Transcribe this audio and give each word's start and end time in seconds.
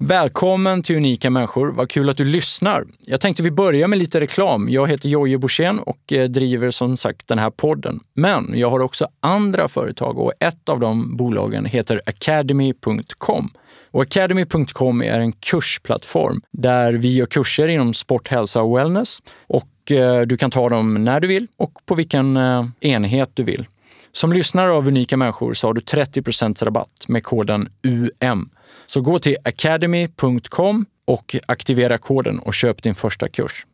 Välkommen 0.00 0.82
till 0.82 0.96
Unika 0.96 1.30
människor. 1.30 1.72
Vad 1.72 1.90
kul 1.90 2.10
att 2.10 2.16
du 2.16 2.24
lyssnar. 2.24 2.84
Jag 3.06 3.20
tänkte 3.20 3.42
vi 3.42 3.50
börjar 3.50 3.88
med 3.88 3.98
lite 3.98 4.20
reklam. 4.20 4.68
Jag 4.70 4.88
heter 4.88 5.08
Jojje 5.08 5.38
Borssén 5.38 5.78
och 5.78 6.12
eh, 6.12 6.28
driver 6.28 6.70
som 6.70 6.96
sagt 6.96 7.28
den 7.28 7.38
här 7.38 7.50
podden. 7.50 8.00
Men 8.14 8.52
jag 8.54 8.70
har 8.70 8.80
också 8.80 9.08
andra 9.20 9.68
företag 9.68 10.18
och 10.18 10.32
ett 10.40 10.68
av 10.68 10.80
de 10.80 11.16
bolagen 11.16 11.64
heter 11.64 12.00
Academy.com. 12.06 13.50
Och 13.90 14.02
Academy.com 14.02 15.02
är 15.02 15.20
en 15.20 15.32
kursplattform 15.32 16.40
där 16.52 16.92
vi 16.92 17.14
gör 17.14 17.26
kurser 17.26 17.68
inom 17.68 17.94
sport, 17.94 18.28
hälsa 18.28 18.62
och 18.62 18.78
wellness. 18.78 19.18
Och 19.46 19.92
eh, 19.92 20.20
du 20.20 20.36
kan 20.36 20.50
ta 20.50 20.68
dem 20.68 21.04
när 21.04 21.20
du 21.20 21.28
vill 21.28 21.46
och 21.56 21.72
på 21.86 21.94
vilken 21.94 22.36
eh, 22.36 22.66
enhet 22.80 23.30
du 23.34 23.42
vill. 23.42 23.66
Som 24.12 24.32
lyssnare 24.32 24.70
av 24.70 24.88
Unika 24.88 25.16
människor 25.16 25.54
så 25.54 25.66
har 25.66 25.74
du 25.74 25.80
30% 25.80 26.64
rabatt 26.64 27.08
med 27.08 27.24
koden 27.24 27.68
UM. 27.82 28.50
Så 28.86 29.00
gå 29.00 29.18
till 29.18 29.36
academy.com 29.44 30.86
och 31.04 31.36
aktivera 31.46 31.98
koden 31.98 32.38
och 32.38 32.54
köp 32.54 32.82
din 32.82 32.94
första 32.94 33.28
kurs. 33.28 33.66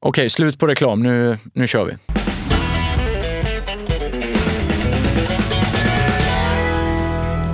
Okej, 0.00 0.30
slut 0.30 0.58
på 0.58 0.66
reklam. 0.66 1.02
Nu, 1.02 1.38
nu 1.52 1.66
kör 1.66 1.84
vi. 1.84 1.96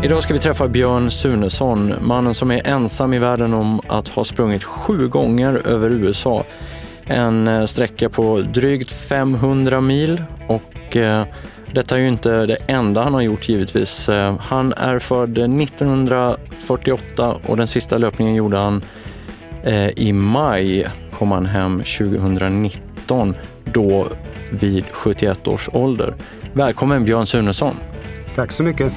Idag 0.04 0.22
ska 0.22 0.34
vi 0.34 0.40
träffa 0.40 0.68
Björn 0.68 1.10
Sunesson, 1.10 1.94
mannen 2.00 2.34
som 2.34 2.50
är 2.50 2.66
ensam 2.66 3.14
i 3.14 3.18
världen 3.18 3.54
om 3.54 3.80
att 3.88 4.08
ha 4.08 4.24
sprungit 4.24 4.64
sju 4.64 5.08
gånger 5.08 5.54
över 5.54 5.90
USA. 5.90 6.44
En 7.06 7.48
eh, 7.48 7.66
sträcka 7.66 8.08
på 8.08 8.40
drygt 8.40 8.92
500 8.92 9.80
mil 9.80 10.24
och 10.48 10.96
eh, 10.96 11.26
detta 11.74 11.96
är 11.96 12.00
ju 12.00 12.08
inte 12.08 12.46
det 12.46 12.56
enda 12.66 13.02
han 13.02 13.14
har 13.14 13.20
gjort 13.20 13.48
givetvis. 13.48 14.08
Eh, 14.08 14.36
han 14.40 14.72
är 14.72 14.98
född 14.98 15.38
1948 15.38 17.36
och 17.46 17.56
den 17.56 17.66
sista 17.66 17.98
löpningen 17.98 18.34
gjorde 18.34 18.56
han 18.56 18.84
eh, 19.64 19.88
i 19.88 20.12
maj, 20.12 20.88
kom 21.18 21.30
han 21.30 21.46
hem 21.46 21.78
2019, 21.78 23.34
då 23.64 24.08
vid 24.50 24.84
71 24.92 25.48
års 25.48 25.68
ålder. 25.72 26.14
Välkommen 26.52 27.04
Björn 27.04 27.26
Sunesson. 27.26 27.76
Tack 28.34 28.52
så 28.52 28.62
mycket. 28.62 28.92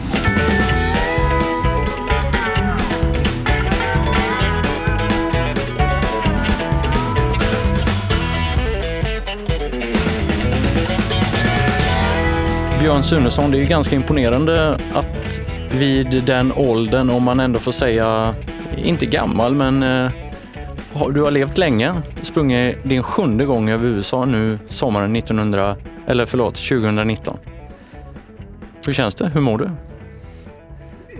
Björn 12.88 13.04
Sunesson, 13.04 13.52
det 13.52 13.58
är 13.58 13.60
ju 13.60 13.68
ganska 13.68 13.96
imponerande 13.96 14.80
att 14.94 15.42
vid 15.72 16.24
den 16.24 16.52
åldern, 16.52 17.10
om 17.10 17.24
man 17.24 17.40
ändå 17.40 17.60
får 17.60 17.72
säga, 17.72 18.36
inte 18.78 19.06
gammal, 19.06 19.56
men 19.56 19.84
eh, 19.84 20.12
du 21.14 21.22
har 21.22 21.32
levt 21.32 21.58
länge, 21.58 22.02
sprungit 22.22 22.78
din 22.84 23.04
sjunde 23.04 23.46
gång 23.46 23.70
över 23.70 23.88
USA 23.88 24.26
nu 24.26 24.60
sommaren 24.68 25.16
1900, 25.16 25.76
eller 26.08 26.26
förlåt, 26.26 26.56
2019. 26.56 27.38
Hur 28.86 28.94
känns 28.94 29.16
det? 29.16 29.30
Hur 29.30 29.42
mår 29.42 29.58
du? 29.58 29.70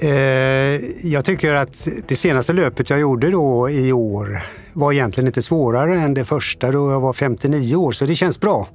Eh, 0.08 0.82
jag 1.04 1.26
tycker 1.26 1.54
att 1.54 1.88
det 2.08 2.16
senaste 2.16 2.54
löpet 2.54 2.90
jag 2.90 3.00
gjorde 3.00 3.32
då 3.32 3.70
i 3.70 3.92
år 3.92 4.44
var 4.74 4.92
egentligen 4.92 5.28
inte 5.28 5.42
svårare 5.42 6.00
än 6.00 6.14
det 6.14 6.26
första 6.26 6.72
då 6.72 6.92
jag 6.92 7.02
var 7.02 7.14
59 7.14 7.76
år, 7.76 7.92
så 7.92 8.06
det 8.06 8.16
känns 8.16 8.40
bra. 8.40 8.68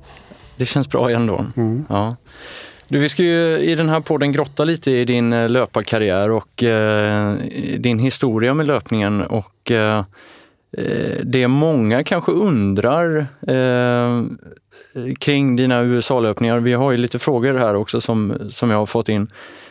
Det 0.57 0.65
känns 0.65 0.89
bra 0.89 1.11
ändå. 1.11 1.47
Mm. 1.57 1.85
Ja. 1.89 2.17
Du, 2.93 2.99
vi 2.99 3.09
ska 3.09 3.23
ju 3.23 3.59
i 3.59 3.75
den 3.75 3.89
här 3.89 4.01
podden 4.01 4.33
grotta 4.33 4.65
lite 4.65 4.91
i 4.91 5.05
din 5.05 5.33
eh, 5.33 5.49
löparkarriär 5.49 6.31
och 6.31 6.63
eh, 6.63 7.37
din 7.79 7.99
historia 7.99 8.55
med 8.55 8.67
löpningen. 8.67 9.23
Och 9.23 9.71
eh, 9.71 10.05
eh, 10.77 11.17
det 11.25 11.49
många 11.49 12.03
kanske 12.03 12.33
undrar 12.33 13.27
eh, 13.49 14.23
kring 15.19 15.57
dina 15.57 15.83
USA-löpningar. 15.83 16.59
Vi 16.61 16.73
har 16.73 16.91
ju 16.91 16.97
lite 16.97 17.19
frågor 17.19 17.55
här 17.55 17.75
också 17.75 18.01
som, 18.01 18.39
som 18.51 18.71
jag 18.71 18.79
har 18.79 18.87
fått 18.87 19.09
in. 19.09 19.29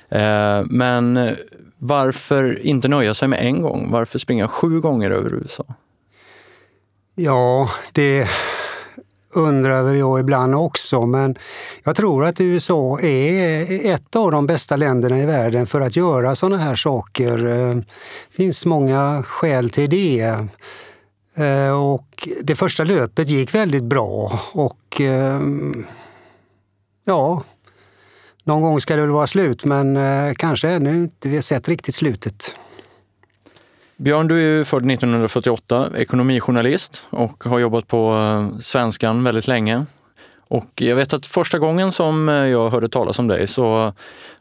Eh, 0.09 0.63
men 0.65 1.35
varför 1.77 2.65
inte 2.65 2.87
nöja 2.87 3.13
sig 3.13 3.27
med 3.27 3.45
en 3.45 3.61
gång? 3.61 3.91
Varför 3.91 4.19
springa 4.19 4.47
sju 4.47 4.79
gånger 4.79 5.11
över 5.11 5.33
USA? 5.33 5.65
Ja, 7.15 7.69
det 7.91 8.27
undrar 9.33 9.93
jag 9.93 10.19
ibland 10.19 10.55
också, 10.55 11.05
men 11.05 11.35
jag 11.83 11.95
tror 11.95 12.25
att 12.25 12.41
USA 12.41 12.99
är 12.99 13.85
ett 13.93 14.15
av 14.15 14.31
de 14.31 14.47
bästa 14.47 14.75
länderna 14.75 15.19
i 15.19 15.25
världen 15.25 15.67
för 15.67 15.81
att 15.81 15.95
göra 15.95 16.35
sådana 16.35 16.57
här 16.57 16.75
saker. 16.75 17.37
Det 17.37 17.83
finns 18.31 18.65
många 18.65 19.23
skäl 19.27 19.69
till 19.69 19.89
det. 19.89 20.47
Eh, 21.35 21.83
och 21.83 22.27
det 22.41 22.55
första 22.55 22.83
löpet 22.83 23.29
gick 23.29 23.55
väldigt 23.55 23.83
bra 23.83 24.39
och 24.51 25.01
eh, 25.01 25.39
ja, 27.05 27.43
någon 28.43 28.61
gång 28.61 28.81
ska 28.81 28.95
det 28.95 29.01
väl 29.01 29.11
vara 29.11 29.27
slut 29.27 29.65
men 29.65 29.97
kanske 30.35 30.69
ännu 30.69 30.97
inte 30.97 31.29
vi 31.29 31.35
har 31.35 31.41
sett 31.41 31.67
riktigt 31.67 31.95
slutet. 31.95 32.55
Björn, 34.01 34.27
du 34.27 34.59
är 34.59 34.63
född 34.63 34.91
1948, 34.91 35.89
ekonomijournalist 35.95 37.05
och 37.09 37.43
har 37.43 37.59
jobbat 37.59 37.87
på 37.87 38.13
eh, 38.13 38.59
Svenskan 38.59 39.23
väldigt 39.23 39.47
länge. 39.47 39.85
Och 40.47 40.69
jag 40.75 40.95
vet 40.95 41.13
att 41.13 41.25
första 41.25 41.59
gången 41.59 41.91
som 41.91 42.29
eh, 42.29 42.35
jag 42.35 42.69
hörde 42.69 42.89
talas 42.89 43.19
om 43.19 43.27
dig 43.27 43.47
så 43.47 43.93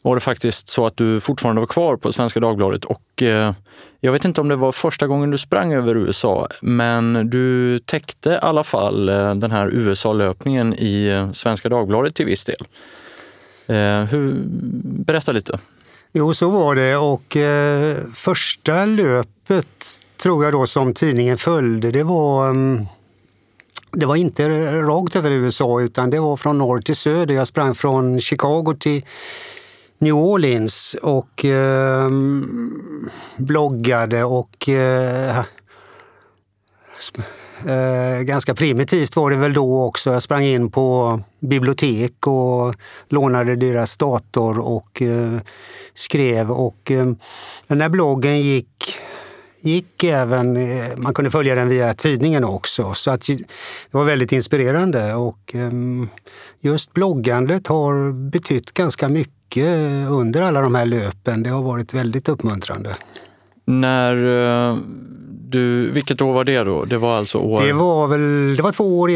var 0.02 0.14
det 0.14 0.20
faktiskt 0.20 0.68
så 0.68 0.86
att 0.86 0.96
du 0.96 1.20
fortfarande 1.20 1.60
var 1.60 1.66
kvar 1.66 1.96
på 1.96 2.12
Svenska 2.12 2.40
Dagbladet 2.40 2.84
och 2.84 3.22
eh, 3.22 3.54
jag 4.00 4.12
vet 4.12 4.24
inte 4.24 4.40
om 4.40 4.48
det 4.48 4.56
var 4.56 4.72
första 4.72 5.06
gången 5.06 5.30
du 5.30 5.38
sprang 5.38 5.72
över 5.72 5.96
USA, 5.96 6.48
men 6.60 7.30
du 7.30 7.78
täckte 7.78 8.30
i 8.30 8.38
alla 8.42 8.64
fall 8.64 9.06
den 9.06 9.50
här 9.50 9.68
USA-löpningen 9.68 10.74
i 10.74 11.28
Svenska 11.34 11.68
Dagbladet 11.68 12.14
till 12.14 12.26
viss 12.26 12.44
del. 12.44 12.66
Hur, 14.06 14.42
berätta 15.04 15.32
lite. 15.32 15.58
Jo, 16.12 16.34
så 16.34 16.50
var 16.50 16.74
det 16.74 16.96
och 16.96 17.36
eh, 17.36 17.96
första 18.14 18.84
löpet 19.50 20.00
tror 20.16 20.44
jag 20.44 20.52
då 20.52 20.66
som 20.66 20.94
tidningen 20.94 21.38
följde, 21.38 21.90
det 21.90 22.02
var 22.02 22.50
mm, 22.50 22.86
det 23.92 24.06
var 24.06 24.16
inte 24.16 24.48
rakt 24.82 25.16
över 25.16 25.30
USA 25.30 25.80
utan 25.80 26.10
det 26.10 26.20
var 26.20 26.36
från 26.36 26.58
norr 26.58 26.80
till 26.80 26.96
söder. 26.96 27.34
Jag 27.34 27.48
sprang 27.48 27.74
från 27.74 28.20
Chicago 28.20 28.74
till 28.80 29.04
New 29.98 30.14
Orleans 30.14 30.96
och 31.02 31.44
eh, 31.44 32.10
bloggade 33.36 34.24
och 34.24 34.68
eh, 34.68 35.44
Eh, 37.66 38.22
ganska 38.22 38.54
primitivt 38.54 39.16
var 39.16 39.30
det 39.30 39.36
väl 39.36 39.52
då 39.52 39.84
också. 39.84 40.12
Jag 40.12 40.22
sprang 40.22 40.44
in 40.44 40.70
på 40.70 41.20
bibliotek 41.40 42.26
och 42.26 42.74
lånade 43.08 43.56
deras 43.56 43.96
dator 43.96 44.58
och 44.58 45.02
eh, 45.02 45.38
skrev. 45.94 46.50
Och 46.50 46.90
eh, 46.90 47.12
den 47.66 47.80
här 47.80 47.88
bloggen 47.88 48.40
gick 48.40 48.69
gick 49.60 50.04
även, 50.04 50.56
eh, 50.56 50.96
man 50.96 51.14
kunde 51.14 51.30
följa 51.30 51.54
den 51.54 51.68
via 51.68 51.94
tidningen 51.94 52.44
också. 52.44 52.94
Så 52.94 53.10
att 53.10 53.26
det 53.26 53.38
var 53.90 54.04
väldigt 54.04 54.32
inspirerande 54.32 55.14
och 55.14 55.54
ehm, 55.54 56.08
just 56.60 56.92
bloggandet 56.92 57.66
har 57.66 58.12
betytt 58.30 58.72
ganska 58.72 59.08
mycket 59.08 59.66
under 60.10 60.42
alla 60.42 60.60
de 60.60 60.74
här 60.74 60.86
löpen. 60.86 61.42
Det 61.42 61.50
har 61.50 61.62
varit 61.62 61.94
väldigt 61.94 62.28
uppmuntrande. 62.28 62.94
När 63.64 64.16
eh, 64.70 64.76
du, 65.50 65.90
vilket 65.90 66.22
år 66.22 66.32
var 66.32 66.44
det 66.44 66.58
då? 66.58 66.84
Det 66.84 66.98
var 66.98 67.18
alltså 67.18 67.38
år... 67.38 67.62
Det 67.62 67.72
var, 67.72 68.06
väl, 68.06 68.56
det 68.56 68.62
var 68.62 68.72
två 68.72 69.00
år 69.00 69.10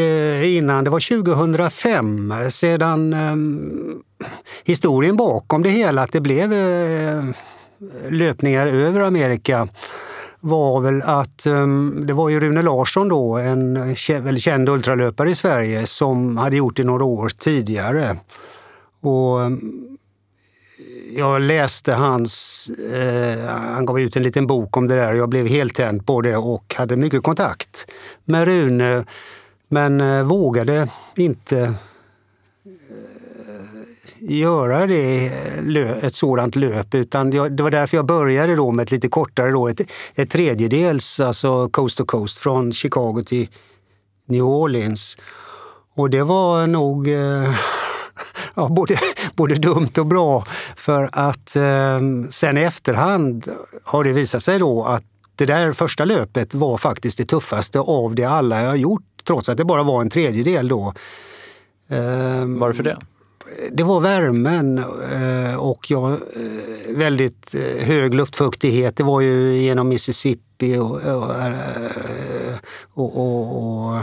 innan, 0.45 0.85
det 0.85 0.91
var 0.91 1.23
2005. 1.23 2.35
Sedan 2.51 3.15
um, 3.15 4.03
historien 4.65 5.17
bakom 5.17 5.63
det 5.63 5.71
hela, 5.71 6.03
att 6.03 6.13
det 6.13 6.21
blev 6.21 6.53
uh, 6.53 7.25
löpningar 8.11 8.67
över 8.67 9.01
Amerika 9.01 9.69
var 10.45 10.81
väl 10.81 11.03
att 11.03 11.47
ehm, 11.47 12.05
det 12.07 12.13
var 12.13 12.29
ju 12.29 12.41
Rune 12.41 12.63
Larsson 12.63 13.09
då, 13.09 13.37
en 13.37 13.75
väldigt 14.09 14.43
känd 14.43 14.69
ultralöpare 14.69 15.31
i 15.31 15.35
Sverige 15.35 15.87
som 15.87 16.37
hade 16.37 16.57
gjort 16.57 16.77
det 16.77 16.85
några 16.85 17.05
år 17.05 17.29
tidigare. 17.29 18.17
Och 19.01 19.43
ehm, 19.43 19.97
jag 21.17 21.43
läste 21.43 21.93
hans, 21.93 22.71
eh, 22.93 23.47
han 23.49 23.87
gav 23.87 24.01
ut 24.01 24.17
en 24.17 24.23
liten 24.23 24.47
bok 24.47 24.77
om 24.77 24.89
det 24.89 24.95
där 24.95 25.13
och 25.13 25.19
jag 25.19 25.29
blev 25.29 25.47
helt 25.47 25.75
tänd 25.75 26.07
på 26.07 26.21
det 26.21 26.37
och 26.37 26.75
hade 26.79 26.97
mycket 26.97 27.23
kontakt 27.23 27.87
med 28.25 28.45
Rune 28.45 29.05
men 29.69 30.01
eh, 30.01 30.23
vågade 30.23 30.89
inte 31.17 31.75
göra 34.29 34.87
det, 34.87 35.27
ett 36.03 36.15
sådant 36.15 36.57
löp. 36.57 36.95
Utan 36.95 37.31
det 37.31 37.63
var 37.63 37.71
därför 37.71 37.97
jag 37.97 38.07
började 38.07 38.57
då 38.57 38.71
med 38.71 38.83
ett 38.83 38.91
lite 38.91 39.09
kortare, 39.09 39.51
då, 39.51 39.69
ett, 39.69 39.81
ett 40.15 40.31
tredjedels, 40.31 41.21
alltså 41.21 41.69
coast 41.69 41.99
to 41.99 42.05
coast, 42.05 42.39
från 42.39 42.73
Chicago 42.73 43.23
till 43.27 43.49
New 44.29 44.43
Orleans. 44.43 45.17
Och 45.97 46.11
det 46.11 46.23
var 46.23 46.67
nog 46.67 47.09
eh, 47.09 47.55
ja, 48.55 48.69
både, 48.69 48.99
både 49.35 49.55
dumt 49.55 49.93
och 49.99 50.07
bra. 50.07 50.45
För 50.77 51.09
att 51.13 51.57
eh, 51.57 52.01
sen 52.31 52.59
i 52.59 52.63
efterhand 52.63 53.49
har 53.85 54.05
det 54.05 54.13
visat 54.13 54.43
sig 54.43 54.59
då 54.59 54.85
att 54.85 55.05
det 55.37 55.47
där 55.47 55.73
första 55.73 56.05
löpet 56.05 56.55
var 56.55 56.77
faktiskt 56.77 57.19
det 57.19 57.25
tuffaste 57.25 57.81
av 57.81 58.15
det 58.15 58.25
alla 58.25 58.63
jag 58.63 58.69
har 58.69 58.77
gjort, 58.77 59.03
trots 59.25 59.49
att 59.49 59.57
det 59.57 59.65
bara 59.65 59.83
var 59.83 60.01
en 60.01 60.11
tredjedel 60.11 60.69
då. 60.69 60.95
Eh, 61.89 62.47
Varför 62.47 62.83
det? 62.83 62.99
Det 63.73 63.83
var 63.83 64.01
värmen 64.01 64.79
eh, 64.79 65.57
och 65.57 65.91
jag, 65.91 66.13
eh, 66.13 66.19
väldigt 66.97 67.55
eh, 67.55 67.87
hög 67.87 68.15
luftfuktighet. 68.15 68.97
Det 68.97 69.03
var 69.03 69.21
ju 69.21 69.57
genom 69.57 69.89
Mississippi 69.89 70.79
och, 70.79 71.03
och, 72.95 73.17
och, 73.17 73.97
och 73.97 74.03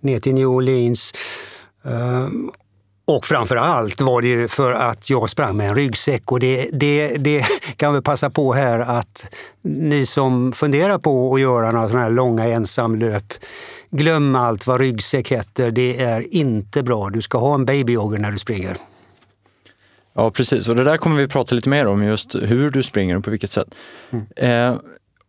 ner 0.00 0.20
till 0.20 0.34
New 0.34 0.46
Orleans. 0.46 1.12
Och 3.08 3.24
framför 3.24 3.56
allt 3.56 4.00
var 4.00 4.22
det 4.22 4.28
ju 4.28 4.48
för 4.48 4.72
att 4.72 5.10
jag 5.10 5.30
sprang 5.30 5.56
med 5.56 5.68
en 5.68 5.74
ryggsäck 5.74 6.32
och 6.32 6.40
det, 6.40 6.70
det, 6.72 7.16
det 7.16 7.46
kan 7.76 7.94
vi 7.94 8.00
passa 8.02 8.30
på 8.30 8.52
här 8.52 8.78
att 8.78 9.28
ni 9.62 10.06
som 10.06 10.52
funderar 10.52 10.98
på 10.98 11.34
att 11.34 11.40
göra 11.40 11.72
några 11.72 11.88
sådana 11.88 12.04
här 12.04 12.10
långa 12.10 12.44
ensamlöp, 12.44 13.32
glöm 13.90 14.34
allt 14.34 14.66
vad 14.66 14.80
ryggsäck 14.80 15.32
heter. 15.32 15.70
Det 15.70 16.00
är 16.00 16.34
inte 16.34 16.82
bra. 16.82 17.10
Du 17.10 17.22
ska 17.22 17.38
ha 17.38 17.54
en 17.54 17.64
babyjogger 17.64 18.18
när 18.18 18.32
du 18.32 18.38
springer. 18.38 18.76
Ja, 20.14 20.30
precis. 20.30 20.68
Och 20.68 20.76
det 20.76 20.84
där 20.84 20.96
kommer 20.96 21.16
vi 21.16 21.28
prata 21.28 21.54
lite 21.54 21.68
mer 21.68 21.86
om, 21.86 22.04
just 22.04 22.34
hur 22.34 22.70
du 22.70 22.82
springer 22.82 23.16
och 23.16 23.24
på 23.24 23.30
vilket 23.30 23.50
sätt. 23.50 23.68
Mm. 24.10 24.26
Eh, 24.36 24.80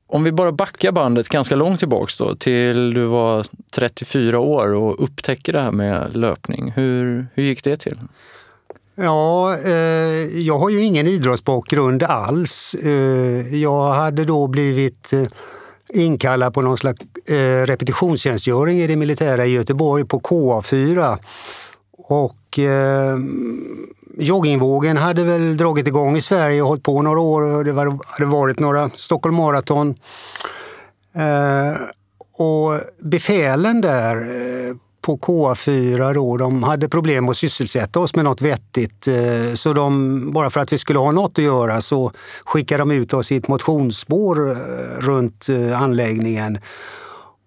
om 0.07 0.23
vi 0.23 0.31
bara 0.31 0.51
backar 0.51 0.91
bandet 0.91 1.29
ganska 1.29 1.55
långt 1.55 1.79
tillbaks 1.79 2.17
då, 2.17 2.35
till 2.35 2.93
du 2.93 3.05
var 3.05 3.45
34 3.71 4.39
år 4.39 4.73
och 4.73 5.03
upptäcker 5.03 5.53
det 5.53 5.61
här 5.61 5.71
med 5.71 6.15
löpning. 6.17 6.71
Hur, 6.75 7.27
hur 7.33 7.43
gick 7.43 7.63
det 7.63 7.77
till? 7.77 7.97
Ja, 8.95 9.57
eh, 9.57 10.37
jag 10.37 10.59
har 10.59 10.69
ju 10.69 10.83
ingen 10.83 11.07
idrottsbakgrund 11.07 12.03
alls. 12.03 12.75
Eh, 12.75 13.55
jag 13.55 13.93
hade 13.93 14.25
då 14.25 14.47
blivit 14.47 15.13
eh, 15.13 15.23
inkallad 15.89 16.53
på 16.53 16.61
någon 16.61 16.77
slags 16.77 17.01
eh, 17.29 17.65
repetitionstjänstgöring 17.65 18.79
i 18.79 18.87
det 18.87 18.95
militära 18.95 19.45
i 19.45 19.53
Göteborg 19.53 20.05
på 20.05 20.19
KA4. 20.19 21.17
Och 21.97 22.59
eh, 22.59 23.17
joggingvågen 24.17 24.97
hade 24.97 25.23
väl 25.23 25.57
dragit 25.57 25.87
igång 25.87 26.17
i 26.17 26.21
Sverige 26.21 26.61
och 26.61 26.67
hållit 26.67 26.83
på 26.83 27.01
några 27.01 27.19
år. 27.19 27.41
Och 27.41 27.65
det 27.65 27.71
var, 27.71 27.99
hade 28.05 28.25
varit 28.25 28.59
några 28.59 28.89
Stockholm 28.89 29.35
Marathon. 29.35 29.95
Eh, 31.13 31.81
och 32.37 32.79
befälen 33.01 33.81
där 33.81 34.15
eh, 34.15 34.75
på 35.07 35.17
KA4 35.17 36.13
då, 36.13 36.37
de 36.37 36.63
hade 36.63 36.89
problem 36.89 37.29
att 37.29 37.37
sysselsätta 37.37 37.99
oss 37.99 38.15
med 38.15 38.25
något 38.25 38.41
vettigt. 38.41 39.07
Eh, 39.07 39.53
så 39.53 39.73
de, 39.73 40.31
bara 40.31 40.49
för 40.49 40.59
att 40.59 40.73
vi 40.73 40.77
skulle 40.77 40.99
ha 40.99 41.11
något 41.11 41.37
att 41.37 41.43
göra 41.43 41.81
så 41.81 42.11
skickade 42.45 42.81
de 42.81 42.91
ut 42.91 43.13
oss 43.13 43.31
i 43.31 43.35
ett 43.35 43.47
motionsspår 43.47 44.49
eh, 44.51 44.55
runt 44.99 45.49
eh, 45.49 45.81
anläggningen. 45.81 46.59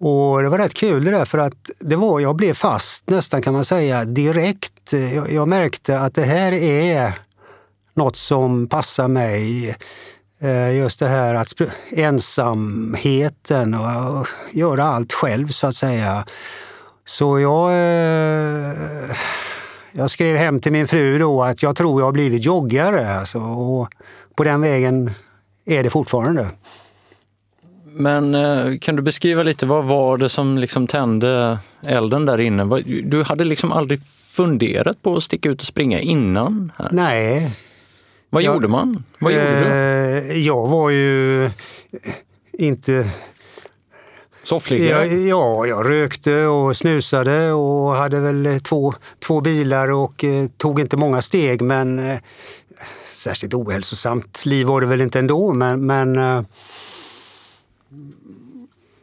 Och 0.00 0.42
det 0.42 0.48
var 0.48 0.58
rätt 0.58 0.74
kul 0.74 1.04
det 1.04 1.10
där 1.10 1.24
för 1.24 1.38
att 1.38 1.70
det 1.80 1.96
var, 1.96 2.20
jag 2.20 2.36
blev 2.36 2.54
fast 2.54 3.10
nästan 3.10 3.42
kan 3.42 3.54
man 3.54 3.64
säga 3.64 4.04
direkt. 4.04 4.92
Jag, 4.92 5.32
jag 5.32 5.48
märkte 5.48 6.00
att 6.00 6.14
det 6.14 6.24
här 6.24 6.52
är 6.52 7.18
något 7.94 8.16
som 8.16 8.66
passar 8.66 9.08
mig. 9.08 9.76
Just 10.78 11.00
det 11.00 11.08
här 11.08 11.34
att 11.34 11.52
ensamheten 11.90 13.74
och 13.74 14.26
göra 14.52 14.84
allt 14.84 15.12
själv 15.12 15.48
så 15.48 15.66
att 15.66 15.74
säga. 15.74 16.24
Så 17.10 17.40
jag, 17.40 17.70
eh, 17.70 19.16
jag 19.92 20.10
skrev 20.10 20.36
hem 20.36 20.60
till 20.60 20.72
min 20.72 20.88
fru 20.88 21.18
då 21.18 21.42
att 21.42 21.62
jag 21.62 21.76
tror 21.76 22.00
jag 22.00 22.06
har 22.06 22.12
blivit 22.12 22.44
joggare. 22.44 23.18
Alltså, 23.18 23.38
och 23.38 23.88
på 24.34 24.44
den 24.44 24.60
vägen 24.60 25.10
är 25.66 25.82
det 25.82 25.90
fortfarande. 25.90 26.50
Men 27.84 28.34
eh, 28.34 28.78
kan 28.78 28.96
du 28.96 29.02
beskriva 29.02 29.42
lite, 29.42 29.66
vad 29.66 29.84
var 29.84 30.18
det 30.18 30.28
som 30.28 30.58
liksom 30.58 30.86
tände 30.86 31.58
elden 31.86 32.26
där 32.26 32.40
inne? 32.40 32.80
Du 33.04 33.22
hade 33.22 33.44
liksom 33.44 33.72
aldrig 33.72 34.00
funderat 34.26 35.02
på 35.02 35.16
att 35.16 35.22
sticka 35.22 35.48
ut 35.48 35.60
och 35.60 35.66
springa 35.66 36.00
innan? 36.00 36.72
Här. 36.76 36.88
Nej. 36.92 37.56
Vad 38.30 38.42
jag, 38.42 38.54
gjorde 38.54 38.68
man? 38.68 39.04
Vad 39.20 39.32
gjorde 39.32 39.58
du? 39.58 39.66
Eh, 39.66 40.38
jag 40.38 40.68
var 40.68 40.90
ju 40.90 41.50
inte... 42.52 43.10
Sofflig? 44.42 44.90
Ja, 45.28 45.66
jag 45.66 45.88
rökte 45.88 46.46
och 46.46 46.76
snusade 46.76 47.52
och 47.52 47.90
hade 47.90 48.20
väl 48.20 48.46
eh, 48.46 48.58
två, 48.58 48.94
två 49.26 49.40
bilar 49.40 49.90
och 49.90 50.24
eh, 50.24 50.46
tog 50.56 50.80
inte 50.80 50.96
många 50.96 51.22
steg 51.22 51.62
men 51.62 51.98
eh, 51.98 52.18
särskilt 53.12 53.54
ohälsosamt 53.54 54.46
liv 54.46 54.66
var 54.66 54.80
det 54.80 54.86
väl 54.86 55.00
inte 55.00 55.18
ändå 55.18 55.52
men, 55.52 55.86
men 55.86 56.18
eh, 56.18 56.42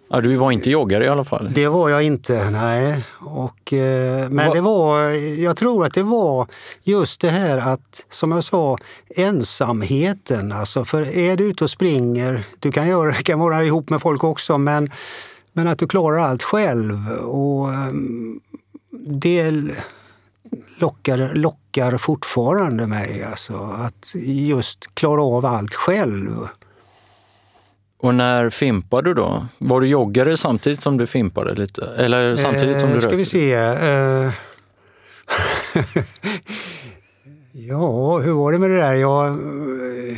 Ja, 0.10 0.22
du 0.22 0.36
var 0.36 0.52
inte 0.52 0.70
joggare 0.70 1.06
i 1.06 1.08
alla 1.08 1.24
fall? 1.24 1.52
Det 1.54 1.68
var 1.68 1.90
jag 1.90 2.04
inte, 2.04 2.50
nej. 2.50 3.04
Och, 3.20 3.74
eh, 3.74 4.30
men 4.30 4.48
Va? 4.48 4.54
det 4.54 4.62
var, 4.62 5.00
jag 5.42 5.58
tror 5.58 5.86
att 5.86 5.94
det 5.94 6.04
var 6.04 6.48
just 6.84 7.22
det 7.22 7.30
här 7.30 7.58
att, 7.58 8.06
som 8.10 8.32
jag 8.32 8.44
sa, 8.44 8.78
ensamheten. 9.10 10.52
Alltså, 10.52 10.86
för 10.86 11.18
är 11.18 11.38
du 11.38 11.44
ute 11.44 11.64
och 11.64 11.70
springer, 11.70 12.48
du 12.60 12.72
kan, 12.72 12.88
göra, 12.88 13.14
kan 13.24 13.40
vara 13.40 13.64
ihop 13.64 13.90
med 13.90 14.02
folk 14.02 14.24
också, 14.24 14.58
men, 14.58 14.92
men 15.54 15.68
att 15.68 15.80
du 15.80 15.88
klarar 15.88 16.20
allt 16.20 16.44
själv. 16.44 17.10
Och 17.12 17.74
ehm, 17.74 18.40
det 19.22 19.52
lockar, 20.78 21.36
lockar 21.36 21.98
fortfarande 21.98 22.88
mig, 22.88 23.24
alltså, 23.24 23.54
att 23.56 24.16
just 24.24 24.96
klara 24.96 25.24
av 25.24 25.46
allt 25.46 25.74
själv. 25.74 26.48
Och 28.00 28.16
när 28.16 28.50
fimpade 28.50 29.10
du 29.10 29.14
då? 29.14 29.46
Var 29.58 29.82
du 29.82 29.88
joggare 29.88 30.38
samtidigt 30.38 30.82
som 30.82 30.98
du 30.98 31.08
fimpade 31.08 31.54
lite? 31.54 31.86
Eller 31.98 32.36
samtidigt 32.36 32.80
som 32.80 32.90
du 32.90 32.96
rökte? 32.96 33.10
Ska 33.10 33.18
vi 33.18 33.26
se. 33.26 33.54
Eh, 33.54 34.32
ja, 37.52 38.18
hur 38.20 38.32
var 38.32 38.52
det 38.52 38.60
med 38.60 38.70
det 38.70 38.78
där? 38.78 38.94
Jag, 38.94 39.28
eh, 39.28 40.18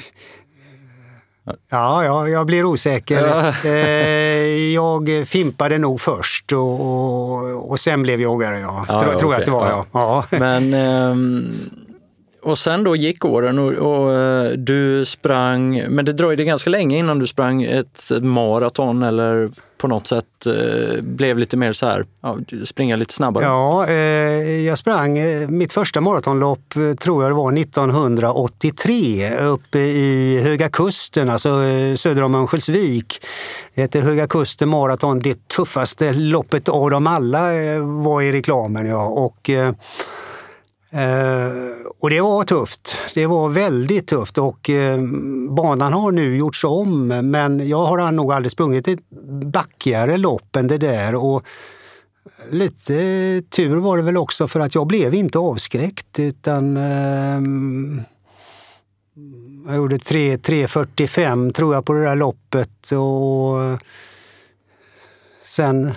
ja, 1.70 2.04
ja, 2.04 2.28
jag 2.28 2.46
blir 2.46 2.66
osäker. 2.66 3.28
Ja. 3.28 3.70
Eh, 3.70 4.74
jag 4.74 5.28
fimpade 5.28 5.78
nog 5.78 6.02
först 6.02 6.52
och, 6.52 6.82
och, 6.82 7.72
och 7.72 7.80
sen 7.80 8.02
blev 8.02 8.22
joggare. 8.22 8.60
Ja. 8.60 8.86
ja 8.88 9.02
tror, 9.02 9.14
ja, 9.14 9.20
tror 9.20 9.30
okay. 9.30 9.40
att 9.40 9.46
det 9.46 9.52
var. 9.52 9.70
Ja. 9.70 9.86
ja. 9.92 10.26
Men... 10.40 10.74
Um 10.74 11.70
och 12.42 12.58
sen 12.58 12.84
då 12.84 12.96
gick 12.96 13.26
åren 13.26 13.60
och, 13.60 13.74
och, 13.74 14.18
eh, 14.18 14.52
du 14.52 15.06
sprang, 15.06 15.86
men 15.90 16.06
det 16.06 16.14
dröjde 16.14 16.44
ganska 16.44 16.70
länge 16.70 16.98
innan 16.98 17.20
du 17.20 17.28
sprang 17.28 17.64
ett 17.64 18.12
maraton 18.22 19.04
eller 19.04 19.50
på 19.78 19.88
något 19.88 20.08
sätt 20.08 20.46
eh, 20.46 21.02
blev 21.02 21.38
lite 21.38 21.58
mer 21.58 21.74
så 21.74 21.86
här, 21.86 22.06
ja, 22.22 22.38
springa 22.64 22.96
lite 22.96 23.14
snabbare? 23.14 23.44
Ja, 23.44 23.88
eh, 23.88 24.66
jag 24.66 24.78
sprang, 24.78 25.18
eh, 25.18 25.48
mitt 25.50 25.72
första 25.72 26.02
maratonlopp 26.02 26.76
eh, 26.76 26.94
tror 26.94 27.24
jag 27.24 27.32
det 27.32 27.36
var 27.36 27.58
1983 27.58 29.38
uppe 29.38 29.80
i 29.80 30.40
Höga 30.44 30.70
Kusten, 30.70 31.30
alltså 31.30 31.64
eh, 31.64 31.96
söder 31.96 32.24
om 32.24 32.36
Örnsköldsvik. 32.36 33.22
Det 33.76 33.82
hette 33.82 34.00
Höga 34.00 34.28
Kusten 34.28 34.70
maraton, 34.70 35.20
det 35.20 35.48
tuffaste 35.48 36.14
loppet 36.14 36.70
av 36.70 36.90
dem 36.90 37.08
alla 37.08 37.50
var 37.80 38.22
i 38.22 38.32
reklamen. 38.32 38.86
Ja. 38.86 39.06
Och, 39.06 39.50
Eh, 39.50 39.74
Eh, 40.92 41.52
och 42.00 42.10
det 42.10 42.22
var 42.22 42.44
tufft. 42.44 42.96
Det 43.14 43.26
var 43.28 43.50
väldigt 43.50 44.08
tufft 44.08 44.38
och 44.38 44.70
eh, 44.70 45.00
banan 45.50 45.94
har 45.94 46.12
nu 46.12 46.38
gjorts 46.38 46.64
om 46.64 47.08
men 47.08 47.68
jag 47.68 47.86
har 47.86 48.12
nog 48.12 48.34
aldrig 48.34 48.52
sprungit 48.52 48.88
ett 48.88 49.10
backigare 49.54 50.18
lopp 50.18 50.56
än 50.56 50.68
det 50.68 50.78
där. 50.78 51.16
Och 51.16 51.44
lite 52.52 52.94
tur 53.50 53.76
var 53.76 53.98
det 53.98 54.04
väl 54.04 54.18
också 54.18 54.48
för 54.48 54.60
att 54.60 54.76
jag 54.76 54.88
blev 54.88 55.14
inte 55.14 55.40
avskräckt 55.40 56.20
utan 56.20 56.78
eh, 56.78 57.42
jag 59.68 59.76
gjorde 59.76 59.98
3.45 59.98 61.54
tror 61.54 61.74
jag 61.74 61.86
på 61.86 61.94
det 61.94 62.04
där 62.04 62.16
loppet 62.16 62.92
och 62.92 63.80
sen 65.44 65.92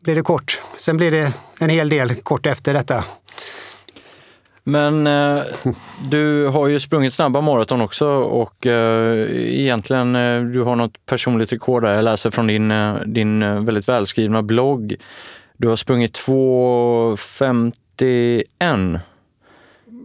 blev 0.00 0.16
det 0.16 0.22
kort. 0.22 0.60
Sen 0.76 0.96
blev 0.96 1.12
det 1.12 1.32
en 1.58 1.70
hel 1.70 1.88
del 1.88 2.14
kort 2.14 2.46
efter 2.46 2.74
detta. 2.74 3.04
Men 4.68 5.06
eh, 5.06 5.42
du 6.10 6.46
har 6.46 6.68
ju 6.68 6.80
sprungit 6.80 7.14
snabba 7.14 7.40
maraton 7.40 7.80
också 7.80 8.06
och 8.16 8.66
eh, 8.66 9.30
egentligen 9.60 10.16
eh, 10.16 10.42
du 10.42 10.62
har 10.62 10.76
något 10.76 11.06
personligt 11.06 11.52
rekord 11.52 11.82
där. 11.82 11.94
Jag 11.94 12.04
läser 12.04 12.30
från 12.30 12.46
din, 12.46 12.70
eh, 12.70 12.94
din 12.94 13.42
eh, 13.42 13.60
väldigt 13.60 13.88
välskrivna 13.88 14.42
blogg. 14.42 14.94
Du 15.56 15.68
har 15.68 15.76
sprungit 15.76 16.18
2.51. 16.18 19.00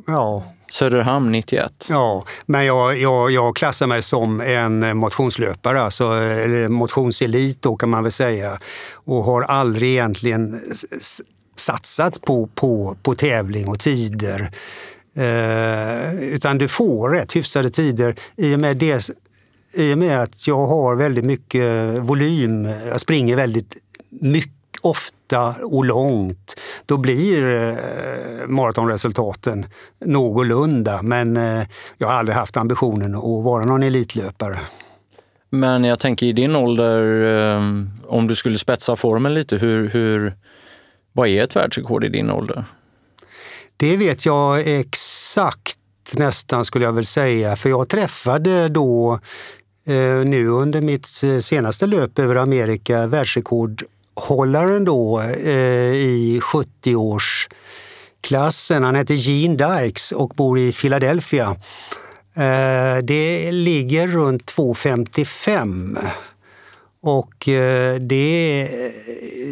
Ja. 0.07 0.43
Söderhamn 0.71 1.31
91. 1.31 1.87
Ja, 1.89 2.25
men 2.45 2.65
jag, 2.65 2.97
jag, 2.97 3.31
jag 3.31 3.55
klassar 3.55 3.87
mig 3.87 4.01
som 4.01 4.41
en 4.41 4.97
motionslöpare, 4.97 5.81
alltså, 5.81 6.03
eller 6.13 6.67
motionselit 6.67 7.61
då 7.61 7.75
kan 7.75 7.89
man 7.89 8.03
väl 8.03 8.11
säga. 8.11 8.59
Och 8.93 9.23
har 9.23 9.41
aldrig 9.41 9.89
egentligen 9.89 10.61
satsat 11.55 12.21
på, 12.21 12.49
på, 12.55 12.97
på 13.03 13.15
tävling 13.15 13.67
och 13.67 13.79
tider. 13.79 14.51
Eh, 15.15 16.15
utan 16.15 16.57
du 16.57 16.67
får 16.67 17.09
rätt 17.09 17.35
hyfsade 17.35 17.69
tider 17.69 18.15
i 18.35 18.55
och 18.55 18.59
med 18.59 18.77
det 18.77 19.09
i 19.73 19.93
och 19.93 19.97
med 19.97 20.21
att 20.21 20.47
jag 20.47 20.67
har 20.67 20.95
väldigt 20.95 21.25
mycket 21.25 21.99
volym, 21.99 22.65
jag 22.65 23.01
springer 23.01 23.35
väldigt 23.35 23.77
mycket, 24.09 24.63
ofta 24.83 25.55
och 25.63 25.85
långt, 25.85 26.59
då 26.85 26.97
blir 26.97 27.55
eh, 27.55 28.47
maratonresultaten 28.47 29.65
någorlunda. 30.05 31.01
Men 31.01 31.37
eh, 31.37 31.63
jag 31.97 32.07
har 32.07 32.13
aldrig 32.13 32.35
haft 32.35 32.57
ambitionen 32.57 33.15
att 33.15 33.43
vara 33.43 33.65
någon 33.65 33.83
elitlöpare. 33.83 34.59
Men 35.49 35.83
jag 35.83 35.99
tänker 35.99 36.25
i 36.25 36.31
din 36.31 36.55
ålder, 36.55 37.21
eh, 37.21 37.61
om 38.07 38.27
du 38.27 38.35
skulle 38.35 38.57
spetsa 38.57 38.95
formen 38.95 39.33
lite, 39.33 39.57
hur, 39.57 39.89
hur, 39.89 40.33
vad 41.13 41.27
är 41.27 41.43
ett 41.43 41.55
världsrekord 41.55 42.03
i 42.03 42.09
din 42.09 42.31
ålder? 42.31 42.65
Det 43.77 43.97
vet 43.97 44.25
jag 44.25 44.67
exakt 44.67 45.79
nästan 46.11 46.65
skulle 46.65 46.85
jag 46.85 46.93
väl 46.93 47.05
säga, 47.05 47.55
för 47.55 47.69
jag 47.69 47.89
träffade 47.89 48.69
då 48.69 49.19
eh, 49.85 50.25
nu 50.25 50.47
under 50.47 50.81
mitt 50.81 51.23
eh, 51.23 51.39
senaste 51.39 51.85
löp 51.85 52.19
över 52.19 52.35
Amerika 52.35 53.07
världsrekordhållaren 53.07 54.85
då 54.85 55.21
eh, 55.21 55.93
i 55.93 56.39
70-årsklassen. 56.43 58.83
Han 58.83 58.95
heter 58.95 59.13
Gene 59.13 59.55
Dykes 59.55 60.11
och 60.11 60.29
bor 60.29 60.59
i 60.59 60.71
Philadelphia. 60.71 61.55
Det 63.03 63.51
ligger 63.51 64.07
runt 64.07 64.53
2,55. 64.53 66.07
Och 67.05 67.49
eh, 67.49 67.95
det 67.95 68.69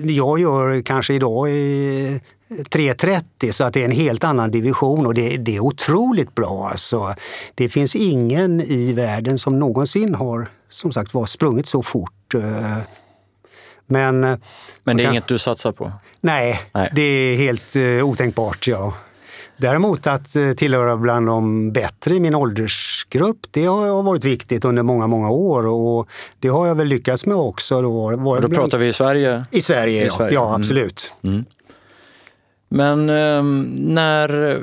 jag 0.04 0.40
gör 0.40 0.82
kanske 0.82 1.14
idag 1.14 1.50
i 1.50 2.22
3.30 2.50 3.52
så 3.52 3.64
att 3.64 3.74
det 3.74 3.82
är 3.82 3.86
en 3.86 3.92
helt 3.92 4.24
annan 4.24 4.52
division 4.52 5.06
och 5.06 5.14
det, 5.14 5.38
det, 5.38 5.56
är 5.56 5.60
otroligt 5.60 6.36
bra. 6.36 6.70
Alltså. 6.72 7.16
Det 7.56 7.70
finns 7.70 7.96
ingen 7.96 8.62
i 8.62 8.94
världen 8.94 9.38
som 9.38 9.60
någonsin 9.60 10.16
har 10.16 10.50
som 10.70 10.92
sagt 10.92 11.14
var 11.14 11.26
sprungit 11.26 11.68
så 11.68 11.82
fort. 11.82 12.34
Eh. 12.34 12.78
Men, 13.86 14.20
Men 14.84 14.98
det 14.98 15.04
är 15.04 15.06
kan... 15.06 15.14
inget 15.14 15.28
du 15.28 15.40
satsar 15.40 15.72
på? 15.72 15.92
Nej, 16.22 16.62
Nej. 16.74 16.92
det 16.96 17.02
är 17.02 17.36
helt 17.36 17.76
otänkbart. 18.04 18.68
Ja. 18.68 18.94
Däremot 19.62 20.08
att 20.08 20.36
eh, 20.36 20.52
tillhöra 20.52 20.98
bland 20.98 21.28
de 21.28 21.72
bättre 21.72 22.16
i 22.16 22.20
min 22.20 22.36
åldersgrupp, 22.36 23.38
det 23.52 23.66
har 23.66 24.04
varit 24.04 24.24
viktigt 24.24 24.66
under 24.66 24.84
många, 24.84 25.08
många 25.08 25.30
år 25.30 25.68
och 25.68 26.08
det 26.40 26.48
har 26.48 26.68
jag 26.68 26.76
väl 26.76 26.88
lyckats 26.88 27.26
med 27.26 27.38
också. 27.38 27.82
Då, 27.82 28.04
och 28.04 28.12
då 28.12 28.18
bland... 28.18 28.54
pratar 28.54 28.78
vi 28.78 28.88
i 28.88 28.94
Sverige? 28.94 29.46
I 29.52 29.62
Sverige, 29.62 30.02
I 30.02 30.06
ja. 30.06 30.12
Sverige. 30.12 30.34
ja 30.34 30.48
mm. 30.48 30.62
absolut. 30.62 31.14
Mm. 31.24 31.36
Mm. 31.36 31.46
Men 32.70 33.10
eh, 33.10 33.44
när, 33.94 34.62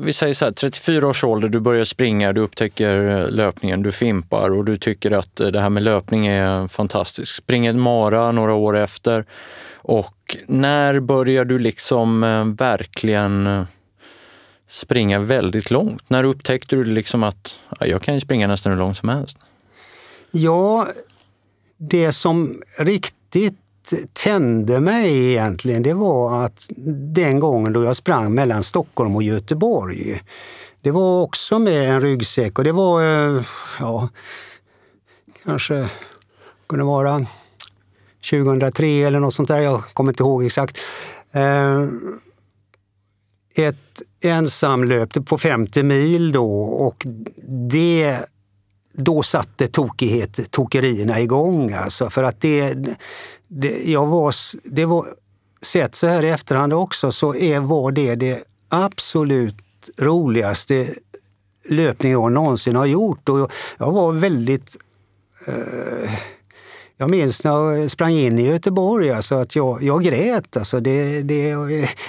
vi 0.00 0.12
säger 0.12 0.34
så 0.34 0.44
här, 0.44 0.52
34 0.52 1.08
års 1.08 1.24
ålder, 1.24 1.48
du 1.48 1.60
börjar 1.60 1.84
springa, 1.84 2.32
du 2.32 2.40
upptäcker 2.40 3.26
löpningen, 3.30 3.82
du 3.82 3.92
fimpar 3.92 4.50
och 4.50 4.64
du 4.64 4.76
tycker 4.76 5.10
att 5.10 5.36
det 5.36 5.60
här 5.60 5.70
med 5.70 5.82
löpning 5.82 6.26
är 6.26 6.68
fantastiskt. 6.68 7.34
Springer 7.34 7.72
mara 7.72 8.32
några 8.32 8.54
år 8.54 8.76
efter 8.76 9.24
och 9.74 10.36
när 10.46 11.00
börjar 11.00 11.44
du 11.44 11.58
liksom 11.58 12.24
eh, 12.24 12.44
verkligen 12.44 13.66
springa 14.68 15.18
väldigt 15.18 15.70
långt? 15.70 16.10
När 16.10 16.24
upptäckte 16.24 16.76
du 16.76 16.84
liksom 16.84 17.22
att 17.22 17.60
ja, 17.80 17.86
jag 17.86 18.02
kan 18.02 18.14
ju 18.14 18.20
springa 18.20 18.46
nästan 18.46 18.72
hur 18.72 18.78
långt 18.78 18.96
som 18.96 19.08
helst? 19.08 19.38
Ja, 20.30 20.86
det 21.76 22.12
som 22.12 22.62
riktigt 22.78 23.58
tände 24.12 24.80
mig 24.80 25.30
egentligen, 25.30 25.82
det 25.82 25.94
var 25.94 26.44
att 26.44 26.64
den 27.14 27.40
gången 27.40 27.72
då 27.72 27.84
jag 27.84 27.96
sprang 27.96 28.34
mellan 28.34 28.62
Stockholm 28.62 29.16
och 29.16 29.22
Göteborg. 29.22 30.22
Det 30.82 30.90
var 30.90 31.22
också 31.22 31.58
med 31.58 31.90
en 31.90 32.00
ryggsäck 32.00 32.58
och 32.58 32.64
det 32.64 32.72
var, 32.72 33.02
eh, 33.02 33.42
ja, 33.80 34.08
kanske 35.44 35.88
kunde 36.66 36.84
vara 36.84 37.26
2003 38.30 39.02
eller 39.02 39.20
något 39.20 39.34
sånt 39.34 39.48
där, 39.48 39.58
jag 39.58 39.84
kommer 39.92 40.12
inte 40.12 40.22
ihåg 40.22 40.44
exakt. 40.44 40.78
Eh, 41.32 41.86
ett 43.58 44.02
ensamlöp 44.20 45.26
på 45.26 45.38
50 45.38 45.82
mil 45.82 46.32
då 46.32 46.60
och 46.60 47.06
det 47.70 48.18
då 48.92 49.22
satte 49.22 49.68
tokighet, 49.68 50.50
tokerierna 50.50 51.20
igång. 51.20 51.72
Alltså, 51.72 52.10
för 52.10 52.22
att 52.22 52.40
det, 52.40 52.74
det, 53.48 53.90
jag 53.90 54.06
var, 54.06 54.34
det 54.64 54.84
var, 54.84 55.06
sett 55.62 55.94
så 55.94 56.06
här 56.06 56.22
i 56.22 56.30
efterhand 56.30 56.72
också, 56.72 57.12
så 57.12 57.34
är, 57.34 57.60
var 57.60 57.92
det 57.92 58.14
det 58.14 58.44
absolut 58.68 59.56
roligaste 59.98 60.94
löpning 61.68 62.12
jag 62.12 62.32
någonsin 62.32 62.76
har 62.76 62.86
gjort. 62.86 63.28
Och 63.28 63.38
jag, 63.38 63.50
jag 63.78 63.92
var 63.92 64.12
väldigt 64.12 64.76
eh, 65.46 66.10
jag 67.00 67.10
minns 67.10 67.44
när 67.44 67.50
jag 67.50 67.90
sprang 67.90 68.12
in 68.12 68.38
i 68.38 68.46
Göteborg, 68.46 69.10
alltså 69.10 69.34
att 69.34 69.56
jag, 69.56 69.82
jag 69.82 70.02
grät. 70.02 70.56
Alltså 70.56 70.80
det, 70.80 71.22
det, 71.22 71.54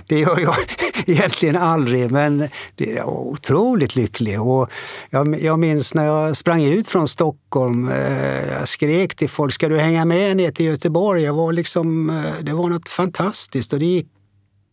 det 0.07 0.19
gör 0.19 0.39
jag 0.39 0.55
egentligen 1.05 1.55
aldrig, 1.55 2.11
men 2.11 2.49
det, 2.75 2.85
jag 2.85 3.05
var 3.05 3.19
otroligt 3.19 3.95
lycklig. 3.95 4.41
Och 4.41 4.69
jag, 5.09 5.41
jag 5.41 5.59
minns 5.59 5.93
när 5.93 6.05
jag 6.05 6.37
sprang 6.37 6.63
ut 6.63 6.87
från 6.87 7.07
Stockholm. 7.07 7.89
Eh, 7.89 8.47
jag 8.47 8.67
skrek 8.67 9.15
till 9.15 9.29
folk, 9.29 9.53
ska 9.53 9.69
du 9.69 9.77
hänga 9.77 10.05
med 10.05 10.37
ner 10.37 10.51
till 10.51 10.65
Göteborg? 10.65 11.23
Jag 11.23 11.33
var 11.33 11.53
liksom, 11.53 12.09
eh, 12.09 12.43
det 12.43 12.53
var 12.53 12.69
något 12.69 12.89
fantastiskt 12.89 13.73
och 13.73 13.79
det 13.79 13.85
gick 13.85 14.07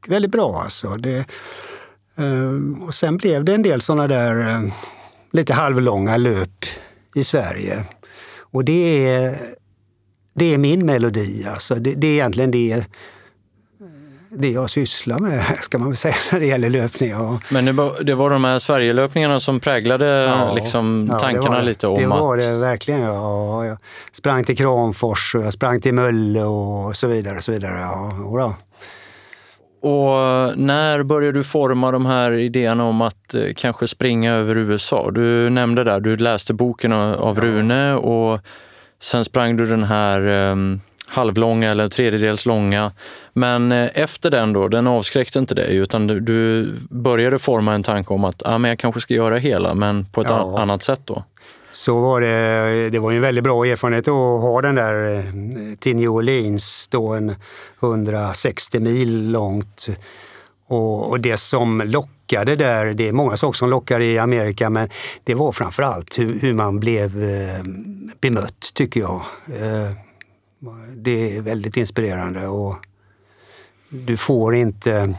väldigt 0.06 0.30
bra. 0.30 0.62
Alltså. 0.62 0.88
Det, 0.94 1.18
eh, 2.18 2.86
och 2.86 2.94
sen 2.94 3.16
blev 3.16 3.44
det 3.44 3.54
en 3.54 3.62
del 3.62 3.80
sådana 3.80 4.06
där 4.06 4.48
eh, 4.48 4.72
lite 5.32 5.54
halvlånga 5.54 6.16
löp 6.16 6.64
i 7.14 7.24
Sverige. 7.24 7.84
Och 8.52 8.64
det 8.64 9.08
är 9.08 9.38
det 10.36 10.54
är 10.54 10.58
min 10.58 10.86
melodi. 10.86 11.46
Alltså. 11.48 11.74
Det, 11.74 11.94
det 11.94 12.06
är 12.06 12.12
egentligen 12.12 12.50
det, 12.50 12.84
det 14.30 14.50
jag 14.50 14.70
sysslar 14.70 15.18
med, 15.18 15.44
ska 15.60 15.78
man 15.78 15.88
väl 15.88 15.96
säga, 15.96 16.14
när 16.32 16.40
det 16.40 16.46
gäller 16.46 16.70
löpning. 16.70 17.16
Och... 17.16 17.42
Men 17.50 17.64
det 17.64 17.72
var, 17.72 18.02
det 18.02 18.14
var 18.14 18.30
de 18.30 18.44
här 18.44 18.58
Sverigelöpningarna 18.58 19.40
som 19.40 19.60
präglade 19.60 20.06
ja, 20.06 20.54
liksom, 20.54 21.08
ja, 21.12 21.18
tankarna 21.18 21.58
det 21.58 21.64
lite 21.64 21.86
om 21.86 22.00
det 22.00 22.06
var 22.06 22.36
det 22.36 22.58
verkligen. 22.58 23.00
Ja. 23.00 23.66
Jag 23.66 23.78
sprang 24.12 24.44
till 24.44 24.56
Kramfors 24.56 25.34
och 25.34 25.42
jag 25.42 25.52
sprang 25.52 25.80
till 25.80 25.94
Mölle 25.94 26.42
och 26.42 26.96
så 26.96 27.06
vidare. 27.06 27.36
Och 27.36 27.42
så 27.42 27.52
vidare. 27.52 27.80
Ja, 27.80 28.56
och 29.80 30.58
när 30.58 31.02
började 31.02 31.38
du 31.38 31.44
forma 31.44 31.90
de 31.90 32.06
här 32.06 32.32
idéerna 32.32 32.84
om 32.84 33.02
att 33.02 33.34
eh, 33.34 33.42
kanske 33.56 33.88
springa 33.88 34.32
över 34.32 34.56
USA? 34.56 35.10
Du 35.10 35.50
nämnde 35.50 35.84
där, 35.84 36.00
du 36.00 36.16
läste 36.16 36.54
boken 36.54 36.92
av 36.92 37.40
Rune 37.40 37.94
och 37.94 38.40
Sen 39.06 39.24
sprang 39.24 39.56
du 39.56 39.66
den 39.66 39.82
här 39.82 40.28
um, 40.28 40.80
halvlånga 41.06 41.70
eller 41.70 41.88
tredjedels 41.88 42.46
långa. 42.46 42.92
Men 43.32 43.72
eh, 43.72 43.88
efter 43.94 44.30
den 44.30 44.52
då, 44.52 44.68
den 44.68 44.86
avskräckte 44.86 45.38
inte 45.38 45.54
dig 45.54 45.76
utan 45.76 46.06
du, 46.06 46.20
du 46.20 46.72
började 46.90 47.38
forma 47.38 47.74
en 47.74 47.82
tanke 47.82 48.14
om 48.14 48.24
att 48.24 48.42
ah, 48.44 48.58
men 48.58 48.68
jag 48.68 48.78
kanske 48.78 49.00
ska 49.00 49.14
göra 49.14 49.36
hela, 49.36 49.74
men 49.74 50.06
på 50.06 50.20
ett 50.20 50.26
ja. 50.30 50.58
annat 50.58 50.82
sätt 50.82 51.00
då? 51.04 51.24
Så 51.72 52.00
var 52.00 52.20
det. 52.20 52.90
Det 52.90 52.98
var 52.98 53.12
en 53.12 53.20
väldigt 53.20 53.44
bra 53.44 53.66
erfarenhet 53.66 54.08
att 54.08 54.14
ha 54.14 54.62
den 54.62 54.74
där 54.74 55.22
till 55.76 55.96
New 55.96 56.10
Orleans, 56.10 56.88
då 56.90 57.08
en 57.14 57.34
160 57.80 58.80
mil 58.80 59.30
långt. 59.30 59.88
Och, 60.66 61.10
och 61.10 61.20
det 61.20 61.36
som 61.36 61.82
lockade 61.86 62.56
där, 62.56 62.94
det 62.94 63.08
är 63.08 63.12
många 63.12 63.36
saker 63.36 63.56
som 63.56 63.70
lockar 63.70 64.00
i 64.00 64.18
Amerika, 64.18 64.70
men 64.70 64.88
det 65.24 65.34
var 65.34 65.52
framför 65.52 65.82
allt 65.82 66.18
hur, 66.18 66.40
hur 66.40 66.54
man 66.54 66.80
blev 66.80 67.24
eh, 67.24 67.64
bemött, 68.20 68.70
tycker 68.74 69.00
jag. 69.00 69.22
Eh, 69.46 69.92
det 70.96 71.36
är 71.36 71.42
väldigt 71.42 71.76
inspirerande. 71.76 72.46
och 72.46 72.76
du 73.88 74.16
får 74.16 74.54
inte... 74.54 75.14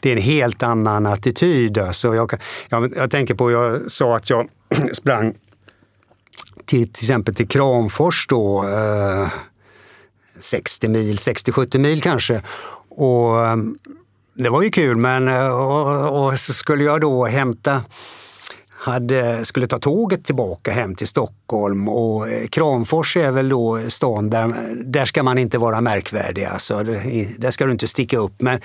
Det 0.00 0.08
är 0.08 0.16
en 0.16 0.22
helt 0.22 0.62
annan 0.62 1.06
attityd. 1.06 1.78
Alltså 1.78 2.14
jag, 2.14 2.32
jag, 2.68 2.96
jag 2.96 3.10
tänker 3.10 3.34
på, 3.34 3.50
jag 3.50 3.90
sa 3.90 4.16
att 4.16 4.30
jag 4.30 4.48
sprang 4.92 5.34
till, 6.64 6.92
till 6.92 7.04
exempel 7.04 7.34
till 7.34 7.48
Kramfors 7.48 8.26
då, 8.28 8.64
eh, 8.68 9.28
60 10.40 10.88
mil, 10.88 11.16
60-70 11.16 11.78
mil 11.78 12.02
kanske. 12.02 12.42
Och 12.88 13.46
ehm, 13.46 13.78
det 14.34 14.50
var 14.50 14.62
ju 14.62 14.70
kul, 14.70 14.96
men 14.96 15.28
eh, 15.28 15.48
och, 15.48 16.26
och 16.26 16.38
så 16.38 16.52
skulle 16.52 16.84
jag 16.84 17.00
då 17.00 17.26
hämta 17.26 17.82
hade, 18.68 19.44
skulle 19.44 19.66
ta 19.66 19.78
tåget 19.78 20.24
tillbaka 20.24 20.72
hem 20.72 20.94
till 20.94 21.06
Stockholm 21.06 21.88
och 21.88 22.28
eh, 22.28 22.46
Kramfors 22.46 23.16
är 23.16 23.30
väl 23.30 23.48
då 23.48 23.80
stan 23.88 24.30
där, 24.30 24.74
där 24.84 25.04
ska 25.04 25.22
man 25.22 25.38
inte 25.38 25.58
vara 25.58 25.80
märkvärdig. 25.80 26.44
Alltså, 26.44 26.82
där 27.38 27.50
ska 27.50 27.66
du 27.66 27.72
inte 27.72 27.88
sticka 27.88 28.18
upp. 28.18 28.32
Men 28.38 28.60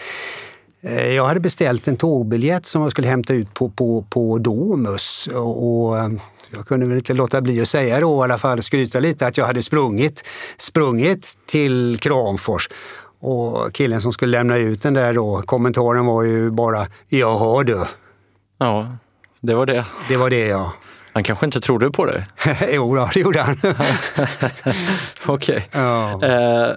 eh, 0.81 1.07
jag 1.07 1.25
hade 1.25 1.39
beställt 1.39 1.88
en 1.88 1.97
tågbiljett 1.97 2.65
som 2.65 2.81
jag 2.81 2.91
skulle 2.91 3.07
hämta 3.07 3.33
ut 3.33 3.53
på, 3.53 3.69
på, 3.69 4.05
på 4.09 4.38
Domus. 4.38 5.29
Och, 5.33 5.88
och 5.89 5.97
jag 6.50 6.67
kunde 6.67 6.88
väl 6.88 6.97
inte 6.97 7.13
låta 7.13 7.41
bli 7.41 7.62
att 7.62 7.67
säga 7.67 8.00
då 8.00 8.21
i 8.21 8.24
alla 8.24 8.38
fall, 8.38 8.62
skryta 8.63 9.00
lite, 9.00 9.27
att 9.27 9.38
jag 9.38 9.45
hade 9.45 9.62
sprungit, 9.62 10.24
sprungit 10.57 11.38
till 11.45 11.97
Kramfors. 12.01 12.69
Och 13.19 13.74
killen 13.74 14.01
som 14.01 14.13
skulle 14.13 14.38
lämna 14.38 14.57
ut 14.57 14.81
den 14.81 14.93
där 14.93 15.13
då, 15.13 15.41
kommentaren 15.45 16.05
var 16.05 16.24
ju 16.24 16.51
bara 16.51 16.88
“Jaha 17.07 17.63
du”. 17.63 17.86
Ja, 18.57 18.88
det 19.41 19.53
var 19.53 19.65
det. 19.65 19.86
Det 20.09 20.17
var 20.17 20.29
det 20.29 20.47
ja. 20.47 20.74
Han 21.13 21.24
kanske 21.24 21.45
inte 21.45 21.62
trodde 21.62 21.91
på 21.91 22.05
dig? 22.05 22.25
jo, 22.74 22.95
då, 22.95 23.09
det 23.13 23.19
gjorde 23.19 23.41
han. 23.41 23.57
Okej. 25.25 25.69
Ja. 25.71 26.24
Eh, 26.24 26.74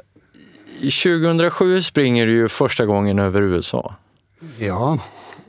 2007 0.83 1.83
springer 1.83 2.27
du 2.27 2.33
ju 2.33 2.49
första 2.49 2.87
gången 2.87 3.19
över 3.19 3.43
USA. 3.43 3.95
ja, 4.59 4.99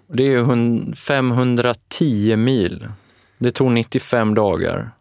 Det 0.07 0.33
är 0.33 0.39
hun- 0.39 0.93
510 0.95 2.35
mil. 2.35 2.87
Det 3.37 3.51
tog 3.51 3.71
95 3.71 4.33
dagar. 4.35 4.91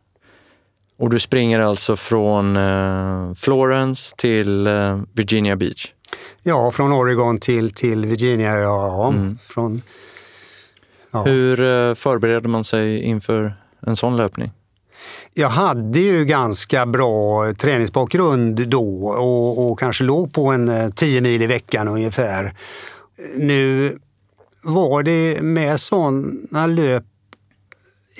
Och 1.00 1.10
du 1.10 1.18
springer 1.18 1.60
alltså 1.60 1.96
från 1.96 2.56
eh, 2.56 3.34
Florence 3.34 4.16
till 4.16 4.66
eh, 4.66 5.00
Virginia 5.12 5.56
Beach. 5.56 5.92
ja 6.42 6.70
från 6.70 6.92
Oregon 6.92 7.38
till, 7.38 7.74
till 7.74 8.06
Virginia. 8.06 8.58
Ja, 8.58 9.14
från, 9.48 9.82
ja. 11.10 11.22
Hur 11.22 11.60
eh, 11.60 11.94
förbereder 11.94 12.48
man 12.48 12.64
sig 12.64 13.02
inför 13.02 13.54
en 13.86 13.96
sån 13.96 14.16
löpning? 14.16 14.52
Jag 15.34 15.48
hade 15.48 15.98
ju 15.98 16.24
ganska 16.24 16.86
bra 16.86 17.54
träningsbakgrund 17.54 18.68
då 18.68 19.04
och, 19.04 19.70
och 19.70 19.78
kanske 19.78 20.04
låg 20.04 20.32
på 20.32 20.46
en 20.46 20.68
eh, 20.68 20.90
10 20.90 21.20
mil 21.20 21.42
i 21.42 21.46
veckan 21.46 21.88
ungefär. 21.88 22.54
Nu 23.36 23.98
var 24.62 25.02
det 25.02 25.42
med 25.42 25.80
sådana 25.80 26.66
löp 26.66 27.04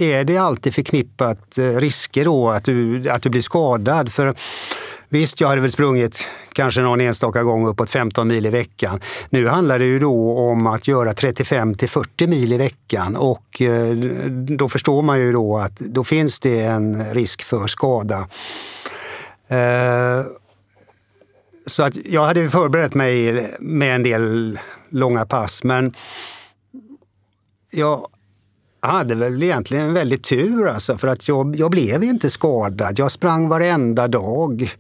är 0.01 0.25
det 0.25 0.37
alltid 0.37 0.75
förknippat 0.75 1.59
eh, 1.59 1.77
risker 1.77 2.25
då 2.25 2.51
att 2.51 2.65
du, 2.65 3.09
att 3.11 3.23
du 3.23 3.31
blir 3.31 3.43
skadad. 3.43 4.13
För 4.13 4.35
Visst, 5.13 5.41
jag 5.41 5.49
hade 5.49 5.61
väl 5.61 5.71
sprungit 5.71 6.29
kanske 6.53 6.81
någon 6.81 7.01
enstaka 7.01 7.43
gång 7.43 7.67
uppåt 7.67 7.91
15 7.91 8.29
mil 8.29 8.47
i 8.47 8.51
veckan. 8.51 9.01
Nu 9.31 9.47
handlar 9.47 9.79
det 9.79 9.85
ju 9.85 9.99
då 9.99 10.39
om 10.39 10.67
att 10.67 10.89
göra 10.89 11.15
35 11.15 11.75
till 11.75 11.89
40 11.89 12.27
mil 12.27 12.53
i 12.53 12.57
veckan 12.57 13.17
och 13.17 13.63
eh, 13.63 13.95
då 14.31 14.69
förstår 14.69 15.03
man 15.03 15.21
ju 15.21 15.33
då 15.33 15.59
att 15.59 15.79
då 15.79 16.05
finns 16.05 16.41
det 16.41 16.61
en 16.63 17.15
risk 17.15 17.43
för 17.43 17.67
skada. 17.67 18.29
Eh, 19.49 20.25
så 21.67 21.83
att 21.83 21.97
jag 22.05 22.25
hade 22.25 22.49
förberett 22.49 22.95
mig 22.95 23.47
med 23.61 23.95
en 23.95 24.03
del 24.03 24.59
långa 24.91 25.27
pass 25.27 25.65
men 25.65 25.95
jag 27.71 28.09
hade 28.81 29.15
väl 29.15 29.43
egentligen 29.43 29.95
väldigt 29.95 30.25
tur 30.25 30.69
alltså, 30.69 30.99
för 30.99 31.09
att 31.09 31.29
jag, 31.29 31.57
jag 31.57 31.71
blev 31.71 32.05
inte 32.05 32.31
skadad. 32.31 32.99
Jag 32.99 33.13
sprang 33.13 33.49
varenda 33.49 34.09
dag. 34.09 34.75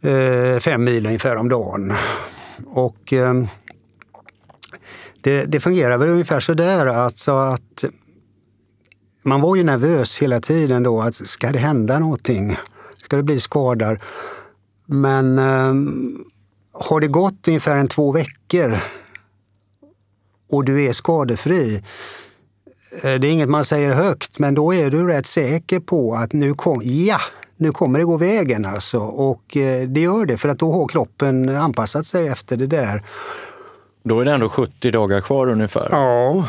Eh, 0.00 0.60
fem 0.60 0.84
mil 0.84 1.06
ungefär 1.06 1.36
om 1.36 1.48
dagen. 1.48 1.92
Och 2.66 3.12
eh, 3.12 3.34
det, 5.20 5.44
det 5.44 5.60
fungerar 5.60 5.98
väl 5.98 6.08
ungefär 6.08 6.40
så 6.40 6.54
där 6.54 6.86
alltså 6.86 7.32
att 7.32 7.84
man 9.22 9.40
var 9.40 9.56
ju 9.56 9.64
nervös 9.64 10.18
hela 10.18 10.40
tiden 10.40 10.82
då. 10.82 11.00
Att 11.00 11.14
ska 11.14 11.52
det 11.52 11.58
hända 11.58 11.98
någonting? 11.98 12.56
Ska 13.04 13.16
det 13.16 13.22
bli 13.22 13.40
skador? 13.40 14.00
Men 14.86 15.38
eh, 15.38 15.74
har 16.72 17.00
det 17.00 17.08
gått 17.08 17.48
ungefär 17.48 17.76
en 17.76 17.88
två 17.88 18.12
veckor 18.12 18.78
och 20.50 20.64
du 20.64 20.84
är 20.84 20.92
skadefri 20.92 21.82
det 23.02 23.08
är 23.08 23.24
inget 23.32 23.48
man 23.48 23.64
säger 23.64 23.90
högt, 23.90 24.38
men 24.38 24.54
då 24.54 24.74
är 24.74 24.90
du 24.90 25.06
rätt 25.06 25.26
säker 25.26 25.80
på 25.80 26.14
att 26.14 26.32
nu, 26.32 26.54
kom, 26.54 26.80
ja, 26.84 27.18
nu 27.56 27.70
kommer 27.72 27.98
det 27.98 28.04
gå 28.04 28.16
vägen. 28.16 28.64
Alltså. 28.64 28.98
Och 28.98 29.56
eh, 29.56 29.88
det 29.88 30.00
gör 30.00 30.26
det, 30.26 30.36
för 30.36 30.48
att 30.48 30.58
då 30.58 30.72
har 30.72 30.88
kroppen 30.88 31.48
anpassat 31.48 32.06
sig 32.06 32.28
efter 32.28 32.56
det 32.56 32.66
där. 32.66 33.02
Då 34.02 34.20
är 34.20 34.24
det 34.24 34.32
ändå 34.32 34.48
70 34.48 34.90
dagar 34.90 35.20
kvar 35.20 35.46
ungefär. 35.50 35.88
Ja, 35.90 36.44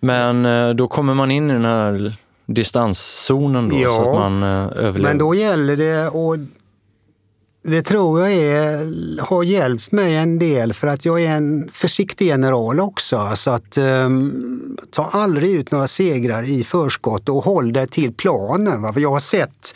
Men 0.00 0.46
eh, 0.46 0.70
då 0.70 0.88
kommer 0.88 1.14
man 1.14 1.30
in 1.30 1.50
i 1.50 1.52
den 1.52 1.64
här 1.64 2.16
distanszonen 2.46 3.68
då, 3.68 3.76
Ja, 3.76 3.90
så 3.90 4.10
att 4.10 4.18
man 4.18 4.42
eh, 4.42 4.48
överlever. 4.48 5.00
men 5.00 5.18
då 5.18 5.34
gäller 5.34 5.76
det 5.76 6.08
och 6.08 6.36
det 7.62 7.82
tror 7.82 8.20
jag 8.20 8.32
är, 8.32 9.20
har 9.20 9.42
hjälpt 9.42 9.92
mig 9.92 10.16
en 10.16 10.38
del 10.38 10.72
för 10.72 10.86
att 10.86 11.04
jag 11.04 11.22
är 11.22 11.30
en 11.30 11.70
försiktig 11.72 12.26
general 12.26 12.80
också. 12.80 13.32
Så 13.36 13.50
att 13.50 13.78
um, 13.78 14.76
ta 14.90 15.04
aldrig 15.04 15.50
ut 15.50 15.70
några 15.70 15.88
segrar 15.88 16.48
i 16.48 16.64
förskott 16.64 17.28
och 17.28 17.44
håll 17.44 17.72
dig 17.72 17.88
till 17.88 18.12
planen. 18.12 18.82
Va? 18.82 18.92
För 18.92 19.00
jag 19.00 19.10
har 19.10 19.20
sett, 19.20 19.74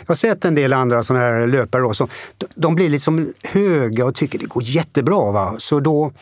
jag 0.00 0.08
har 0.08 0.14
sett 0.14 0.44
en 0.44 0.54
del 0.54 0.72
andra 0.72 1.02
sådana 1.02 1.24
här 1.24 1.46
löpare 1.46 1.82
då, 1.82 1.94
som, 1.94 2.08
de 2.54 2.74
blir 2.74 2.90
liksom 2.90 3.32
höga 3.42 4.04
och 4.04 4.14
tycker 4.14 4.38
det 4.38 4.46
går 4.46 4.62
jättebra. 4.62 5.32
Va? 5.32 5.54
Så 5.58 5.80
då, 5.80 6.12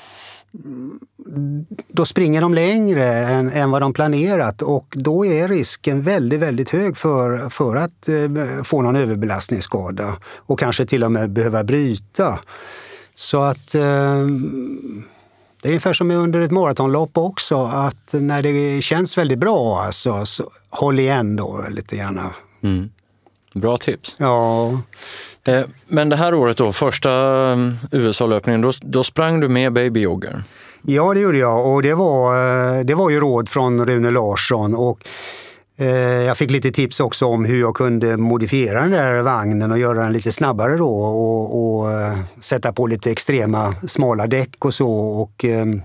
då 1.89 2.05
springer 2.05 2.41
de 2.41 2.55
längre 2.55 3.07
än, 3.07 3.51
än 3.51 3.71
vad 3.71 3.83
de 3.83 3.93
planerat 3.93 4.63
och 4.63 4.87
då 4.97 5.27
är 5.27 5.49
risken 5.49 6.03
väldigt, 6.03 6.41
väldigt 6.41 6.71
hög 6.71 6.97
för, 6.97 7.51
för 7.51 7.77
att 7.77 8.09
eh, 8.09 8.63
få 8.65 8.83
någon 8.83 8.97
överbelastningsskada 8.97 10.17
och 10.37 10.59
kanske 10.59 10.87
till 10.87 11.05
och 11.05 11.13
med 11.13 11.31
behöva 11.31 11.65
bryta. 11.65 12.39
Så 13.15 13.43
att 13.43 13.75
eh, 13.75 14.27
det 15.63 15.69
är 15.69 15.69
ungefär 15.69 15.93
som 15.93 16.11
under 16.11 16.41
ett 16.41 16.51
maratonlopp 16.51 17.19
också, 17.19 17.65
att 17.65 18.13
när 18.13 18.43
det 18.43 18.83
känns 18.83 19.19
väldigt 19.19 19.39
bra, 19.39 19.83
alltså, 19.83 20.27
så 20.27 20.51
håll 20.71 20.99
igen 20.99 21.37
då 21.37 21.65
lite 21.71 21.97
grann. 21.97 22.21
Mm. 22.63 22.91
Bra 23.55 23.79
tips. 23.79 24.17
Ja, 24.19 24.73
Eh, 25.49 25.65
Men 25.87 26.09
det 26.09 26.17
här 26.17 26.35
året 26.35 26.57
då, 26.57 26.73
första 26.73 27.11
eh, 27.53 27.59
USA-löpningen, 27.93 28.61
då, 28.61 28.73
då 28.81 29.05
sprang 29.05 29.41
du 29.41 29.49
med 29.49 29.73
babyjogger. 29.73 30.43
Ja, 30.83 31.15
det 31.15 31.21
gjorde 31.21 31.39
jag 31.39 31.67
och 31.67 31.83
det 31.83 31.95
var, 31.95 32.35
eh, 32.77 32.85
det 32.85 32.95
var 32.95 33.11
ju 33.11 33.21
råd 33.21 33.49
från 33.49 33.87
Rune 33.87 34.11
Larsson. 34.11 34.75
Och 34.75 35.09
eh, 35.77 35.89
jag 36.23 36.37
fick 36.37 36.51
lite 36.51 36.71
tips 36.71 37.01
också 37.01 37.27
om 37.27 37.45
hur 37.45 37.61
jag 37.61 37.75
kunde 37.75 38.17
modifiera 38.17 38.81
den 38.81 38.91
där 38.91 39.23
vagnen 39.23 39.73
och 39.73 39.79
göra 39.79 40.03
den 40.03 40.13
lite 40.13 40.33
snabbare 40.33 40.77
då 40.77 40.91
och, 40.91 41.81
och 41.81 41.93
eh, 41.93 42.19
sätta 42.41 42.73
på 42.73 42.87
lite 42.87 43.11
extrema 43.11 43.75
smala 43.89 44.27
däck 44.27 44.65
och 44.65 44.75
så. 44.75 44.91
Och, 44.93 45.45
ehm, 45.45 45.83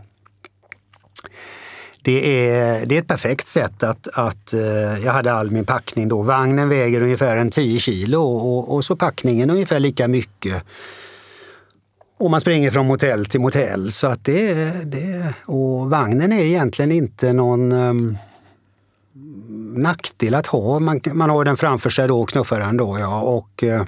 det 2.01 2.49
är, 2.49 2.85
det 2.85 2.95
är 2.95 2.99
ett 2.99 3.07
perfekt 3.07 3.47
sätt 3.47 3.83
att, 3.83 4.07
att 4.13 4.53
jag 5.03 5.13
hade 5.13 5.33
all 5.33 5.51
min 5.51 5.65
packning 5.65 6.07
då. 6.07 6.21
Vagnen 6.21 6.69
väger 6.69 7.01
ungefär 7.01 7.35
en 7.35 7.49
10 7.49 7.79
kilo 7.79 8.21
och, 8.21 8.75
och 8.75 8.85
så 8.85 8.95
packningen 8.95 9.49
ungefär 9.49 9.79
lika 9.79 10.07
mycket. 10.07 10.63
Och 12.17 12.31
man 12.31 12.41
springer 12.41 12.71
från 12.71 12.87
motell 12.87 13.25
till 13.25 13.41
motell. 13.41 13.91
Så 13.91 14.07
att 14.07 14.25
det, 14.25 14.71
det, 14.91 15.33
och 15.45 15.89
vagnen 15.89 16.33
är 16.33 16.43
egentligen 16.43 16.91
inte 16.91 17.33
någon 17.33 17.71
um, 17.71 18.17
nackdel 19.75 20.35
att 20.35 20.47
ha. 20.47 20.79
Man, 20.79 21.01
man 21.13 21.29
har 21.29 21.45
den 21.45 21.57
framför 21.57 21.89
sig 21.89 22.07
då 22.07 22.21
och 22.21 22.29
knuffar 22.29 22.59
den 22.59 22.77
då. 22.77 22.99
Ja, 22.99 23.21
och, 23.21 23.63
uh, 23.63 23.83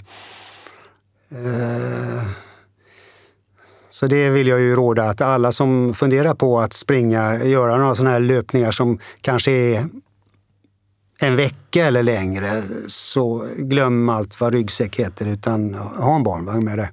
så 3.90 4.08
det 4.08 4.30
vill 4.30 4.48
jag 4.48 4.60
ju 4.60 4.76
råda 4.76 5.10
att 5.10 5.22
alla 5.22 5.52
som 5.52 5.94
funderar 5.94 6.34
på 6.34 6.60
att 6.60 6.74
springa, 6.74 7.44
göra 7.44 7.78
några 7.78 7.96
sådana 7.96 8.12
här 8.12 8.20
löpningar 8.20 8.72
som 8.72 9.00
kanske 9.22 9.52
är 9.52 9.88
en 11.20 11.36
vecka 11.36 11.86
eller 11.86 12.04
längre, 12.04 12.64
så 12.88 13.46
glöm 13.58 14.10
allt 14.10 14.40
vad 14.40 14.54
ryggsäck 14.54 14.96
heter 14.96 15.26
utan 15.26 15.74
ha 15.74 16.16
en 16.16 16.24
barnvagn 16.24 16.66
med 16.66 16.78
det. 16.78 16.90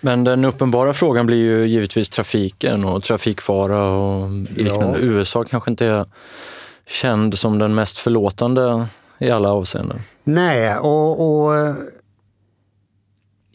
Men 0.00 0.24
den 0.24 0.44
uppenbara 0.44 0.92
frågan 0.94 1.26
blir 1.26 1.36
ju 1.36 1.66
givetvis 1.66 2.10
trafiken 2.10 2.84
och 2.84 3.02
trafikfara 3.02 3.88
och 3.90 4.30
liknande. 4.30 4.98
Ja. 4.98 5.04
USA 5.04 5.44
kanske 5.44 5.70
inte 5.70 5.86
är 5.86 6.06
känd 6.86 7.38
som 7.38 7.58
den 7.58 7.74
mest 7.74 7.98
förlåtande 7.98 8.86
i 9.18 9.30
alla 9.30 9.52
avseenden. 9.52 10.00
Nej, 10.24 10.76
och, 10.76 11.44
och 11.44 11.56
eh, 11.56 11.74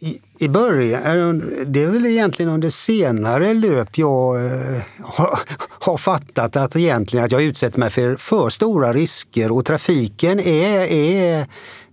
i, 0.02 0.22
i 0.40 0.48
början, 0.48 1.44
det 1.66 1.84
är 1.84 1.88
väl 1.88 2.06
egentligen 2.06 2.52
under 2.52 2.70
senare 2.70 3.54
löp 3.54 3.98
jag 3.98 4.46
eh, 4.46 4.82
har, 5.02 5.40
har 5.80 5.98
fattat 5.98 6.56
att 6.56 6.76
egentligen 6.76 7.26
att 7.26 7.32
jag 7.32 7.44
utsätter 7.44 7.80
mig 7.80 7.90
för 7.90 8.16
för 8.16 8.50
stora 8.50 8.94
risker 8.94 9.52
och 9.52 9.66
trafiken 9.66 10.40
är, 10.40 10.92
är 10.92 11.48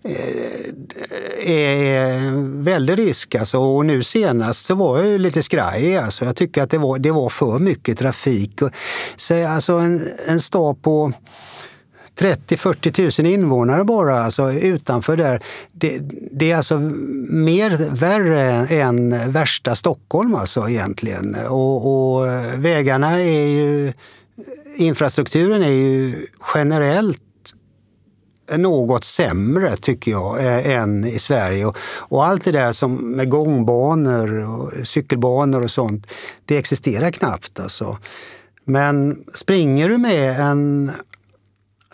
Eh, 0.04 0.12
eh, 1.38 1.50
är 1.50 2.12
en 2.12 2.64
väldig 2.64 2.98
risk. 2.98 3.34
Alltså. 3.34 3.58
Och 3.58 3.86
nu 3.86 4.02
senast 4.02 4.64
så 4.64 4.74
var 4.74 4.98
jag 4.98 5.08
ju 5.08 5.18
lite 5.18 5.42
skraj. 5.42 5.96
Alltså. 5.96 6.24
Jag 6.24 6.36
tycker 6.36 6.62
att 6.62 6.70
det 6.70 6.78
var, 6.78 6.98
det 6.98 7.10
var 7.10 7.28
för 7.28 7.58
mycket 7.58 7.98
trafik. 7.98 8.60
Så, 9.16 9.46
alltså 9.46 9.72
en, 9.72 10.02
en 10.28 10.40
stad 10.40 10.82
på 10.82 11.12
30-40 12.18 13.22
000 13.22 13.32
invånare 13.32 13.84
bara 13.84 14.24
alltså, 14.24 14.52
utanför 14.52 15.16
där. 15.16 15.42
Det, 15.72 16.00
det 16.32 16.50
är 16.50 16.56
alltså 16.56 16.78
mer 17.28 17.90
värre 17.90 18.66
än 18.66 19.32
värsta 19.32 19.74
Stockholm 19.74 20.34
alltså 20.34 20.68
egentligen. 20.68 21.36
Och, 21.48 22.16
och 22.16 22.26
vägarna 22.54 23.20
är 23.20 23.48
ju, 23.48 23.92
infrastrukturen 24.76 25.62
är 25.62 25.68
ju 25.68 26.26
generellt 26.54 27.22
något 28.58 29.04
sämre 29.04 29.76
tycker 29.76 30.10
jag 30.10 30.38
eh, 30.38 30.76
än 30.76 31.04
i 31.04 31.18
Sverige. 31.18 31.66
Och, 31.66 31.76
och 31.98 32.26
allt 32.26 32.44
det 32.44 32.52
där 32.52 32.72
som 32.72 32.94
med 32.94 33.28
gångbanor 33.28 34.48
och 34.48 34.86
cykelbanor 34.86 35.62
och 35.62 35.70
sånt, 35.70 36.06
det 36.44 36.56
existerar 36.58 37.10
knappt 37.10 37.60
alltså. 37.60 37.98
Men 38.64 39.24
springer 39.34 39.88
du 39.88 39.98
med 39.98 40.40
en 40.40 40.92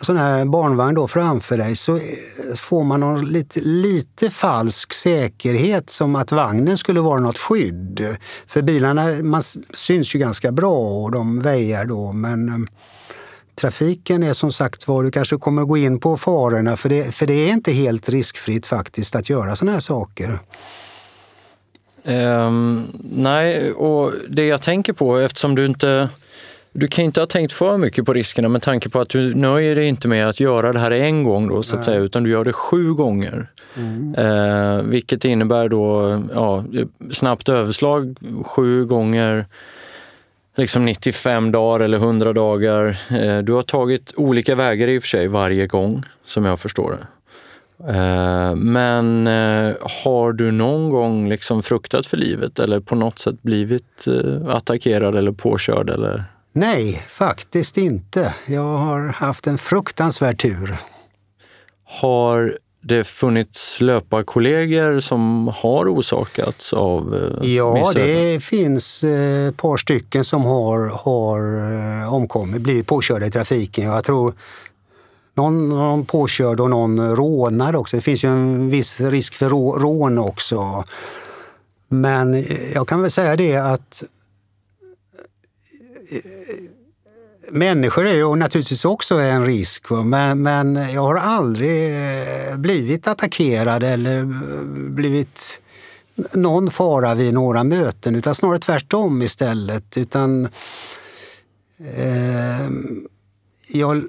sån 0.01 0.17
här 0.17 0.45
barnvagn 0.45 0.95
då 0.95 1.07
framför 1.07 1.57
dig 1.57 1.75
så 1.75 1.95
eh, 1.95 2.01
får 2.55 2.83
man 2.83 2.99
någon 2.99 3.25
lite, 3.25 3.59
lite 3.59 4.29
falsk 4.29 4.93
säkerhet 4.93 5.89
som 5.89 6.15
att 6.15 6.31
vagnen 6.31 6.77
skulle 6.77 6.99
vara 6.99 7.19
något 7.19 7.37
skydd. 7.37 8.17
För 8.47 8.61
bilarna 8.61 9.23
man 9.23 9.41
syns 9.73 10.15
ju 10.15 10.19
ganska 10.19 10.51
bra 10.51 10.77
och 10.77 11.11
de 11.11 11.41
väjar 11.41 11.85
då 11.85 12.11
men 12.11 12.49
eh, 12.49 12.69
trafiken 13.59 14.23
är 14.23 14.33
som 14.33 14.51
sagt 14.51 14.87
var, 14.87 15.03
du 15.03 15.11
kanske 15.11 15.37
kommer 15.37 15.63
gå 15.63 15.77
in 15.77 15.99
på 15.99 16.17
farorna 16.17 16.77
för 16.77 16.89
det, 16.89 17.15
för 17.15 17.27
det 17.27 17.33
är 17.33 17.53
inte 17.53 17.71
helt 17.71 18.09
riskfritt 18.09 18.65
faktiskt 18.65 19.15
att 19.15 19.29
göra 19.29 19.55
såna 19.55 19.71
här 19.71 19.79
saker. 19.79 20.39
Um, 22.03 22.87
nej, 23.11 23.71
och 23.71 24.13
det 24.29 24.45
jag 24.45 24.61
tänker 24.61 24.93
på 24.93 25.17
eftersom 25.17 25.55
du 25.55 25.65
inte 25.65 26.09
du 26.79 26.87
kan 26.87 27.05
inte 27.05 27.19
ha 27.19 27.27
tänkt 27.27 27.53
för 27.53 27.77
mycket 27.77 28.05
på 28.05 28.13
riskerna 28.13 28.49
med 28.49 28.61
tanke 28.61 28.89
på 28.89 28.99
att 28.99 29.09
du 29.09 29.35
nöjer 29.35 29.75
dig 29.75 29.85
inte 29.85 30.07
med 30.07 30.29
att 30.29 30.39
göra 30.39 30.73
det 30.73 30.79
här 30.79 30.91
en 30.91 31.23
gång 31.23 31.47
då, 31.47 31.63
så 31.63 31.75
att 31.75 31.83
säga, 31.83 31.99
utan 31.99 32.23
du 32.23 32.29
gör 32.29 32.45
det 32.45 32.53
sju 32.53 32.93
gånger. 32.93 33.47
Mm. 33.75 34.15
Eh, 34.15 34.83
vilket 34.83 35.25
innebär 35.25 35.69
då, 35.69 36.23
ja, 36.33 36.63
snabbt 37.11 37.49
överslag, 37.49 38.17
sju 38.43 38.85
gånger 38.85 39.45
liksom 40.57 40.85
95 40.85 41.51
dagar 41.51 41.79
eller 41.79 41.97
100 41.97 42.33
dagar. 42.33 42.97
Eh, 43.09 43.37
du 43.37 43.53
har 43.53 43.61
tagit 43.61 44.13
olika 44.15 44.55
vägar 44.55 44.87
i 44.87 44.99
och 44.99 45.03
för 45.03 45.07
sig 45.07 45.27
varje 45.27 45.67
gång, 45.67 46.03
som 46.25 46.45
jag 46.45 46.59
förstår 46.59 46.91
det. 46.91 47.07
Eh, 47.93 48.55
men 48.55 49.27
eh, 49.27 49.75
har 50.03 50.33
du 50.33 50.51
någon 50.51 50.89
gång 50.89 51.29
liksom 51.29 51.63
fruktat 51.63 52.05
för 52.05 52.17
livet 52.17 52.59
eller 52.59 52.79
på 52.79 52.95
något 52.95 53.19
sätt 53.19 53.41
blivit 53.41 54.05
attackerad 54.47 55.15
eller 55.15 55.31
påkörd? 55.31 55.89
Eller? 55.89 56.23
Nej, 56.53 57.03
faktiskt 57.07 57.77
inte. 57.77 58.33
Jag 58.45 58.77
har 58.77 59.07
haft 59.07 59.47
en 59.47 59.57
fruktansvärd 59.57 60.41
tur. 60.41 60.77
Har 61.83 62.57
det 62.81 63.03
funnits 63.03 63.81
löparkollegor 63.81 64.99
som 64.99 65.47
har 65.47 65.85
orsakats 65.85 66.73
av 66.73 67.15
eh, 67.15 67.49
Ja, 67.49 67.73
missöden? 67.73 68.07
det 68.07 68.43
finns 68.43 69.03
ett 69.03 69.53
eh, 69.53 69.55
par 69.55 69.77
stycken 69.77 70.25
som 70.25 70.43
har, 70.43 70.87
har 70.87 71.39
eh, 72.03 72.13
omkommit, 72.13 72.61
blivit 72.61 72.87
påkörda 72.87 73.25
i 73.25 73.31
trafiken. 73.31 73.85
Jag 73.85 74.03
tror 74.03 74.33
någon, 75.33 75.69
någon 75.69 76.05
påkörd 76.05 76.59
och 76.59 76.69
någon 76.69 77.15
rånad 77.15 77.75
också. 77.75 77.97
Det 77.97 78.01
finns 78.01 78.23
ju 78.23 78.29
en 78.29 78.69
viss 78.69 79.01
risk 79.01 79.33
för 79.33 79.49
rån 79.79 80.17
också. 80.17 80.83
Men 81.87 82.43
jag 82.73 82.87
kan 82.87 83.01
väl 83.01 83.11
säga 83.11 83.35
det 83.35 83.55
att 83.55 84.03
människor 87.51 88.07
är 88.07 88.15
ju 88.15 88.35
naturligtvis 88.35 88.85
också 88.85 89.15
en 89.15 89.45
risk, 89.45 89.89
men, 89.89 90.41
men 90.41 90.75
jag 90.75 91.01
har 91.01 91.15
aldrig 91.15 91.95
eh, 92.49 92.55
blivit 92.55 93.07
attackerad 93.07 93.83
eller 93.83 94.19
eh, 94.19 94.25
blivit 94.89 95.59
någon 96.33 96.71
fara 96.71 97.15
vid 97.15 97.33
några 97.33 97.63
möten, 97.63 98.15
utan 98.15 98.35
snarare 98.35 98.59
tvärtom 98.59 99.21
istället. 99.21 99.97
Utan, 99.97 100.45
eh, 101.95 102.69
jag, 103.67 104.07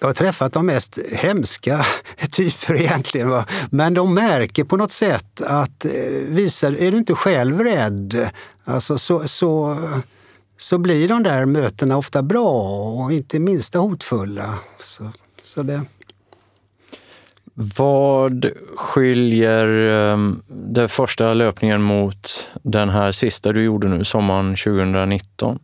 jag 0.00 0.08
har 0.08 0.14
träffat 0.14 0.52
de 0.52 0.66
mest 0.66 0.98
hemska 1.12 1.86
typer 2.30 2.74
egentligen. 2.74 3.28
Va? 3.28 3.46
Men 3.70 3.94
de 3.94 4.14
märker 4.14 4.64
på 4.64 4.76
något 4.76 4.90
sätt 4.90 5.40
att 5.40 5.84
eh, 5.84 5.92
visar, 6.26 6.72
är 6.72 6.90
du 6.90 6.98
inte 6.98 7.14
själv 7.14 7.60
rädd, 7.60 8.30
alltså 8.64 8.98
så, 8.98 9.28
så 9.28 9.78
så 10.58 10.78
blir 10.78 11.08
de 11.08 11.22
där 11.22 11.44
mötena 11.44 11.96
ofta 11.96 12.22
bra 12.22 12.50
och 12.90 13.12
inte 13.12 13.38
minsta 13.38 13.78
hotfulla. 13.78 14.58
Så, 14.80 15.10
så 15.42 15.62
det... 15.62 15.82
Vad 17.54 18.46
skiljer 18.76 19.66
ehm, 19.66 20.42
den 20.48 20.88
första 20.88 21.34
löpningen 21.34 21.82
mot 21.82 22.50
den 22.62 22.88
här 22.88 23.12
sista 23.12 23.52
du 23.52 23.64
gjorde 23.64 23.88
nu, 23.88 24.04
sommaren 24.04 24.56
2019? 24.56 25.58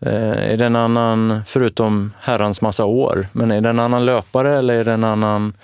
Eh, 0.00 0.52
är 0.52 0.56
det 0.56 0.66
en 0.66 0.76
annan, 0.76 1.42
förutom 1.46 2.12
herrans 2.20 2.60
massa 2.60 2.84
år, 2.84 3.26
men 3.32 3.50
är 3.50 3.60
det 3.60 3.68
en 3.68 3.80
annan 3.80 4.04
löpare 4.06 4.58
eller 4.58 4.74
är 4.74 4.84
det 4.84 4.92
en 4.92 5.04
annan 5.04 5.54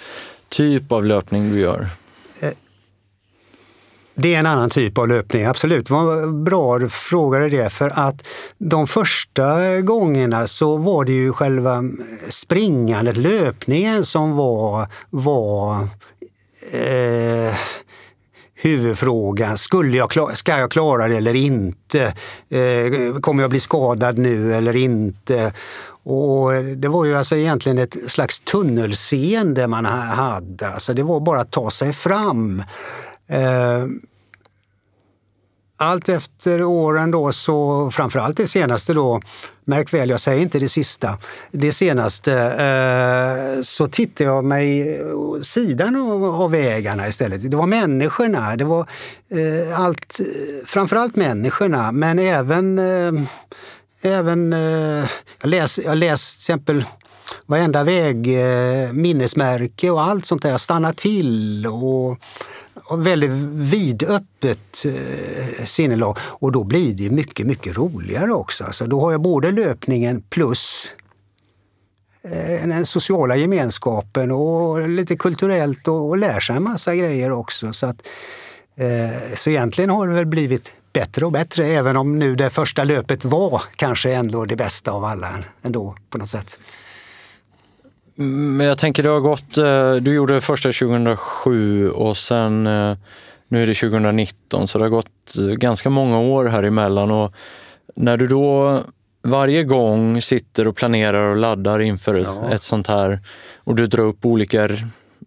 typ 0.49 0.93
av 0.93 1.05
löpning 1.05 1.51
du 1.51 1.61
gör? 1.61 1.89
Det 4.15 4.35
är 4.35 4.39
en 4.39 4.47
annan 4.47 4.71
typ 4.71 4.99
av 4.99 5.09
löpning, 5.09 5.45
absolut. 5.45 5.91
Vad 5.91 6.35
bra 6.35 6.79
du 6.79 6.89
frågade 6.89 7.49
det, 7.49 7.71
för 7.71 7.93
att 7.95 8.27
de 8.59 8.87
första 8.87 9.81
gångerna 9.81 10.47
så 10.47 10.77
var 10.77 11.05
det 11.05 11.13
ju 11.13 11.33
själva 11.33 11.83
springandet, 12.29 13.17
löpningen 13.17 14.05
som 14.05 14.37
var, 14.37 14.87
var 15.11 15.89
eh, 16.73 17.55
huvudfrågan. 18.55 19.59
Skulle 19.59 19.97
jag, 19.97 20.37
ska 20.37 20.59
jag 20.59 20.71
klara 20.71 21.09
det 21.09 21.17
eller 21.17 21.35
inte? 21.35 22.03
Eh, 22.51 23.21
kommer 23.21 23.43
jag 23.43 23.51
bli 23.51 23.61
skadad 23.61 24.19
nu 24.19 24.55
eller 24.55 24.77
inte? 24.77 25.53
Och 26.05 26.53
det 26.77 26.89
var 26.89 27.05
ju 27.05 27.17
alltså 27.17 27.37
egentligen 27.37 27.79
ett 27.79 28.11
slags 28.11 28.41
tunnelseende 28.41 29.67
man 29.67 29.85
hade. 29.85 30.69
Alltså 30.69 30.95
det 30.95 31.03
var 31.03 31.21
bara 31.21 31.41
att 31.41 31.51
ta 31.51 31.71
sig 31.71 31.93
fram. 31.93 32.63
Eh, 33.33 33.87
allt 35.77 36.09
efter 36.09 36.63
åren 36.63 37.11
då, 37.11 37.33
så 37.33 37.91
framförallt 37.91 38.37
det 38.37 38.47
senaste 38.47 38.95
då, 38.95 39.21
märk 39.65 39.95
väl, 39.95 40.11
jag 40.11 40.21
säger 40.21 40.43
inte 40.43 40.59
det 40.59 40.69
sista, 40.69 41.19
det 41.51 41.73
senaste, 41.73 42.33
eh, 42.35 43.63
så 43.63 43.87
tittade 43.87 44.31
jag 44.31 44.45
mig 44.45 45.01
sidan 45.43 45.97
av, 45.97 46.51
vägarna 46.51 47.09
istället. 47.09 47.51
Det 47.51 47.57
var 47.57 47.67
människorna, 47.67 48.57
det 48.57 48.65
var 48.65 48.87
eh, 49.31 49.81
allt, 49.81 50.21
framförallt 50.67 51.17
människorna, 51.17 51.93
men 51.93 52.19
även, 52.19 52.79
eh, 52.79 53.23
även 54.03 54.53
eh, 54.53 55.05
jag 55.41 55.49
läste 55.49 55.83
jag 55.83 55.99
läs, 55.99 56.35
till 56.35 56.41
exempel 56.41 56.85
varenda 57.47 57.85
väg, 57.85 58.41
eh, 58.41 58.93
minnesmärke 58.93 59.91
och 59.91 60.03
allt 60.03 60.27
sånt 60.27 60.43
där, 60.43 60.51
Jag 60.51 60.61
stannade 60.61 60.95
till 60.95 61.67
och 61.67 62.19
väldigt 62.91 63.31
vidöppet 63.53 64.85
eh, 64.85 65.65
sinnelag. 65.65 66.17
Och 66.21 66.53
då 66.53 66.65
blir 66.65 66.95
det 66.95 67.11
mycket, 67.11 67.47
mycket 67.47 67.77
roligare 67.77 68.33
också. 68.33 68.65
Alltså 68.65 68.87
då 68.87 69.01
har 69.01 69.13
jag 69.13 69.21
både 69.21 69.51
löpningen 69.51 70.23
plus 70.31 70.93
eh, 72.23 72.69
den 72.69 72.87
sociala 72.87 73.37
gemenskapen 73.37 74.31
och 74.31 74.89
lite 74.89 75.17
kulturellt 75.17 75.89
och, 75.89 76.09
och 76.09 76.19
lär 76.19 76.41
sig 76.41 76.57
en 76.57 76.63
massa 76.63 76.95
grejer 76.95 77.33
också. 77.33 77.73
Så, 77.73 77.87
att, 77.87 78.09
eh, 78.77 79.35
så 79.37 79.51
egentligen 79.51 79.91
har 79.91 80.09
det 80.09 80.15
väl 80.15 80.27
blivit 80.27 80.73
bättre 80.93 81.27
och 81.27 81.33
bättre, 81.33 81.67
även 81.67 81.97
om 81.97 82.19
nu 82.19 82.35
det 82.35 82.51
första 82.51 82.85
löpet 82.85 83.25
var 83.25 83.63
kanske 83.77 84.13
ändå 84.15 84.45
det 84.45 84.57
bästa 84.57 84.91
av 84.91 85.05
alla 85.05 85.45
ändå 85.63 85.97
på 86.11 86.19
något 86.19 86.29
sätt. 86.29 86.59
Men 88.15 88.67
jag 88.67 88.79
tänker, 88.79 89.03
det 89.03 89.09
har 89.09 89.21
gått, 89.21 89.59
eh, 89.59 89.95
du 89.95 90.15
gjorde 90.15 90.35
det 90.35 90.41
första 90.41 90.73
2007 90.73 91.91
och 91.91 92.17
sen 92.17 92.67
eh, 92.67 92.97
nu 93.49 93.63
är 93.63 93.67
det 93.67 93.75
2019, 93.75 94.69
så 94.69 94.79
det 94.79 94.85
har 94.85 94.91
gått 94.91 95.39
eh, 95.39 95.45
ganska 95.45 95.91
många 95.91 96.19
år 96.19 96.45
här 96.45 96.63
emellan. 96.63 97.11
Och 97.11 97.35
när 97.97 98.17
du 98.17 98.27
då 98.27 98.81
varje 99.23 99.65
gång 99.65 100.23
sitter 100.23 100.67
och 100.67 100.77
planerar 100.77 101.31
och 101.31 101.37
laddar 101.37 101.81
inför 101.81 102.15
ja. 102.15 102.53
ett 102.53 102.63
sånt 102.63 102.87
här 102.87 103.21
och 103.65 103.75
du 103.75 103.87
drar 103.87 104.05
upp 104.05 104.27
olika, 104.27 104.69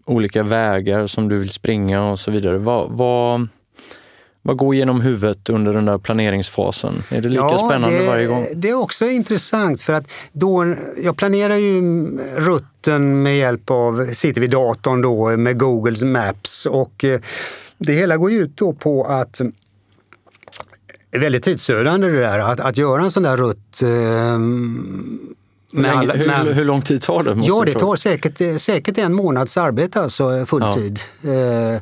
olika 0.06 0.44
vägar 0.44 1.08
som 1.08 1.30
du 1.30 1.40
vill 1.40 1.50
springa 1.50 2.12
och 2.12 2.20
så 2.20 2.32
vidare. 2.32 2.58
Vad, 2.58 2.92
vad, 2.92 3.48
vad 4.48 4.58
går 4.58 4.76
genom 4.76 5.02
huvudet 5.02 5.50
under 5.50 5.74
den 5.74 5.86
där 5.86 5.98
planeringsfasen? 5.98 7.04
Är 7.10 7.22
det 7.22 7.30
lika 7.30 7.42
ja, 7.42 7.58
spännande 7.58 7.98
det, 7.98 8.08
varje 8.08 8.28
gång? 8.28 8.48
Det 8.56 8.70
är 8.70 8.74
också 8.74 9.06
intressant 9.06 9.82
för 9.82 9.94
att 9.94 10.12
då, 10.32 10.76
jag 11.04 11.18
planerar 11.18 11.56
ju 11.56 11.82
rutten 12.36 13.24
med 13.24 13.38
hjälp 13.38 13.72
av, 13.72 14.14
sitter 14.14 14.42
vid 14.42 14.50
datorn 14.50 15.02
då 15.02 15.38
med 15.38 15.60
Google 15.60 16.06
Maps 16.06 16.66
och 16.66 17.04
eh, 17.04 17.20
det 17.78 17.94
hela 17.94 18.18
går 18.18 18.32
ut 18.32 18.58
då 18.58 18.74
på 18.74 19.04
att 19.06 19.42
det 21.10 21.18
är 21.18 21.22
väldigt 21.22 21.44
tidsödande 21.44 22.08
det 22.08 22.20
där, 22.20 22.40
att, 22.40 22.60
att 22.60 22.78
göra 22.78 23.04
en 23.04 23.12
sån 23.12 23.24
där 23.24 23.38
rutt 23.38 23.82
med 25.72 25.98
alla, 25.98 26.14
hur, 26.14 26.28
med, 26.28 26.56
hur, 26.56 26.66
lång 26.66 26.82
tid 26.82 27.02
tar 27.02 27.24
det? 27.24 27.42
Ja, 27.44 27.64
det 27.66 27.74
tar 27.74 27.96
säkert, 27.96 28.62
säkert 28.62 28.98
en 28.98 29.14
månads 29.14 29.58
arbete, 29.58 30.02
alltså 30.02 30.46
fulltid. 30.46 31.00
Ja. 31.22 31.32
Eh, 31.32 31.82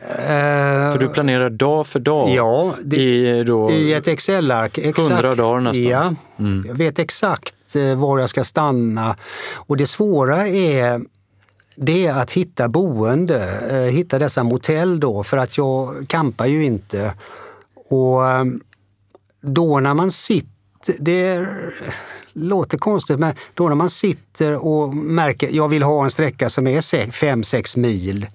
för 0.00 0.98
du 0.98 1.08
planerar 1.08 1.50
dag 1.50 1.86
för 1.86 2.00
dag? 2.00 2.30
Ja, 2.30 2.74
det, 2.82 2.96
i, 2.96 3.44
då, 3.44 3.70
i 3.70 3.92
ett 3.92 4.08
Excel-ark. 4.08 4.78
100 4.78 5.34
dagar 5.34 5.60
nästan? 5.60 5.84
Ja, 5.84 6.14
mm. 6.38 6.64
jag 6.68 6.74
vet 6.74 6.98
exakt 6.98 7.76
eh, 7.76 7.94
var 7.94 8.18
jag 8.18 8.30
ska 8.30 8.44
stanna. 8.44 9.16
Och 9.54 9.76
det 9.76 9.86
svåra 9.86 10.48
är 10.48 11.00
det 11.76 12.06
är 12.06 12.14
att 12.14 12.30
hitta 12.30 12.68
boende, 12.68 13.60
eh, 13.70 13.94
hitta 13.94 14.18
dessa 14.18 14.42
motell 14.42 15.00
då, 15.00 15.24
för 15.24 15.36
att 15.36 15.58
jag 15.58 16.08
kampar 16.08 16.46
ju 16.46 16.64
inte. 16.64 17.14
Och 17.88 18.30
eh, 18.30 18.44
då 19.40 19.80
när 19.80 19.94
man 19.94 20.10
sitter, 20.10 20.94
det 20.98 21.46
låter 22.32 22.78
konstigt, 22.78 23.18
men 23.18 23.34
då 23.54 23.68
när 23.68 23.74
man 23.74 23.90
sitter 23.90 24.54
och 24.66 24.96
märker 24.96 25.48
jag 25.52 25.68
vill 25.68 25.82
ha 25.82 26.04
en 26.04 26.10
sträcka 26.10 26.50
som 26.50 26.66
är 26.66 26.80
5-6 26.80 27.78
mil 27.78 28.26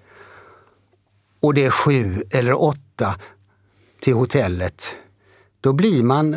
och 1.47 1.53
det 1.53 1.65
är 1.65 1.69
sju 1.69 2.23
eller 2.31 2.61
åtta 2.61 3.15
till 4.01 4.13
hotellet, 4.13 4.87
då 5.61 5.73
blir 5.73 6.03
man 6.03 6.35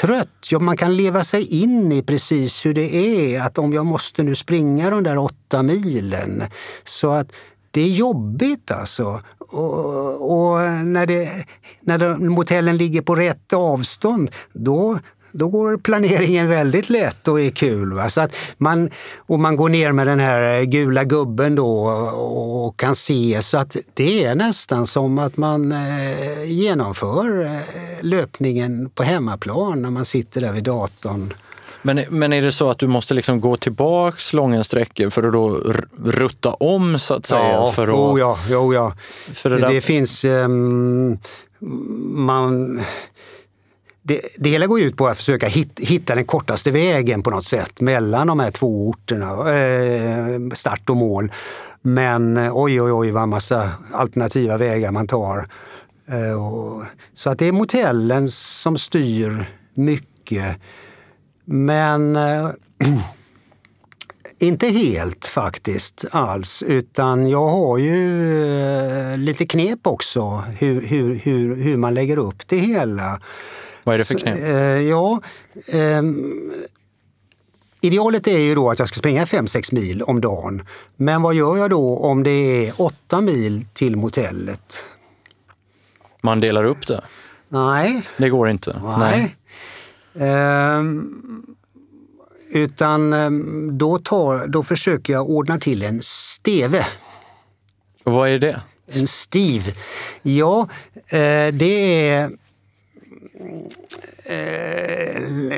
trött. 0.00 0.48
Ja, 0.50 0.58
man 0.58 0.76
kan 0.76 0.96
leva 0.96 1.24
sig 1.24 1.62
in 1.62 1.92
i 1.92 2.02
precis 2.02 2.66
hur 2.66 2.74
det 2.74 2.94
är. 2.94 3.40
Att 3.40 3.58
om 3.58 3.72
jag 3.72 3.86
måste 3.86 4.22
nu 4.22 4.34
springa 4.34 4.90
de 4.90 5.02
där 5.02 5.18
åtta 5.18 5.62
milen. 5.62 6.44
Så 6.84 7.10
att 7.10 7.32
det 7.70 7.80
är 7.80 7.88
jobbigt 7.88 8.70
alltså. 8.70 9.20
Och, 9.38 10.30
och 10.30 10.60
när, 10.84 11.06
det, 11.06 11.44
när 11.80 12.16
motellen 12.16 12.76
ligger 12.76 13.02
på 13.02 13.14
rätt 13.14 13.52
avstånd, 13.52 14.30
då, 14.52 14.98
då 15.38 15.48
går 15.48 15.76
planeringen 15.76 16.48
väldigt 16.48 16.90
lätt 16.90 17.28
och 17.28 17.40
är 17.40 17.50
kul. 17.50 17.92
Va? 17.92 18.10
Så 18.10 18.20
att 18.20 18.36
man, 18.58 18.90
och 19.16 19.40
man 19.40 19.56
går 19.56 19.68
ner 19.68 19.92
med 19.92 20.06
den 20.06 20.20
här 20.20 20.64
gula 20.64 21.04
gubben 21.04 21.54
då 21.54 21.86
och 22.66 22.76
kan 22.76 22.94
se 22.94 23.42
så 23.42 23.58
att 23.58 23.76
det 23.94 24.24
är 24.24 24.34
nästan 24.34 24.86
som 24.86 25.18
att 25.18 25.36
man 25.36 25.72
eh, 25.72 26.44
genomför 26.44 27.44
eh, 27.44 27.60
löpningen 28.00 28.90
på 28.94 29.02
hemmaplan 29.02 29.82
när 29.82 29.90
man 29.90 30.04
sitter 30.04 30.40
där 30.40 30.52
vid 30.52 30.64
datorn. 30.64 31.34
Men, 31.82 32.04
men 32.08 32.32
är 32.32 32.42
det 32.42 32.52
så 32.52 32.70
att 32.70 32.78
du 32.78 32.86
måste 32.86 33.14
liksom 33.14 33.40
gå 33.40 33.56
tillbaks 33.56 34.32
långa 34.32 34.64
sträckor 34.64 35.10
för 35.10 35.22
att 35.22 35.32
då 35.32 35.48
rutta 36.04 36.54
om 36.54 36.98
så 36.98 37.14
att 37.14 37.26
säga? 37.26 37.52
Ja, 37.52 37.72
för 37.72 37.88
att, 37.88 37.94
oh 37.94 38.20
ja, 38.20 38.38
oh 38.56 38.74
ja. 38.74 38.92
För 39.32 39.50
det, 39.50 39.68
det 39.68 39.80
finns... 39.80 40.24
Um, 40.24 41.18
man 42.14 42.80
det, 44.08 44.20
det 44.38 44.50
hela 44.50 44.66
går 44.66 44.80
ut 44.80 44.96
på 44.96 45.08
att 45.08 45.16
försöka 45.16 45.48
hit, 45.48 45.80
hitta 45.80 46.14
den 46.14 46.24
kortaste 46.24 46.70
vägen 46.70 47.22
på 47.22 47.30
något 47.30 47.44
sätt 47.44 47.80
mellan 47.80 48.26
de 48.26 48.40
här 48.40 48.50
två 48.50 48.88
orterna, 48.88 49.54
eh, 49.54 50.40
start 50.54 50.90
och 50.90 50.96
mål. 50.96 51.32
Men 51.82 52.36
eh, 52.36 52.50
oj, 52.54 52.82
oj, 52.82 52.92
oj 52.92 53.10
vad 53.10 53.28
massa 53.28 53.70
alternativa 53.92 54.56
vägar 54.56 54.90
man 54.90 55.06
tar. 55.06 55.48
Eh, 56.08 56.46
och, 56.46 56.84
så 57.14 57.30
att 57.30 57.38
det 57.38 57.46
är 57.46 57.52
motellen 57.52 58.28
som 58.28 58.78
styr 58.78 59.46
mycket. 59.74 60.56
Men 61.44 62.16
eh, 62.16 62.50
inte 64.38 64.66
helt 64.66 65.26
faktiskt 65.26 66.04
alls, 66.10 66.62
utan 66.66 67.30
jag 67.30 67.48
har 67.48 67.78
ju 67.78 68.22
eh, 69.12 69.18
lite 69.18 69.46
knep 69.46 69.86
också 69.86 70.44
hur, 70.58 70.80
hur, 70.80 71.14
hur, 71.14 71.56
hur 71.56 71.76
man 71.76 71.94
lägger 71.94 72.16
upp 72.16 72.48
det 72.48 72.56
hela. 72.56 73.20
Vad 73.88 73.94
är 73.94 73.98
det 73.98 74.04
för 74.04 74.14
knep? 74.14 74.38
Eh, 74.38 74.80
ja, 74.88 75.20
eh, 75.66 76.02
idealet 77.80 78.26
är 78.26 78.38
ju 78.38 78.54
då 78.54 78.70
att 78.70 78.78
jag 78.78 78.88
ska 78.88 78.98
springa 78.98 79.24
5-6 79.24 79.74
mil 79.74 80.02
om 80.02 80.20
dagen. 80.20 80.62
Men 80.96 81.22
vad 81.22 81.34
gör 81.34 81.56
jag 81.56 81.70
då 81.70 81.98
om 81.98 82.22
det 82.22 82.30
är 82.30 82.72
8 82.76 83.20
mil 83.20 83.66
till 83.72 83.96
motellet? 83.96 84.76
Man 86.20 86.40
delar 86.40 86.64
upp 86.64 86.86
det? 86.86 87.04
Nej. 87.48 88.02
Det 88.16 88.28
går 88.28 88.48
inte? 88.48 88.80
Nej. 88.98 89.36
Nej. 90.12 90.28
Eh, 90.28 90.82
utan 92.52 93.12
ehm, 93.12 93.78
då, 93.78 93.98
tar, 93.98 94.46
då 94.46 94.62
försöker 94.62 95.12
jag 95.12 95.30
ordna 95.30 95.58
till 95.58 95.82
en 95.82 95.98
steve. 96.02 96.86
Och 98.04 98.12
vad 98.12 98.28
är 98.28 98.38
det? 98.38 98.62
En 98.86 99.06
stiv. 99.06 99.76
Ja, 100.22 100.68
eh, 100.96 101.52
det 101.52 102.08
är 102.08 102.30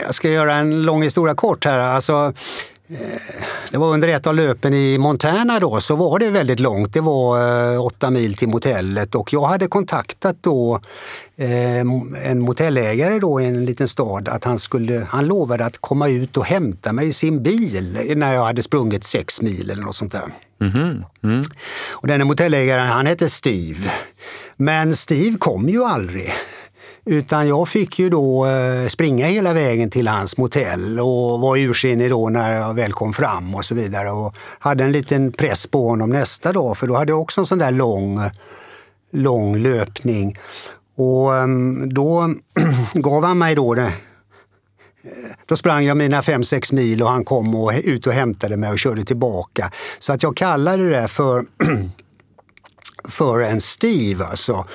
jag 0.03 0.15
ska 0.15 0.31
göra 0.31 0.55
en 0.55 0.83
lång 0.83 1.03
historia 1.03 1.35
kort 1.35 1.65
här. 1.65 1.79
Alltså, 1.79 2.33
eh, 2.89 2.99
det 3.71 3.79
var 3.79 3.95
under 3.95 4.09
ett 4.09 4.27
av 4.27 4.35
löpen 4.35 4.75
i 4.75 4.99
Montana 4.99 5.61
då, 5.61 5.81
så 5.81 5.97
var 5.97 6.19
det 6.19 6.31
väldigt 6.31 6.61
långt. 6.61 6.95
Det 6.95 7.01
var 7.01 7.73
eh, 7.75 7.85
åtta 7.85 8.11
mil 8.11 8.35
till 8.35 8.49
motellet 8.49 9.15
och 9.15 9.33
jag 9.33 9.47
hade 9.47 9.67
kontaktat 9.67 10.37
då 10.41 10.81
en 12.23 12.41
motellägare 12.41 13.19
då 13.19 13.41
i 13.41 13.47
en 13.47 13.65
liten 13.65 13.89
stad 13.89 14.29
att 14.29 14.45
han, 14.45 14.59
skulle, 14.59 15.07
han 15.11 15.27
lovade 15.27 15.65
att 15.65 15.79
komma 15.79 16.09
ut 16.09 16.37
och 16.37 16.45
hämta 16.45 16.93
mig 16.93 17.09
i 17.09 17.13
sin 17.13 17.43
bil 17.43 18.15
när 18.17 18.35
jag 18.35 18.45
hade 18.45 18.63
sprungit 18.63 19.05
sex 19.05 19.43
mil 19.43 19.71
eller 19.71 19.83
något 19.83 19.95
sånt 19.95 20.13
där. 20.13 20.25
Mm. 20.61 21.05
Mm. 21.25 21.43
Och 21.91 22.09
denne 22.09 22.25
motellägaren 22.25 22.87
han 22.87 23.07
hette 23.07 23.31
Steve. 23.31 23.91
Men 24.57 24.97
Steve 24.97 25.39
kom 25.39 25.69
ju 25.69 25.85
aldrig. 25.85 26.33
Utan 27.11 27.49
jag 27.49 27.69
fick 27.69 27.99
ju 27.99 28.11
då 28.11 28.47
eh, 28.47 28.89
springa 28.89 29.27
hela 29.27 29.53
vägen 29.53 29.91
till 29.91 30.09
hans 30.09 30.37
motell 30.37 31.01
och 31.01 31.41
var 31.41 31.57
ursinnig 31.57 32.11
då 32.11 32.29
när 32.29 32.53
jag 32.53 32.75
väl 32.75 32.93
kom 32.93 33.13
fram 33.13 33.55
och 33.55 33.65
så 33.65 33.75
vidare. 33.75 34.11
Och 34.11 34.35
hade 34.59 34.85
en 34.85 34.93
liten 34.93 35.33
press 35.33 35.67
på 35.67 35.89
honom 35.89 36.11
nästa 36.11 36.53
dag 36.53 36.77
för 36.77 36.87
då 36.87 36.97
hade 36.97 37.13
jag 37.13 37.21
också 37.21 37.41
en 37.41 37.47
sån 37.47 37.59
där 37.59 37.71
lång, 37.71 38.21
lång 39.13 39.57
löpning. 39.57 40.39
Och 40.97 41.37
ehm, 41.37 41.95
då 41.95 42.35
gav 42.95 43.25
han 43.25 43.39
mig 43.39 43.55
då 43.55 43.75
det, 43.75 43.83
eh, 45.03 45.31
då 45.47 45.57
sprang 45.57 45.85
jag 45.85 45.97
mina 45.97 46.21
5-6 46.21 46.75
mil 46.75 47.03
och 47.03 47.09
han 47.11 47.25
kom 47.25 47.55
och 47.55 47.73
ut 47.85 48.07
och 48.07 48.13
hämtade 48.13 48.57
mig 48.57 48.71
och 48.71 48.79
körde 48.79 49.05
tillbaka. 49.05 49.73
Så 49.99 50.13
att 50.13 50.23
jag 50.23 50.37
kallade 50.37 50.91
det 50.91 51.09
för, 51.09 51.45
för 53.09 53.41
en 53.41 53.61
Steve 53.61 54.25
alltså. 54.25 54.67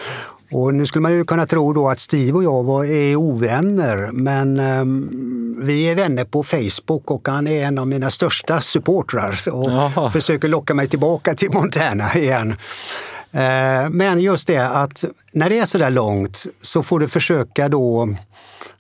Och 0.58 0.74
nu 0.74 0.86
skulle 0.86 1.02
man 1.02 1.14
ju 1.14 1.26
kunna 1.26 1.46
tro 1.46 1.74
då 1.74 1.90
att 1.90 2.00
Steve 2.00 2.32
och 2.32 2.44
jag 2.44 2.64
var, 2.64 2.86
är 2.86 3.16
ovänner, 3.16 4.12
men 4.12 4.60
um, 4.60 5.60
vi 5.62 5.84
är 5.84 5.96
vänner 5.96 6.26
på 6.26 6.44
Facebook 6.44 7.12
och 7.12 7.28
han 7.28 7.48
är 7.48 7.66
en 7.66 7.78
av 7.78 7.88
mina 7.88 8.12
största 8.12 8.62
supportrar 8.62 9.40
och 9.52 9.72
Jaha. 9.72 10.10
försöker 10.10 10.48
locka 10.48 10.74
mig 10.74 10.88
tillbaka 10.88 11.36
till 11.36 11.52
Montana 11.52 12.16
igen. 12.16 12.52
Uh, 12.52 13.90
men 13.90 14.20
just 14.20 14.48
det 14.48 14.68
att 14.68 15.06
när 15.34 15.50
det 15.50 15.60
är 15.60 15.66
så 15.66 15.78
där 15.78 15.90
långt 15.90 16.46
så 16.62 16.84
får 16.84 17.00
du 17.00 17.08
försöka 17.08 17.70
då 17.70 18.16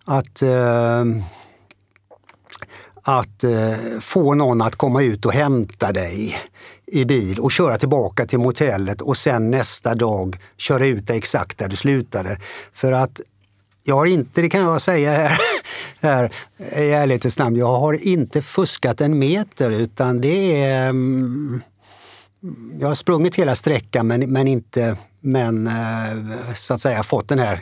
att 0.05 0.43
uh, 0.43 1.23
att 3.07 3.43
eh, 3.43 3.99
få 3.99 4.33
någon 4.33 4.61
att 4.61 4.75
komma 4.75 5.03
ut 5.03 5.25
och 5.25 5.33
hämta 5.33 5.91
dig 5.91 6.37
i 6.87 7.05
bil 7.05 7.39
och 7.39 7.51
köra 7.51 7.77
tillbaka 7.77 8.25
till 8.25 8.39
motellet 8.39 9.01
och 9.01 9.17
sen 9.17 9.51
nästa 9.51 9.95
dag 9.95 10.37
köra 10.57 10.85
ut 10.85 11.07
dig 11.07 11.17
exakt 11.17 11.57
där 11.57 11.67
du 11.67 11.75
slutade. 11.75 12.39
För 12.73 12.91
att 12.91 13.21
jag 13.83 13.95
har 13.95 14.05
inte, 14.05 14.41
det 14.41 14.49
kan 14.49 14.61
jag 14.61 14.81
säga 14.81 15.11
här, 15.11 15.39
här 16.01 16.33
i 16.57 16.91
ärlighetens 16.91 17.39
namn, 17.39 17.55
jag 17.55 17.79
har 17.79 18.07
inte 18.07 18.41
fuskat 18.41 19.01
en 19.01 19.19
meter 19.19 19.71
utan 19.71 20.21
det 20.21 20.63
är... 20.63 20.89
Mm, 20.89 21.61
jag 22.79 22.87
har 22.87 22.95
sprungit 22.95 23.35
hela 23.35 23.55
sträckan 23.55 24.07
men, 24.07 24.31
men 24.31 24.47
inte 24.47 24.97
men, 25.19 25.67
eh, 25.67 26.53
så 26.55 26.73
att 26.73 26.81
säga 26.81 27.03
fått 27.03 27.27
den 27.27 27.39
här 27.39 27.61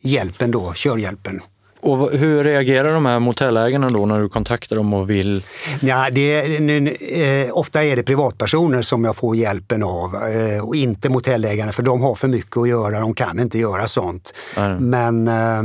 hjälpen 0.00 0.50
då, 0.50 0.72
körhjälpen. 0.74 1.42
Och 1.80 2.10
hur 2.10 2.44
reagerar 2.44 2.94
de 2.94 3.06
här 3.06 3.18
motellägarna 3.18 3.90
då 3.90 4.06
när 4.06 4.20
du 4.20 4.28
kontaktar 4.28 4.76
dem 4.76 4.94
och 4.94 5.10
vill? 5.10 5.42
Ja, 5.80 6.08
det, 6.12 6.60
nu, 6.60 6.96
eh, 7.12 7.58
ofta 7.58 7.84
är 7.84 7.96
det 7.96 8.02
privatpersoner 8.02 8.82
som 8.82 9.04
jag 9.04 9.16
får 9.16 9.36
hjälpen 9.36 9.82
av 9.82 10.14
eh, 10.14 10.64
och 10.64 10.76
inte 10.76 11.08
motellägarna 11.08 11.72
för 11.72 11.82
de 11.82 12.00
har 12.00 12.14
för 12.14 12.28
mycket 12.28 12.56
att 12.56 12.68
göra, 12.68 13.00
de 13.00 13.14
kan 13.14 13.40
inte 13.40 13.58
göra 13.58 13.88
sånt. 13.88 14.34
Men, 14.78 15.28
eh, 15.28 15.62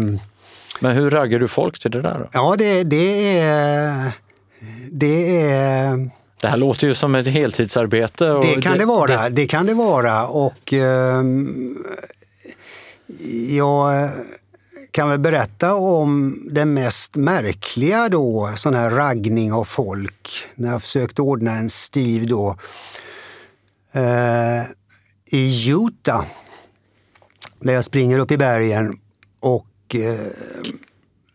Men 0.80 0.96
hur 0.96 1.10
raggar 1.10 1.40
du 1.40 1.48
folk 1.48 1.80
till 1.80 1.92
det 1.92 2.02
där? 2.02 2.18
Då? 2.20 2.28
Ja, 2.32 2.56
det, 2.58 2.84
det 2.84 3.40
är... 3.40 4.12
Det 4.92 5.42
är 5.42 6.10
det 6.42 6.48
här 6.48 6.58
låter 6.58 6.88
ju 6.88 6.94
som 6.94 7.16
ett 7.16 7.28
heltidsarbete. 7.28 8.26
det 8.26 8.62
kan 8.62 8.74
det, 8.74 8.80
det 8.80 8.86
vara. 8.86 9.24
Det... 9.24 9.30
det... 9.30 9.48
kan 9.48 9.66
det 9.66 9.74
vara. 9.74 10.28
Och 10.28 10.74
eh, 10.74 11.24
jag 13.50 14.10
kan 14.92 15.10
väl 15.10 15.20
berätta 15.20 15.74
om 15.74 16.42
den 16.52 16.74
mest 16.74 17.16
märkliga 17.16 18.10
då, 18.10 18.54
sån 18.56 18.76
här 18.76 18.90
raggning 18.90 19.54
av 19.54 19.64
folk. 19.64 20.30
När 20.56 20.72
jag 20.72 20.82
försökte 20.82 21.22
ordna 21.22 21.52
en 21.52 21.70
Steve 21.70 22.26
då 22.26 22.58
eh, 23.92 24.64
i 25.26 25.70
Utah. 25.70 26.26
Där 27.60 27.74
jag 27.74 27.86
springer 27.86 28.20
upp 28.20 28.32
i 28.32 28.38
bergen 28.38 29.00
och 29.40 29.96
eh, 29.96 30.32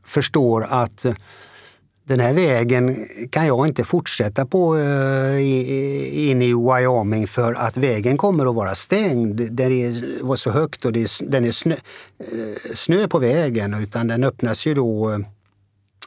förstår 0.05 0.67
att 0.71 1.07
den 2.09 2.21
här 2.21 2.35
vägen 2.35 3.07
kan 3.31 3.47
jag 3.47 3.67
inte 3.67 3.85
fortsätta 3.85 4.47
på 4.47 4.77
eh, 4.77 6.31
in 6.31 6.43
i 6.43 6.55
Wyoming 6.55 7.27
för 7.27 7.55
att 7.55 7.77
vägen 7.77 8.17
kommer 8.17 8.47
att 8.47 8.55
vara 8.55 8.75
stängd. 8.75 9.53
Den 9.53 9.71
var 10.23 10.37
så 10.37 10.51
högt 10.51 10.85
och 10.85 10.93
det 10.93 11.01
är, 11.01 11.31
den 11.31 11.45
är 11.45 11.51
snö, 11.51 11.75
eh, 12.19 12.75
snö 12.75 13.09
på 13.09 13.19
vägen 13.19 13.75
utan 13.75 14.07
den 14.07 14.25
öppnas 14.25 14.67
ju 14.67 14.75
då 14.75 15.11
eh, 15.11 15.19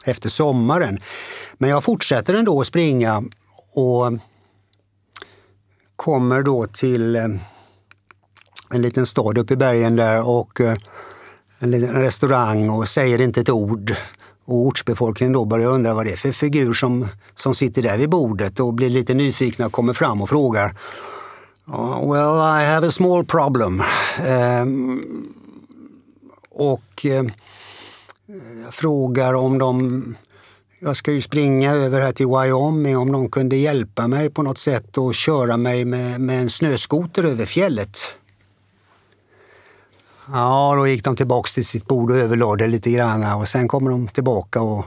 efter 0.04 0.28
sommaren. 0.28 1.00
Men 1.58 1.70
jag 1.70 1.84
fortsätter 1.84 2.34
ändå 2.34 2.60
att 2.60 2.66
springa 2.66 3.24
och 3.72 4.12
kommer 5.96 6.42
då 6.42 6.66
till 6.66 7.16
en 7.16 7.40
liten 8.70 9.06
stad 9.06 9.38
uppe 9.38 9.54
i 9.54 9.56
bergen 9.56 9.96
där 9.96 10.28
och 10.28 10.60
en 11.58 11.70
liten 11.70 11.94
restaurang 11.94 12.70
och 12.70 12.88
säger 12.88 13.20
inte 13.20 13.40
ett 13.40 13.50
ord 13.50 13.94
och 14.44 14.56
ortsbefolkningen 14.56 15.32
då 15.32 15.44
börjar 15.44 15.70
undra 15.70 15.94
vad 15.94 16.06
det 16.06 16.12
är 16.12 16.16
för 16.16 16.32
figur 16.32 16.72
som, 16.72 17.08
som 17.34 17.54
sitter 17.54 17.82
där 17.82 17.98
vid 17.98 18.10
bordet 18.10 18.60
och 18.60 18.74
blir 18.74 18.90
lite 18.90 19.14
nyfikna 19.14 19.66
och 19.66 19.72
kommer 19.72 19.92
fram 19.92 20.22
och 20.22 20.28
frågar. 20.28 20.76
Oh, 21.66 22.12
well, 22.12 22.62
I 22.62 22.66
have 22.66 22.86
a 22.86 22.90
small 22.90 23.24
problem. 23.24 23.82
Um, 24.62 25.34
och 26.50 27.04
uh, 27.04 27.30
jag 28.64 28.74
frågar 28.74 29.34
om 29.34 29.58
de 29.58 30.04
jag 30.82 30.96
ska 30.96 31.12
ju 31.12 31.20
springa 31.20 31.72
över 31.72 32.00
här 32.00 32.12
till 32.12 32.26
Wyoming 32.26 32.98
om 32.98 33.12
de 33.12 33.30
kunde 33.30 33.56
hjälpa 33.56 34.08
mig 34.08 34.30
på 34.30 34.42
något 34.42 34.58
sätt 34.58 34.98
och 34.98 35.14
köra 35.14 35.56
mig 35.56 35.84
med, 35.84 36.20
med 36.20 36.40
en 36.40 36.50
snöskoter 36.50 37.24
över 37.24 37.46
fjället. 37.46 37.98
Ja, 40.32 40.74
då 40.76 40.86
gick 40.86 41.04
de 41.04 41.16
tillbaks 41.16 41.54
till 41.54 41.66
sitt 41.66 41.86
bord 41.86 42.10
och 42.10 42.16
överlade 42.16 42.66
lite 42.66 42.90
grann 42.90 43.40
och 43.40 43.48
sen 43.48 43.68
kommer 43.68 43.90
de 43.90 44.08
tillbaka 44.08 44.60
och, 44.60 44.84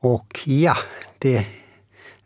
och 0.00 0.40
ja, 0.44 0.76
det 1.18 1.46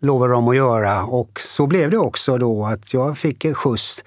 lovade 0.00 0.32
de 0.32 0.48
att 0.48 0.56
göra. 0.56 1.04
Och 1.04 1.40
så 1.40 1.66
blev 1.66 1.90
det 1.90 1.98
också 1.98 2.38
då 2.38 2.66
att 2.66 2.94
jag 2.94 3.18
fick 3.18 3.44
en 3.44 3.54
skjuts 3.54 4.04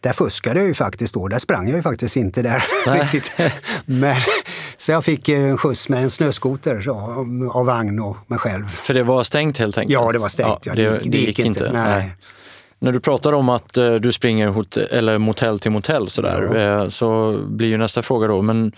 där 0.00 0.12
fuskade 0.12 0.60
jag 0.60 0.68
ju 0.68 0.74
faktiskt 0.74 1.14
då. 1.14 1.28
Där 1.28 1.38
sprang 1.38 1.68
jag 1.68 1.76
ju 1.76 1.82
faktiskt 1.82 2.16
inte 2.16 2.42
där 2.42 2.64
riktigt. 3.00 3.32
Men, 3.84 4.16
så 4.76 4.92
jag 4.92 5.04
fick 5.04 5.28
en 5.28 5.58
skjuts 5.58 5.88
med 5.88 6.02
en 6.02 6.10
snöskoter 6.10 6.88
av, 6.88 7.50
av 7.52 7.66
vagn 7.66 8.00
och 8.00 8.16
mig 8.26 8.38
själv. 8.38 8.68
För 8.68 8.94
det 8.94 9.02
var 9.02 9.22
stängt 9.22 9.58
helt 9.58 9.78
enkelt? 9.78 9.92
Ja, 9.92 10.12
det 10.12 10.18
var 10.18 10.28
stängt. 10.28 10.66
Ja, 10.66 10.74
det, 10.74 10.88
det, 10.88 10.94
gick, 10.94 11.12
det 11.12 11.18
gick, 11.18 11.28
gick 11.28 11.38
inte. 11.38 11.60
inte. 11.60 11.72
Nej. 11.72 11.98
Nej. 11.98 12.16
När 12.82 12.92
du 12.92 13.00
pratar 13.00 13.32
om 13.32 13.48
att 13.48 13.78
uh, 13.78 13.94
du 13.94 14.12
springer 14.12 14.48
hotell, 14.48 14.88
eller 14.90 15.18
motell 15.18 15.58
till 15.58 15.70
motell 15.70 16.08
sådär, 16.08 16.50
ja. 16.54 16.82
uh, 16.82 16.88
så 16.88 17.38
blir 17.46 17.68
ju 17.68 17.76
nästa 17.76 18.02
fråga 18.02 18.26
då, 18.26 18.42
men 18.42 18.72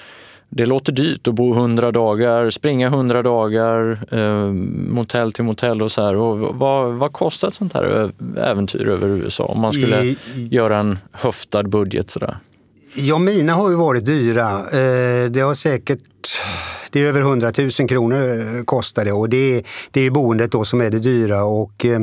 det 0.55 0.67
låter 0.67 0.93
dyrt 0.93 1.29
att 1.29 1.35
bo 1.35 1.55
100 1.55 1.93
dagar, 1.93 2.51
springa 2.51 2.87
100 2.87 3.23
dagar, 3.23 3.99
eh, 4.11 4.53
motell 4.93 5.33
till 5.33 5.45
motell 5.45 5.83
och 5.83 5.93
så 5.93 6.03
här. 6.03 6.17
Och 6.17 6.38
vad, 6.38 6.93
vad 6.93 7.12
kostar 7.12 7.49
ett 7.49 7.55
sånt 7.55 7.73
här 7.73 8.11
äventyr 8.37 8.88
över 8.88 9.09
USA 9.09 9.45
om 9.45 9.61
man 9.61 9.73
skulle 9.73 10.03
I, 10.03 10.17
göra 10.51 10.79
en 10.79 10.99
höftad 11.12 11.62
budget 11.62 12.11
sådär? 12.11 12.37
Ja, 12.95 13.19
mina 13.19 13.53
har 13.55 13.71
ju 13.71 13.77
varit 13.77 14.05
dyra. 14.05 14.59
Eh, 14.59 15.31
det 15.31 15.41
har 15.41 15.55
säkert 15.55 16.01
det 16.91 17.03
är 17.03 17.09
över 17.09 17.21
100 17.21 17.53
000 17.59 17.71
kronor 17.88 18.65
kostar 18.65 19.05
det 19.05 19.12
och 19.12 19.29
det 19.29 19.57
är, 19.57 19.62
det 19.91 20.01
är 20.01 20.11
boendet 20.11 20.53
då 20.53 20.65
som 20.65 20.81
är 20.81 20.91
det 20.91 20.99
dyra. 20.99 21.45
Och 21.45 21.85
eh, 21.85 22.01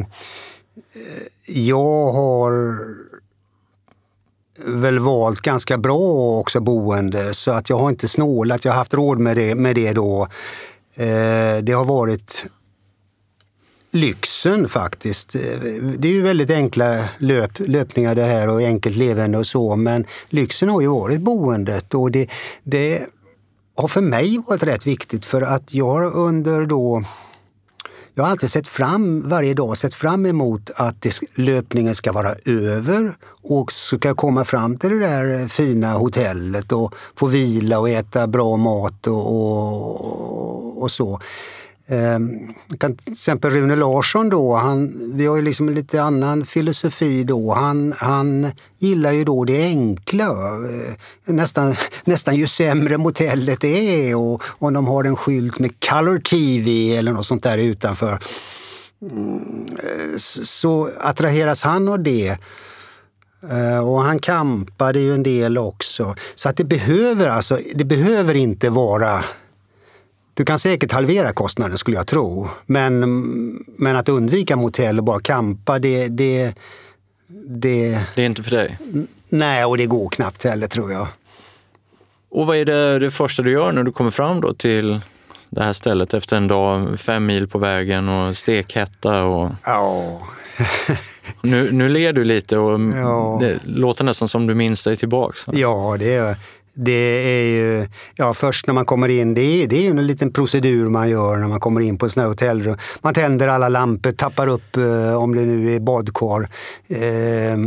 jag 1.50 2.14
har 2.14 2.80
väl 4.66 5.00
valt 5.00 5.42
ganska 5.42 5.78
bra 5.78 6.40
också 6.40 6.60
boende 6.60 7.34
så 7.34 7.52
att 7.52 7.70
jag 7.70 7.78
har 7.78 7.90
inte 7.90 8.08
snålat. 8.08 8.66
Jag 8.66 8.72
har 8.72 8.78
haft 8.78 8.94
råd 8.94 9.20
med 9.20 9.38
det, 9.38 9.56
med 9.56 9.76
det 9.76 9.94
då. 9.94 10.28
Eh, 10.96 11.58
det 11.62 11.72
har 11.72 11.86
varit 11.86 12.46
lyxen 13.92 14.70
faktiskt. 14.70 15.36
Eh, 15.36 15.42
det 15.98 16.08
är 16.08 16.12
ju 16.12 16.22
väldigt 16.22 16.50
enkla 16.50 17.10
löp, 17.18 17.52
löpningar 17.60 18.16
det 18.16 18.24
här 18.24 18.48
och 18.48 18.62
enkelt 18.62 18.96
levande 18.96 19.38
och 19.38 19.48
så 19.48 19.76
men 19.76 20.06
lyxen 20.30 20.70
har 20.70 20.82
ju 20.82 20.88
varit 20.88 21.22
boendet 21.22 21.94
och 21.94 22.12
det, 22.12 22.30
det 22.64 23.06
har 23.76 23.88
för 23.88 24.02
mig 24.02 24.38
varit 24.48 24.64
rätt 24.64 24.88
viktigt 24.88 25.26
för 25.26 25.42
att 25.42 25.74
jag 25.74 26.16
under 26.16 26.66
då 26.66 27.04
jag 28.20 28.24
har 28.24 28.32
alltid 28.32 28.52
sett 28.52 28.68
fram, 28.68 29.30
varje 29.30 29.54
dag 29.54 29.78
sett 29.78 29.94
fram 29.94 30.26
emot 30.26 30.70
att 30.76 31.06
löpningen 31.36 31.96
ska 31.96 32.12
vara 32.12 32.36
över 32.46 33.14
och 33.44 33.72
ska 33.72 34.14
komma 34.14 34.46
fram 34.46 34.78
till 34.78 34.90
det 34.90 35.00
där 35.00 35.48
fina 35.48 35.94
hotellet 35.94 36.72
och 36.72 36.94
få 37.16 37.28
vila 37.28 37.80
och 37.80 37.90
äta 37.90 38.28
bra 38.28 38.58
mat 38.58 39.08
och, 39.08 39.36
och, 39.36 40.84
och 40.84 40.92
så. 40.92 41.20
Ehm, 41.92 42.54
kan 42.80 42.98
till 42.98 43.14
exempel 43.14 43.52
Rune 43.52 43.76
Larsson 43.76 44.30
då, 44.30 44.56
han, 44.56 45.12
vi 45.14 45.26
har 45.26 45.36
ju 45.36 45.42
liksom 45.42 45.70
lite 45.70 46.04
annan 46.04 46.46
filosofi 46.46 47.24
då. 47.24 47.54
Han, 47.54 47.94
han 47.98 48.52
gillar 48.78 49.12
ju 49.12 49.24
då 49.24 49.46
det 49.46 49.64
enkla. 49.64 50.26
Eh, 50.26 50.94
nästan, 51.26 51.76
nästan 52.04 52.36
ju 52.36 52.48
sämre 52.48 52.98
motellet 52.98 53.64
är 53.64 54.16
och 54.16 54.44
om 54.48 54.74
de 54.74 54.88
har 54.88 55.04
en 55.04 55.16
skylt 55.16 55.60
med 55.60 55.72
Color 55.90 56.20
TV 56.20 56.96
eller 56.98 57.12
något 57.12 57.26
sånt 57.26 57.44
där 57.44 57.58
utanför. 57.58 58.20
Mm, 59.02 59.66
eh, 59.84 60.18
så 60.44 60.90
attraheras 61.00 61.64
han 61.64 61.88
av 61.88 62.04
det. 62.04 62.38
Eh, 63.50 63.88
och 63.90 64.02
han 64.02 64.20
kampade 64.20 65.00
ju 65.00 65.14
en 65.14 65.24
del 65.24 65.58
också. 65.58 66.16
Så 66.36 66.50
att 66.50 66.58
det 66.58 66.64
behöver 66.64 67.28
alltså, 67.28 67.60
det 67.76 67.86
behöver 67.86 68.36
inte 68.36 68.70
vara 68.70 69.24
du 70.40 70.46
kan 70.46 70.60
säkert 70.60 70.92
halvera 70.92 71.34
kostnaden 71.34 71.78
skulle 71.78 71.98
jag 71.98 72.08
tro. 72.08 72.50
Men, 72.66 73.00
men 73.78 73.96
att 73.96 74.10
undvika 74.10 74.56
motell 74.56 74.98
och 74.98 75.04
bara 75.04 75.20
kampa, 75.20 75.80
det, 75.80 76.08
det, 76.08 76.54
det... 77.48 78.00
Det 78.16 78.22
är 78.22 78.26
inte 78.26 78.44
för 78.44 78.52
dig? 78.52 78.78
Nej, 79.30 79.66
och 79.66 79.78
det 79.78 79.86
går 79.86 80.10
knappt 80.10 80.44
heller 80.44 80.68
tror 80.68 80.92
jag. 80.92 81.08
Och 82.30 82.48
vad 82.48 82.58
är 82.58 82.66
det, 82.66 83.00
det 83.00 83.12
första 83.12 83.44
du 83.44 83.52
gör 83.52 83.72
när 83.72 83.84
du 83.84 83.92
kommer 83.92 84.12
fram 84.12 84.42
då 84.42 84.54
till 84.54 85.00
det 85.50 85.64
här 85.64 85.74
stället 85.74 86.14
efter 86.14 86.38
en 86.38 86.48
dag, 86.48 87.00
fem 87.00 87.26
mil 87.26 87.48
på 87.48 87.60
vägen 87.60 88.10
och 88.10 88.38
stekhetta? 88.38 89.24
Och... 89.24 89.52
Ja. 89.66 90.22
nu, 91.42 91.72
nu 91.72 91.90
ler 91.90 92.14
du 92.14 92.24
lite 92.24 92.58
och 92.58 92.82
ja. 92.82 93.38
det 93.42 93.60
låter 93.66 94.04
nästan 94.04 94.28
som 94.28 94.48
du 94.48 94.56
minns 94.56 94.84
dig 94.84 94.96
tillbaks. 94.96 95.46
Ja, 95.52 95.96
det 96.00 96.16
är 96.16 96.38
det 96.86 96.92
är 96.92 97.44
ju, 97.44 97.88
ja 98.16 98.34
först 98.34 98.68
när 98.68 98.74
man 98.74 98.86
kommer 98.86 99.10
in, 99.10 99.34
det 99.34 99.42
är, 99.42 99.68
det 99.68 99.88
är 99.88 99.90
en 99.90 100.08
liten 100.08 100.34
procedur 100.34 100.90
man 100.90 101.10
gör 101.10 101.38
när 101.38 101.48
man 101.48 101.60
kommer 101.60 101.82
in 101.82 101.98
på 101.98 102.06
ett 102.06 102.12
sånt 102.12 102.22
här 102.22 102.30
hotellrum. 102.30 102.78
Man 103.02 103.14
tänder 103.14 103.48
alla 103.48 103.70
lampor, 103.70 104.12
tappar 104.12 104.48
upp, 104.48 104.78
eh, 104.78 105.24
om 105.24 105.36
det 105.36 105.42
nu 105.42 105.76
är 105.76 105.80
badkar, 105.80 106.50
eh, 106.88 107.58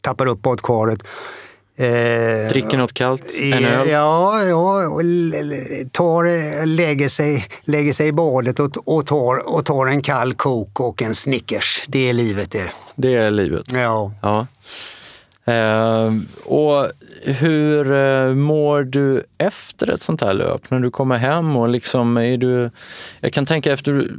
tappar 0.00 0.26
upp 0.26 0.42
badkaret. 0.42 1.02
Eh, 1.76 2.48
Dricker 2.48 2.78
något 2.78 2.92
kallt? 2.92 3.22
En 3.40 3.64
öl? 3.64 3.88
Ja, 3.88 4.42
ja 4.42 4.90
tar, 5.92 6.66
lägger, 6.66 7.08
sig, 7.08 7.46
lägger 7.64 7.92
sig 7.92 8.08
i 8.08 8.12
badet 8.12 8.60
och, 8.60 8.88
och, 8.88 9.06
tar, 9.06 9.54
och 9.54 9.64
tar 9.64 9.86
en 9.86 10.02
kall 10.02 10.34
Coke 10.34 10.82
och 10.82 11.02
en 11.02 11.14
Snickers. 11.14 11.84
Det 11.88 12.08
är 12.08 12.12
livet 12.12 12.50
det. 12.50 12.72
Det 12.96 13.14
är 13.14 13.30
livet? 13.30 13.64
Ja. 13.72 14.12
ja. 14.22 14.46
Eh, 15.44 16.12
och 16.44 16.90
hur 17.22 17.92
eh, 17.92 18.34
mår 18.34 18.82
du 18.82 19.24
efter 19.38 19.90
ett 19.90 20.02
sånt 20.02 20.20
här 20.20 20.34
löp? 20.34 20.70
När 20.70 20.80
du 20.80 20.90
kommer 20.90 21.16
hem 21.16 21.56
och 21.56 21.68
liksom 21.68 22.16
är 22.16 22.36
du... 22.36 22.70
Jag 23.20 23.32
kan 23.32 23.46
tänka 23.46 23.72
efter... 23.72 24.10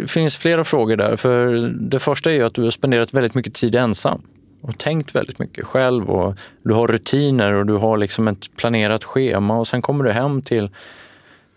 Det 0.00 0.10
finns 0.10 0.36
flera 0.36 0.64
frågor 0.64 0.96
där. 0.96 1.16
För 1.16 1.68
det 1.80 1.98
första 1.98 2.32
är 2.32 2.44
att 2.44 2.54
du 2.54 2.62
har 2.62 2.70
spenderat 2.70 3.14
väldigt 3.14 3.34
mycket 3.34 3.54
tid 3.54 3.74
ensam 3.74 4.22
och 4.60 4.78
tänkt 4.78 5.14
väldigt 5.14 5.38
mycket 5.38 5.64
själv 5.64 6.10
och 6.10 6.34
du 6.62 6.74
har 6.74 6.88
rutiner 6.88 7.54
och 7.54 7.66
du 7.66 7.72
har 7.74 7.98
liksom 7.98 8.28
ett 8.28 8.56
planerat 8.56 9.04
schema 9.04 9.58
och 9.58 9.68
sen 9.68 9.82
kommer 9.82 10.04
du 10.04 10.12
hem 10.12 10.42
till... 10.42 10.70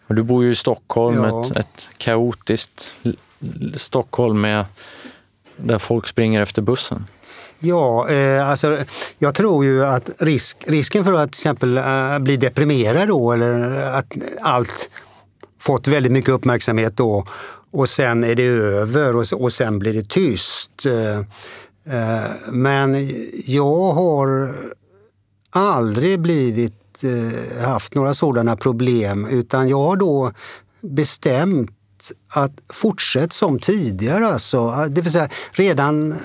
Du 0.08 0.24
bor 0.24 0.43
ju 0.43 0.52
i 0.52 0.56
Stockholm, 0.56 1.24
ja. 1.24 1.45
ett, 1.45 1.58
ett 1.58 1.89
kaotiskt 1.97 2.95
Stockholm 3.76 4.41
med, 4.41 4.65
där 5.58 5.78
folk 5.78 6.08
springer 6.08 6.41
efter 6.41 6.62
bussen. 6.62 7.06
Ja, 7.63 8.10
eh, 8.10 8.50
alltså, 8.50 8.78
jag 9.17 9.36
tror 9.36 9.65
ju 9.65 9.86
att 9.86 10.10
risk, 10.17 10.63
risken 10.67 11.06
för 11.06 11.13
att 11.13 11.32
till 11.32 11.39
exempel 11.39 11.78
eh, 11.78 12.19
bli 12.19 12.38
deprimerad 12.38 13.08
då 13.08 13.32
eller 13.32 13.71
att 13.82 14.13
allt 14.41 14.89
fått 15.60 15.88
väldigt 15.88 16.12
mycket 16.12 16.30
uppmärksamhet 16.30 16.97
då 16.97 17.26
och 17.71 17.89
sen 17.89 18.24
är 18.24 18.36
det 18.36 18.43
över 18.43 19.15
och, 19.15 19.26
och 19.34 19.54
sen 19.54 19.80
blir 19.80 19.93
det 19.93 20.10
tyst. 20.10 20.86
Eh, 20.86 21.17
eh, 21.95 22.32
men 22.50 23.10
jag 23.45 23.91
har 23.91 24.56
aldrig 25.50 26.19
blivit 26.19 27.04
eh, 27.04 27.63
haft 27.65 27.95
några 27.95 28.13
sådana 28.13 28.56
problem 28.58 29.26
utan 29.26 29.69
jag 29.69 29.78
har 29.78 29.95
då 29.95 30.32
bestämt 30.82 31.71
att 32.29 32.52
fortsätta 32.73 33.29
som 33.29 33.60
tidigare. 33.60 34.27
Alltså. 34.27 34.88
Det 34.90 35.02
vill 35.02 35.12
säga 35.12 35.29
redan 35.52 36.15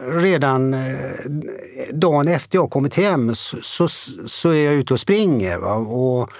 redan 0.00 0.74
eh, 0.74 0.80
dagen 1.92 2.28
efter 2.28 2.58
jag 2.58 2.70
kommit 2.70 2.94
hem 2.94 3.34
så, 3.34 3.88
så 4.26 4.48
är 4.48 4.64
jag 4.64 4.74
ute 4.74 4.94
och 4.94 5.00
springer 5.00 5.58
va? 5.58 5.74
Och, 5.74 6.30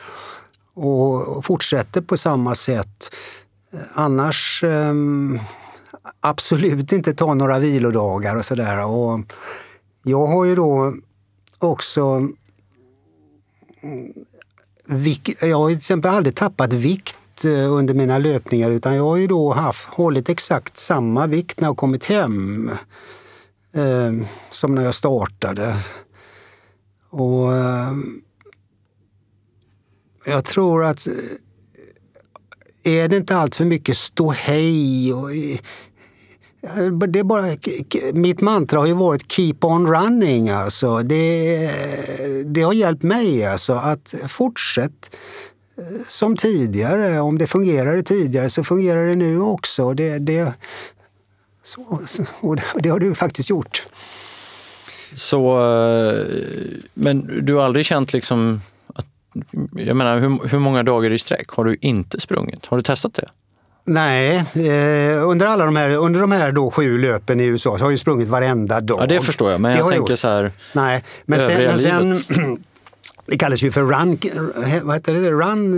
och 0.75 1.45
fortsätter 1.45 2.01
på 2.01 2.17
samma 2.17 2.55
sätt. 2.55 3.15
Annars 3.93 4.65
um, 4.65 5.41
absolut 6.21 6.93
inte 6.93 7.15
ta 7.15 7.35
några 7.35 7.59
vilodagar 7.59 8.37
och 8.37 8.45
sådär. 8.45 8.79
Jag 10.03 10.27
har 10.27 10.45
ju 10.45 10.55
då 10.55 10.95
också 11.59 12.29
mm, 13.83 14.13
jag 15.41 15.59
har 15.59 15.69
till 15.69 15.77
exempel 15.77 16.11
aldrig 16.11 16.35
tappat 16.35 16.73
vikt 16.73 17.45
eh, 17.45 17.73
under 17.73 17.95
mina 17.95 18.19
löpningar 18.19 18.71
utan 18.71 18.95
jag 18.95 19.05
har 19.05 19.17
ju 19.17 19.27
då 19.27 19.53
haft, 19.53 19.89
hållit 19.89 20.29
exakt 20.29 20.79
samma 20.79 21.27
vikt 21.27 21.61
när 21.61 21.69
jag 21.69 21.77
kommit 21.77 22.05
hem 22.05 22.71
eh, 23.77 24.27
som 24.51 24.75
när 24.75 24.83
jag 24.83 24.95
startade. 24.95 25.77
Och, 27.11 27.55
eh, 27.55 27.93
Jag 30.29 30.45
tror 30.45 30.85
att 30.85 31.07
eh, 31.07 31.15
är 32.97 33.09
det 33.09 33.17
inte 33.17 33.37
allt 33.37 33.55
för 33.55 33.65
mycket 33.65 33.97
ståhej 33.97 35.13
och 35.15 35.33
eh, 35.33 35.59
eh, 36.63 36.93
det 36.93 37.19
är 37.19 37.25
bara, 37.25 37.47
mitt 38.13 38.41
mantra 38.41 38.79
har 38.79 38.87
ju 38.87 38.93
varit 38.93 39.33
keep 39.33 39.57
on 39.61 39.87
running. 39.87 40.49
Alltså. 40.49 41.03
Det, 41.03 41.71
det 42.45 42.63
har 42.63 42.73
hjälpt 42.73 43.03
mig 43.03 43.47
alltså, 43.47 43.73
att 43.73 44.15
fortsätta 44.29 45.09
som 46.09 46.37
tidigare. 46.37 47.21
Om 47.21 47.39
det 47.39 47.47
fungerade 47.47 48.03
tidigare 48.03 48.51
så 48.51 48.65
fungerar 48.65 49.07
det 49.07 49.15
nu 49.15 49.41
också. 49.41 49.95
Det, 49.95 50.19
det, 50.19 50.55
så, 51.67 51.99
och 52.41 52.83
det 52.83 52.89
har 52.89 52.99
du 52.99 53.15
faktiskt 53.15 53.51
gjort. 53.51 53.87
Så, 55.15 55.59
eh, 55.59 56.27
men 56.95 57.47
du 57.47 57.55
har 57.55 57.65
aldrig 57.65 57.87
känt 57.87 58.13
liksom 58.13 58.61
att, 58.95 59.07
jag 59.73 59.97
menar 59.97 60.19
hur, 60.19 60.49
hur 60.49 60.59
många 60.59 60.83
dagar 60.83 61.11
i 61.11 61.19
sträck 61.19 61.49
har 61.49 61.65
du 61.65 61.77
inte 61.81 62.21
sprungit? 62.21 62.67
Har 62.67 62.77
du 62.77 62.83
testat 62.83 63.15
det? 63.15 63.29
Nej, 63.85 64.37
eh, 64.37 65.29
under 65.29 65.47
alla 65.47 65.65
de 65.65 65.77
här, 65.77 65.91
under 65.91 66.21
de 66.21 66.33
här 66.33 66.53
då 66.53 66.71
sju 66.71 66.99
löpen 66.99 67.41
i 67.41 67.45
USA 67.45 67.79
så 67.79 67.85
har 67.85 67.91
jag 67.91 68.01
sprungit 68.01 68.29
varenda 68.29 68.81
dag. 68.81 69.01
Ja, 69.01 69.07
det 69.07 69.21
förstår 69.21 69.51
jag, 69.51 69.61
men 69.61 69.73
det 69.73 69.79
jag 69.79 69.91
tänker 69.91 70.11
gjort. 70.11 70.19
så 70.19 70.29
här, 70.29 70.53
Nej, 70.73 71.05
men 71.25 71.41
sen, 71.41 71.65
men 71.65 71.79
sen 71.79 72.65
det 73.27 73.39
kallas 73.39 73.63
ju 73.63 73.73
för 73.73 73.81
run, 73.81 74.19
vad 74.83 74.97
heter 74.97 75.15
det? 75.15 75.31
Run, 75.31 75.75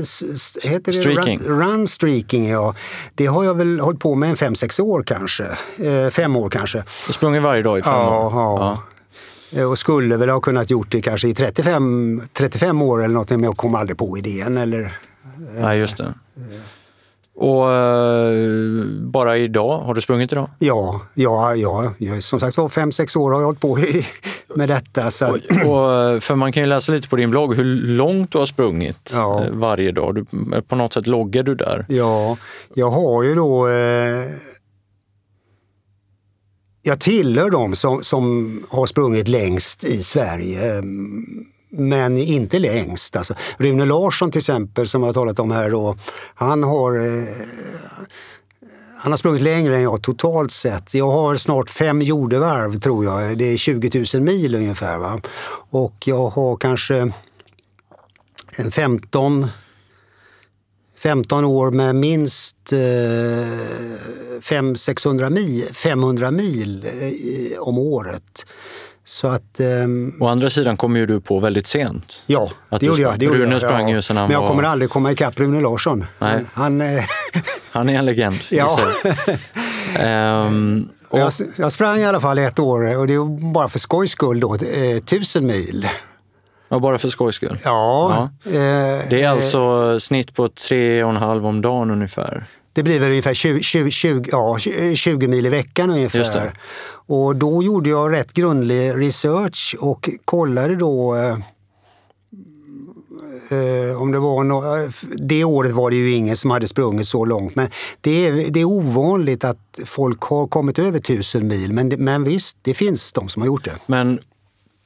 heter 0.62 0.92
det? 0.92 0.92
Streaking. 0.92 1.40
Run, 1.40 1.58
run, 1.58 1.86
streaking, 1.86 2.48
ja. 2.48 2.74
Det 3.14 3.26
har 3.26 3.44
jag 3.44 3.54
väl 3.54 3.80
hållit 3.80 4.00
på 4.00 4.14
med 4.14 4.30
en 4.30 4.36
fem, 4.36 4.54
sex 4.54 4.80
år 4.80 5.02
kanske. 5.02 5.44
Eh, 5.78 6.10
fem 6.10 6.36
år 6.36 6.50
kanske. 6.50 6.84
Du 7.06 7.12
sprungit 7.12 7.42
varje 7.42 7.62
dag 7.62 7.78
i 7.78 7.82
fem 7.82 7.92
ja, 7.92 8.26
år? 8.26 8.32
Ja. 8.32 8.82
ja. 9.50 9.66
Och 9.66 9.78
skulle 9.78 10.16
väl 10.16 10.28
ha 10.28 10.40
kunnat 10.40 10.70
gjort 10.70 10.90
det 10.90 11.00
kanske 11.00 11.28
i 11.28 11.34
35, 11.34 12.22
35 12.32 12.82
år 12.82 13.04
eller 13.04 13.14
något, 13.14 13.30
men 13.30 13.42
jag 13.42 13.56
kom 13.56 13.74
aldrig 13.74 13.98
på 13.98 14.18
idén. 14.18 14.58
Eller, 14.58 14.98
Nej, 15.58 15.78
just 15.78 15.96
det. 15.96 16.14
Och 17.40 17.68
uh, 17.68 18.84
bara 19.00 19.38
idag, 19.38 19.78
har 19.78 19.94
du 19.94 20.00
sprungit 20.00 20.32
idag? 20.32 20.50
Ja, 20.58 21.00
ja, 21.14 21.54
ja. 21.54 22.20
som 22.20 22.40
sagt 22.40 22.56
var 22.56 22.68
fem, 22.68 22.92
sex 22.92 23.16
år 23.16 23.30
har 23.30 23.40
jag 23.40 23.46
hållit 23.46 23.60
på 23.60 23.78
med 24.54 24.68
detta. 24.68 25.10
Så. 25.10 25.26
Och, 25.26 25.34
och, 25.34 26.22
för 26.22 26.34
man 26.34 26.52
kan 26.52 26.62
ju 26.62 26.68
läsa 26.68 26.92
lite 26.92 27.08
på 27.08 27.16
din 27.16 27.30
blogg 27.30 27.54
hur 27.54 27.64
långt 27.86 28.32
du 28.32 28.38
har 28.38 28.46
sprungit 28.46 29.10
ja. 29.14 29.44
Eh, 29.44 29.50
varje 29.50 29.92
dag. 29.92 30.14
Du, 30.14 30.24
på 30.62 30.76
något 30.76 30.92
sätt 30.92 31.06
loggar 31.06 31.42
du 31.42 31.54
där. 31.54 31.86
Ja, 31.88 32.36
jag 32.74 32.90
har 32.90 33.22
ju 33.22 33.34
då 33.34 33.68
eh, 33.68 34.30
jag 36.82 37.00
tillhör 37.00 37.50
dem 37.50 37.74
som, 37.74 38.02
som 38.02 38.62
har 38.68 38.86
sprungit 38.86 39.28
längst 39.28 39.84
i 39.84 40.02
Sverige 40.02 40.82
men 41.70 42.18
inte 42.18 42.58
längst. 42.58 43.16
Alltså, 43.16 43.34
Rune 43.58 43.84
Larsson 43.84 44.30
till 44.30 44.38
exempel, 44.38 44.88
som 44.88 45.02
jag 45.02 45.08
har 45.08 45.14
talat 45.14 45.38
om 45.38 45.50
här, 45.50 45.70
då, 45.70 45.96
han 46.34 46.62
har 46.62 46.96
eh, 46.96 47.24
han 49.00 49.12
har 49.12 49.16
sprungit 49.16 49.42
längre 49.42 49.76
än 49.76 49.82
jag 49.82 50.02
totalt 50.02 50.52
sett. 50.52 50.94
Jag 50.94 51.10
har 51.10 51.36
snart 51.36 51.70
fem 51.70 52.02
jordevarv 52.02 52.80
tror 52.80 53.04
jag. 53.04 53.38
Det 53.38 53.44
är 53.44 53.56
20 53.56 54.04
000 54.14 54.22
mil 54.22 54.54
ungefär. 54.54 54.98
Va? 54.98 55.20
Och 55.70 55.94
jag 56.04 56.28
har 56.28 56.56
kanske 56.56 57.12
15 58.70 59.46
15 60.98 61.44
år 61.44 61.70
med 61.70 61.96
minst 61.96 62.72
eh, 62.72 62.78
500-600 64.40 65.30
mil, 65.30 65.68
500 65.72 66.30
mil 66.30 66.86
eh, 66.86 67.58
om 67.58 67.78
året. 67.78 68.46
Så 69.08 69.28
att, 69.28 69.60
um, 69.60 70.16
Å 70.20 70.26
andra 70.26 70.50
sidan 70.50 70.76
kom 70.76 70.96
ju 70.96 71.06
du 71.06 71.20
på 71.20 71.40
väldigt 71.40 71.66
sent. 71.66 72.22
Ja, 72.26 72.48
det 72.70 72.86
gjorde 72.86 73.02
jag. 73.02 73.18
Det 73.18 73.24
gjorde 73.24 73.38
Rune 73.38 73.52
jag, 73.52 73.60
sprang 73.60 73.88
ja. 73.88 73.96
ju 73.96 74.02
sen 74.02 74.16
han 74.16 74.26
Men 74.26 74.32
jag 74.34 74.40
var... 74.40 74.48
kommer 74.48 74.62
aldrig 74.62 74.90
komma 74.90 75.12
ikapp 75.12 75.40
Rune 75.40 75.60
Larsson. 75.60 76.06
Nej. 76.18 76.44
Han, 76.52 76.80
eh, 76.80 77.04
han 77.70 77.88
är 77.88 77.98
en 77.98 78.04
legend 78.04 78.36
ja. 78.50 78.78
um, 80.46 80.88
och... 81.08 81.18
jag, 81.18 81.32
jag, 81.56 81.72
sprang 81.72 81.98
i 81.98 82.04
alla 82.04 82.20
fall 82.20 82.38
ett 82.38 82.58
år 82.58 82.96
och 82.98 83.06
det 83.06 83.18
var 83.18 83.52
bara 83.52 83.68
för 83.68 83.78
skojs 83.78 84.10
skull 84.10 84.40
då, 84.40 84.54
eh, 84.54 84.98
tusen 85.04 85.46
mil. 85.46 85.88
Ja, 86.68 86.78
bara 86.78 86.98
för 86.98 87.08
skojs 87.08 87.34
skull? 87.34 87.58
Ja. 87.64 88.30
ja. 88.44 88.50
Eh, 88.50 89.04
det 89.10 89.22
är 89.22 89.28
alltså 89.28 90.00
snitt 90.00 90.34
på 90.34 90.48
tre 90.48 91.04
och 91.04 91.10
en 91.10 91.16
halv 91.16 91.46
om 91.46 91.62
dagen 91.62 91.90
ungefär? 91.90 92.46
Det 92.78 92.82
blir 92.82 93.00
väl 93.00 93.10
ungefär 93.10 93.34
20, 93.34 93.62
20, 93.62 93.90
20, 93.90 94.28
ja, 94.32 94.58
20 94.94 95.28
mil 95.28 95.46
i 95.46 95.48
veckan 95.48 95.90
ungefär. 95.90 96.52
Och 97.06 97.36
då 97.36 97.62
gjorde 97.62 97.90
jag 97.90 98.12
rätt 98.12 98.32
grundlig 98.32 98.92
research 98.96 99.76
och 99.78 100.10
kollade 100.24 100.76
då 100.76 101.16
eh, 101.16 101.32
eh, 103.58 104.02
om 104.02 104.12
det 104.12 104.18
var 104.18 104.44
no 104.44 104.62
det 105.16 105.44
året 105.44 105.72
var 105.72 105.90
det 105.90 105.96
ju 105.96 106.10
ingen 106.10 106.36
som 106.36 106.50
hade 106.50 106.68
sprungit 106.68 107.08
så 107.08 107.24
långt. 107.24 107.56
Men 107.56 107.70
det 108.00 108.26
är, 108.26 108.50
det 108.50 108.60
är 108.60 108.64
ovanligt 108.64 109.44
att 109.44 109.78
folk 109.84 110.20
har 110.20 110.46
kommit 110.46 110.78
över 110.78 110.98
tusen 110.98 111.48
mil. 111.48 111.72
Men, 111.72 111.88
men 111.88 112.24
visst, 112.24 112.58
det 112.62 112.74
finns 112.74 113.12
de 113.12 113.28
som 113.28 113.42
har 113.42 113.46
gjort 113.46 113.64
det. 113.64 113.78
Men 113.86 114.18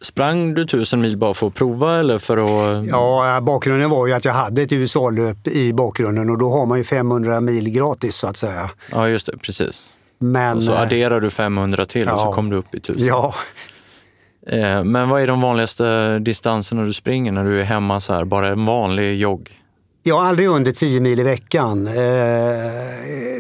Sprang 0.03 0.55
du 0.55 0.65
tusen 0.65 1.01
mil 1.01 1.19
bara 1.19 1.35
för 1.35 1.47
att 1.47 1.55
prova 1.55 1.99
eller 1.99 2.19
för 2.19 2.37
att... 2.37 2.87
Ja, 2.87 3.41
bakgrunden 3.43 3.91
var 3.91 4.07
ju 4.07 4.13
att 4.13 4.25
jag 4.25 4.33
hade 4.33 4.63
ett 4.63 4.73
USA-löp 4.73 5.49
i 5.49 5.73
bakgrunden 5.73 6.31
och 6.31 6.39
då 6.39 6.51
har 6.51 6.67
man 6.67 6.79
ju 6.79 6.85
500 6.85 7.41
mil 7.41 7.71
gratis 7.71 8.17
så 8.17 8.27
att 8.27 8.37
säga. 8.37 8.71
Ja, 8.91 9.09
just 9.09 9.27
det. 9.27 9.39
Precis. 9.39 9.87
Men, 10.19 10.57
och 10.57 10.63
så 10.63 10.73
eh, 10.73 10.81
adderar 10.81 11.21
du 11.21 11.31
500 11.31 11.85
till 11.85 12.07
ja, 12.07 12.15
och 12.15 12.21
så 12.21 12.33
kom 12.33 12.51
du 12.51 12.57
upp 12.57 12.75
i 12.75 12.79
1000. 12.79 13.07
Ja. 13.07 13.35
Eh, 14.47 14.85
men 14.85 15.09
vad 15.09 15.23
är 15.23 15.27
de 15.27 15.41
vanligaste 15.41 16.19
distanserna 16.19 16.85
du 16.85 16.93
springer 16.93 17.33
när 17.33 17.45
du 17.45 17.61
är 17.61 17.65
hemma 17.65 18.01
så 18.01 18.13
här, 18.13 18.25
bara 18.25 18.49
en 18.49 18.65
vanlig 18.65 19.17
jogg? 19.17 19.59
Ja, 20.03 20.27
aldrig 20.27 20.49
under 20.49 20.73
10 20.73 21.01
mil 21.01 21.21
i 21.21 21.23
veckan. 21.23 21.87
Eh, 21.87 21.93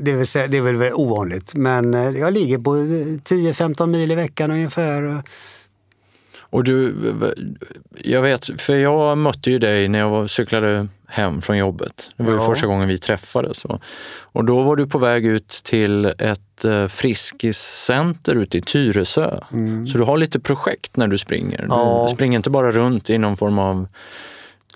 det 0.02 0.10
är, 0.10 0.16
väl, 0.16 0.50
det 0.50 0.56
är 0.56 0.72
väl 0.72 0.92
ovanligt. 0.92 1.54
Men 1.54 1.92
jag 1.92 2.32
ligger 2.32 2.58
på 2.58 2.70
10-15 2.70 3.86
mil 3.86 4.12
i 4.12 4.14
veckan 4.14 4.50
ungefär. 4.50 5.22
Och 6.52 6.64
du, 6.64 6.94
jag 7.98 8.22
vet, 8.22 8.60
för 8.60 8.74
jag 8.74 9.18
mötte 9.18 9.50
ju 9.50 9.58
dig 9.58 9.88
när 9.88 9.98
jag 9.98 10.30
cyklade 10.30 10.88
hem 11.06 11.40
från 11.40 11.58
jobbet. 11.58 12.10
Det 12.16 12.22
var 12.22 12.32
ju 12.32 12.38
första 12.38 12.66
gången 12.66 12.88
vi 12.88 12.98
träffades. 12.98 13.64
Och 14.22 14.44
då 14.44 14.62
var 14.62 14.76
du 14.76 14.86
på 14.86 14.98
väg 14.98 15.26
ut 15.26 15.48
till 15.48 16.04
ett 16.04 16.64
eh, 16.64 16.88
Friskiscenter 16.88 18.34
ute 18.34 18.58
i 18.58 18.60
Tyresö. 18.60 19.38
Mm. 19.52 19.86
Så 19.86 19.98
du 19.98 20.04
har 20.04 20.16
lite 20.16 20.40
projekt 20.40 20.96
när 20.96 21.06
du 21.06 21.18
springer. 21.18 21.66
Ja. 21.68 22.06
Du 22.08 22.14
springer 22.14 22.36
inte 22.36 22.50
bara 22.50 22.72
runt 22.72 23.10
i 23.10 23.18
någon 23.18 23.36
form 23.36 23.58
av 23.58 23.88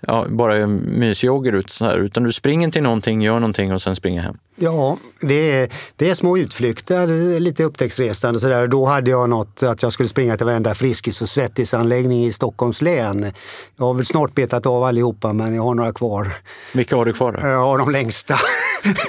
ja, 0.00 0.26
bara 0.28 0.66
mysjogger 0.66 1.52
ut 1.52 1.70
så 1.70 1.84
här, 1.84 1.96
utan 1.96 2.22
du 2.22 2.32
springer 2.32 2.70
till 2.70 2.82
någonting, 2.82 3.22
gör 3.22 3.40
någonting 3.40 3.72
och 3.72 3.82
sen 3.82 3.96
springer 3.96 4.22
hem. 4.22 4.38
Ja, 4.58 4.96
det 5.20 5.52
är, 5.52 5.68
det 5.96 6.10
är 6.10 6.14
små 6.14 6.38
utflykter, 6.38 7.40
lite 7.40 7.64
upptäcktsresande 7.64 8.40
sådär. 8.40 8.66
Då 8.66 8.86
hade 8.86 9.10
jag 9.10 9.30
något 9.30 9.62
att 9.62 9.82
jag 9.82 9.92
skulle 9.92 10.08
springa 10.08 10.36
till 10.36 10.46
varenda 10.46 10.74
Friskis 10.74 11.22
och 11.22 11.28
Svettisanläggning 11.28 12.24
i 12.24 12.32
Stockholms 12.32 12.82
län. 12.82 13.32
Jag 13.76 13.86
har 13.86 13.94
väl 13.94 14.04
snart 14.04 14.34
betat 14.34 14.66
av 14.66 14.82
allihopa, 14.82 15.32
men 15.32 15.54
jag 15.54 15.62
har 15.62 15.74
några 15.74 15.92
kvar. 15.92 16.32
Vilka 16.74 16.96
har 16.96 17.04
du 17.04 17.12
kvar? 17.12 17.32
Då? 17.32 17.38
Har 17.40 17.78
de 17.78 17.90
längsta. 17.90 18.34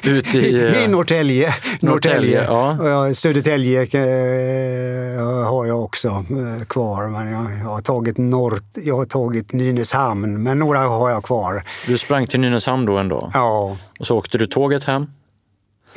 Ut 0.04 0.36
i, 0.36 0.40
I 0.86 0.88
Norrtälje. 0.88 1.54
Norrtälje, 1.80 2.44
ja. 2.44 3.14
Södertälje 3.14 3.82
eh, 3.82 5.22
har 5.46 5.66
jag 5.66 5.84
också 5.84 6.08
eh, 6.08 6.66
kvar. 6.66 7.08
Men 7.08 7.32
jag, 7.32 7.46
jag, 7.64 7.70
har 7.70 7.82
tagit 7.82 8.18
norr, 8.18 8.60
jag 8.74 8.96
har 8.96 9.06
tagit 9.06 9.54
Nynäshamn, 9.54 10.44
men 10.44 10.60
några 10.60 10.80
har 10.80 11.10
jag 11.10 11.24
kvar. 11.24 11.64
Du 11.88 11.98
sprang 11.98 12.28
till 12.28 12.40
Nynäshamn 12.40 12.86
då 12.86 12.98
en 12.98 13.08
dag? 13.08 13.32
Ja. 13.34 13.78
Och 14.00 14.08
så 14.08 14.18
åkte 14.18 14.38
du 14.38 14.48
tåget 14.48 14.84
hem? 14.84 15.08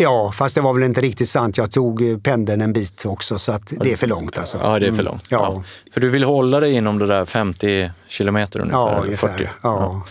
Ja, 0.00 0.32
fast 0.34 0.54
det 0.54 0.60
var 0.60 0.74
väl 0.74 0.82
inte 0.82 1.00
riktigt 1.00 1.28
sant. 1.28 1.56
Jag 1.56 1.70
tog 1.70 2.10
eh, 2.10 2.18
pendeln 2.18 2.60
en 2.60 2.72
bit 2.72 3.06
också, 3.06 3.38
så 3.38 3.52
att 3.52 3.72
det 3.80 3.92
är 3.92 3.96
för 3.96 4.06
långt. 4.06 4.38
Alltså. 4.38 4.58
Ja, 4.62 4.78
det 4.78 4.86
är 4.86 4.92
för 4.92 5.02
långt. 5.02 5.32
Mm. 5.32 5.42
Ja. 5.42 5.52
ja. 5.54 5.62
För 5.92 6.00
du 6.00 6.08
vill 6.08 6.24
hålla 6.24 6.60
dig 6.60 6.72
inom 6.72 6.98
det 6.98 7.06
där 7.06 7.24
50 7.24 7.90
kilometer 8.08 8.60
ungefär? 8.60 8.78
Ja, 8.78 9.02
ungefär. 9.04 9.28
40? 9.28 9.44
Ja. 9.44 9.50
ja. 9.62 10.02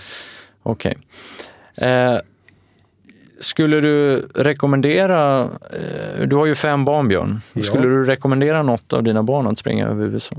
Okej. 0.63 0.97
Okay. 1.77 1.89
Eh, 1.89 2.19
skulle 3.39 3.79
du 3.79 4.27
rekommendera, 4.35 5.41
eh, 5.41 6.27
du 6.27 6.35
har 6.35 6.45
ju 6.45 6.55
fem 6.55 6.85
barn 6.85 7.07
Björn, 7.07 7.41
ja. 7.53 7.63
skulle 7.63 7.87
du 7.87 8.05
rekommendera 8.05 8.63
något 8.63 8.93
av 8.93 9.03
dina 9.03 9.23
barn 9.23 9.47
att 9.47 9.59
springa 9.59 9.87
över 9.87 10.05
USA? 10.05 10.35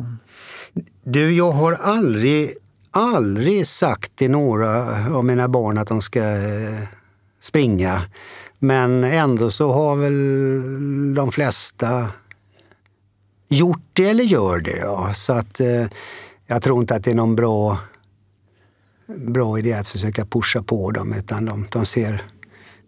Du, 1.05 1.33
jag 1.33 1.53
har 1.53 1.73
aldrig, 1.73 2.51
aldrig 2.91 3.67
sagt 3.67 4.17
till 4.17 4.31
några 4.31 4.87
av 5.15 5.25
mina 5.25 5.49
barn 5.49 5.79
att 5.79 5.89
de 5.89 6.03
ska 6.03 6.21
eh, 6.21 6.89
springa. 7.41 8.03
Men 8.63 9.05
ändå 9.05 9.51
så 9.51 9.73
har 9.73 9.97
väl 9.97 11.15
de 11.15 11.33
flesta 11.33 12.11
gjort 13.49 13.83
det 13.93 14.09
eller 14.11 14.25
gör 14.25 14.61
det. 14.61 14.77
Ja. 14.77 15.15
Så 15.15 15.33
att 15.33 15.61
eh, 15.61 15.87
jag 16.47 16.63
tror 16.63 16.81
inte 16.81 16.95
att 16.95 17.05
det 17.05 17.11
är 17.11 17.15
någon 17.15 17.37
bra, 17.37 17.79
bra 19.07 19.59
idé 19.59 19.73
att 19.73 19.89
försöka 19.89 20.25
pusha 20.25 20.63
på 20.63 20.91
dem, 20.91 21.13
utan 21.13 21.45
de, 21.45 21.67
de 21.71 21.87
ser... 21.87 22.23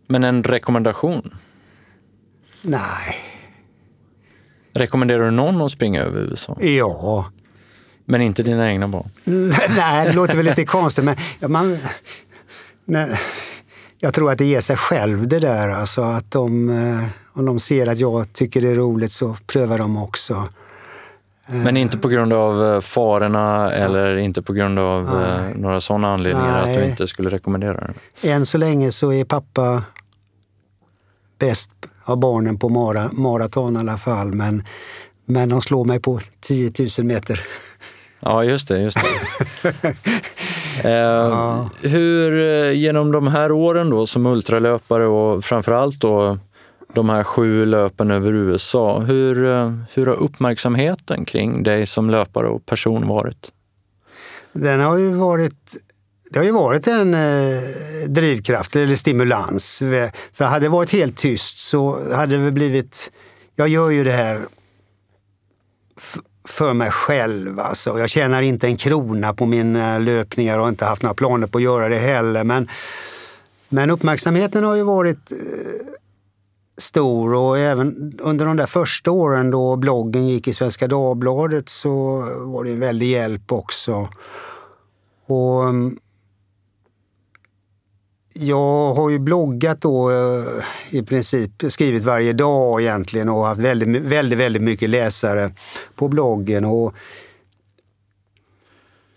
Men 0.06 0.24
en 0.24 0.42
rekommendation? 0.42 1.34
Nej. 2.62 3.16
Rekommenderar 4.74 5.24
du 5.24 5.30
någon 5.30 5.62
att 5.62 5.72
springa 5.72 6.02
över 6.02 6.20
USA? 6.20 6.56
Ja. 6.60 7.32
Men 8.04 8.20
inte 8.22 8.42
dina 8.42 8.70
egna 8.70 8.88
barn? 8.88 9.10
Nej, 9.76 10.06
det 10.06 10.12
låter 10.12 10.36
väl 10.36 10.44
lite 10.44 10.64
konstigt, 10.64 11.04
men 11.04 11.16
man, 11.52 11.78
Nej, 12.84 13.18
jag 14.04 14.14
tror 14.14 14.32
att 14.32 14.38
det 14.38 14.44
ger 14.44 14.60
sig 14.60 14.76
själv 14.76 15.28
det 15.28 15.38
där. 15.38 15.68
Alltså 15.68 16.02
att 16.02 16.30
de, 16.30 16.70
eh, 16.70 17.04
om 17.32 17.44
de 17.44 17.58
ser 17.58 17.86
att 17.86 17.98
jag 17.98 18.32
tycker 18.32 18.62
det 18.62 18.68
är 18.68 18.74
roligt 18.74 19.12
så 19.12 19.36
prövar 19.46 19.78
de 19.78 19.96
också. 19.96 20.48
Men 21.46 21.76
inte 21.76 21.98
på 21.98 22.08
grund 22.08 22.32
av 22.32 22.64
eh, 22.64 22.80
farorna 22.80 23.72
eller 23.72 24.16
inte 24.16 24.42
på 24.42 24.52
grund 24.52 24.78
av 24.78 25.04
Nej. 25.04 25.54
några 25.54 25.80
sådana 25.80 26.12
anledningar 26.12 26.62
Nej. 26.62 26.72
att 26.76 26.82
du 26.82 26.90
inte 26.90 27.06
skulle 27.06 27.30
rekommendera 27.30 27.90
det? 28.20 28.30
Än 28.30 28.46
så 28.46 28.58
länge 28.58 28.92
så 28.92 29.12
är 29.12 29.24
pappa 29.24 29.82
bäst 31.38 31.70
av 32.04 32.16
barnen 32.16 32.58
på 32.58 32.68
mara, 32.68 33.10
maraton 33.12 33.76
i 33.76 33.78
alla 33.78 33.98
fall. 33.98 34.32
Men, 34.32 34.64
men 35.24 35.48
de 35.48 35.62
slår 35.62 35.84
mig 35.84 36.00
på 36.00 36.20
10 36.40 36.72
000 36.98 37.06
meter. 37.06 37.46
Ja, 38.20 38.44
just 38.44 38.68
det. 38.68 38.78
Just 38.78 38.98
det. 39.62 39.94
eh, 40.84 40.90
ja. 40.90 41.70
Hur, 41.82 42.46
eh, 42.46 42.72
genom 42.72 43.12
de 43.12 43.26
här 43.26 43.52
åren 43.52 43.90
då 43.90 44.06
som 44.06 44.26
ultralöpare 44.26 45.06
och 45.06 45.44
framförallt 45.44 46.00
då 46.00 46.38
de 46.94 47.08
här 47.08 47.24
sju 47.24 47.66
löpen 47.66 48.10
över 48.10 48.32
USA, 48.32 49.00
hur, 49.00 49.44
eh, 49.44 49.72
hur 49.94 50.06
har 50.06 50.14
uppmärksamheten 50.14 51.24
kring 51.24 51.62
dig 51.62 51.86
som 51.86 52.10
löpare 52.10 52.48
och 52.48 52.66
person 52.66 53.08
varit? 53.08 53.52
Den 54.52 54.80
har 54.80 54.98
ju 54.98 55.10
varit 55.10 55.76
det 56.30 56.38
har 56.38 56.44
ju 56.44 56.52
varit 56.52 56.88
en 56.88 57.16
drivkraft 58.06 58.76
eller 58.76 58.96
stimulans. 58.96 59.78
För 60.32 60.44
hade 60.44 60.66
det 60.66 60.68
varit 60.68 60.92
helt 60.92 61.16
tyst 61.16 61.58
så 61.58 62.14
hade 62.14 62.44
det 62.44 62.50
blivit... 62.50 63.10
Jag 63.56 63.68
gör 63.68 63.90
ju 63.90 64.04
det 64.04 64.12
här 64.12 64.46
för 66.44 66.72
mig 66.72 66.90
själv. 66.90 67.60
Alltså. 67.60 67.98
Jag 67.98 68.08
tjänar 68.08 68.42
inte 68.42 68.66
en 68.66 68.76
krona 68.76 69.34
på 69.34 69.46
mina 69.46 69.94
eh, 69.94 70.00
löpningar 70.00 70.56
och 70.58 70.62
har 70.62 70.68
inte 70.68 70.84
haft 70.84 71.02
några 71.02 71.14
planer 71.14 71.46
på 71.46 71.58
att 71.58 71.64
göra 71.64 71.88
det 71.88 71.98
heller. 71.98 72.44
Men, 72.44 72.68
men 73.68 73.90
uppmärksamheten 73.90 74.64
har 74.64 74.74
ju 74.74 74.82
varit 74.82 75.32
eh, 75.32 75.36
stor 76.78 77.34
och 77.34 77.58
även 77.58 78.18
under 78.22 78.46
de 78.46 78.56
där 78.56 78.66
första 78.66 79.10
åren 79.10 79.50
då 79.50 79.76
bloggen 79.76 80.28
gick 80.28 80.48
i 80.48 80.54
Svenska 80.54 80.88
Dagbladet 80.88 81.68
så 81.68 82.20
var 82.38 82.64
det 82.64 82.70
en 82.70 82.80
väldig 82.80 83.06
hjälp 83.06 83.52
också. 83.52 84.08
Och 85.26 85.64
mm, 85.64 85.98
jag 88.32 88.94
har 88.94 89.10
ju 89.10 89.18
bloggat 89.18 89.80
då 89.80 90.10
eh, 90.10 90.44
i 90.90 91.02
princip, 91.02 91.50
skrivit 91.68 92.04
varje 92.04 92.32
dag 92.32 92.82
egentligen 92.82 93.28
och 93.28 93.46
haft 93.46 93.60
väldigt, 93.60 94.02
väldigt, 94.02 94.38
väldigt 94.38 94.62
mycket 94.62 94.90
läsare 94.90 95.54
på 95.94 96.08
bloggen. 96.08 96.64
Och 96.64 96.94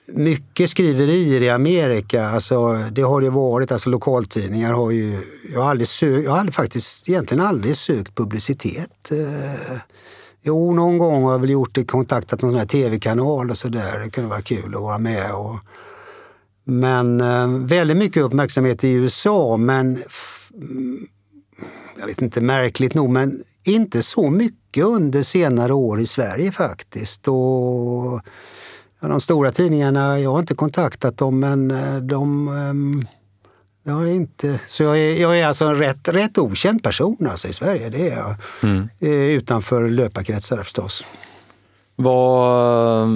mycket 0.07 0.70
skriverier 0.70 1.41
i 1.41 1.49
Amerika, 1.49 2.30
alltså 2.30 2.74
det 2.91 3.01
har 3.01 3.22
det 3.22 3.30
varit, 3.30 3.72
alltså 3.72 3.89
lokaltidningar 3.89 4.74
har 4.74 4.91
ju, 4.91 5.22
jag 5.53 5.61
har 5.61 5.70
aldrig 5.70 5.88
sökt, 5.88 6.24
jag 6.26 6.32
har 6.32 6.39
aldrig, 6.39 6.55
faktiskt 6.55 7.09
egentligen 7.09 7.45
aldrig 7.45 7.78
sökt 7.78 8.16
publicitet. 8.16 9.11
Eh, 9.11 9.78
jo, 10.41 10.74
någon 10.74 10.97
gång 10.97 11.24
har 11.24 11.32
jag 11.32 11.39
väl 11.39 11.49
gjort 11.49 11.76
det, 11.76 11.86
kontaktat 11.86 12.41
någon 12.41 12.51
sån 12.51 12.59
här 12.59 12.68
tv-kanal 12.68 13.49
och 13.49 13.57
sådär. 13.57 13.99
Det 13.99 14.09
kunde 14.09 14.30
vara 14.30 14.41
kul 14.41 14.76
att 14.76 14.82
vara 14.82 14.97
med 14.97 15.32
och 15.32 15.55
men 16.66 17.22
eh, 17.22 17.47
väldigt 17.47 17.97
mycket 17.97 18.24
uppmärksamhet 18.24 18.84
i 18.84 18.93
USA, 18.93 19.57
men 19.57 20.03
jag 21.99 22.05
vet 22.07 22.22
inte, 22.22 22.41
märkligt 22.41 22.93
nog, 22.93 23.09
men 23.09 23.43
inte 23.63 24.03
så 24.03 24.30
mycket 24.30 24.86
under 24.86 25.24
senare 25.24 25.74
år 25.74 25.99
i 25.99 26.05
Sverige 26.05 26.51
faktiskt. 26.51 27.28
Och, 27.28 28.22
de 28.99 29.22
stora 29.22 29.51
tidningarna, 29.51 30.20
jag 30.20 30.32
har 30.32 30.39
inte 30.39 30.55
kontaktat 30.55 31.18
dem, 31.18 31.39
men 31.39 31.72
eh, 31.72 31.97
de 31.97 32.47
um, 32.47 33.07
jag 33.84 33.93
har 33.93 34.05
inte, 34.05 34.59
så 34.68 34.84
jag 34.84 34.97
är, 34.97 35.22
jag 35.22 35.39
är 35.39 35.47
alltså 35.47 35.66
en 35.66 35.76
rätt, 35.76 36.07
rätt 36.07 36.38
okänd 36.38 36.84
person 36.84 37.28
alltså 37.30 37.47
i 37.47 37.53
Sverige, 37.53 37.89
det 37.89 38.09
är 38.09 38.18
jag. 38.18 38.36
Mm. 38.63 38.89
Eh, 38.99 39.09
utanför 39.11 39.89
löparkretsar 39.89 40.63
förstås. 40.63 41.05
Vad, 41.95 43.09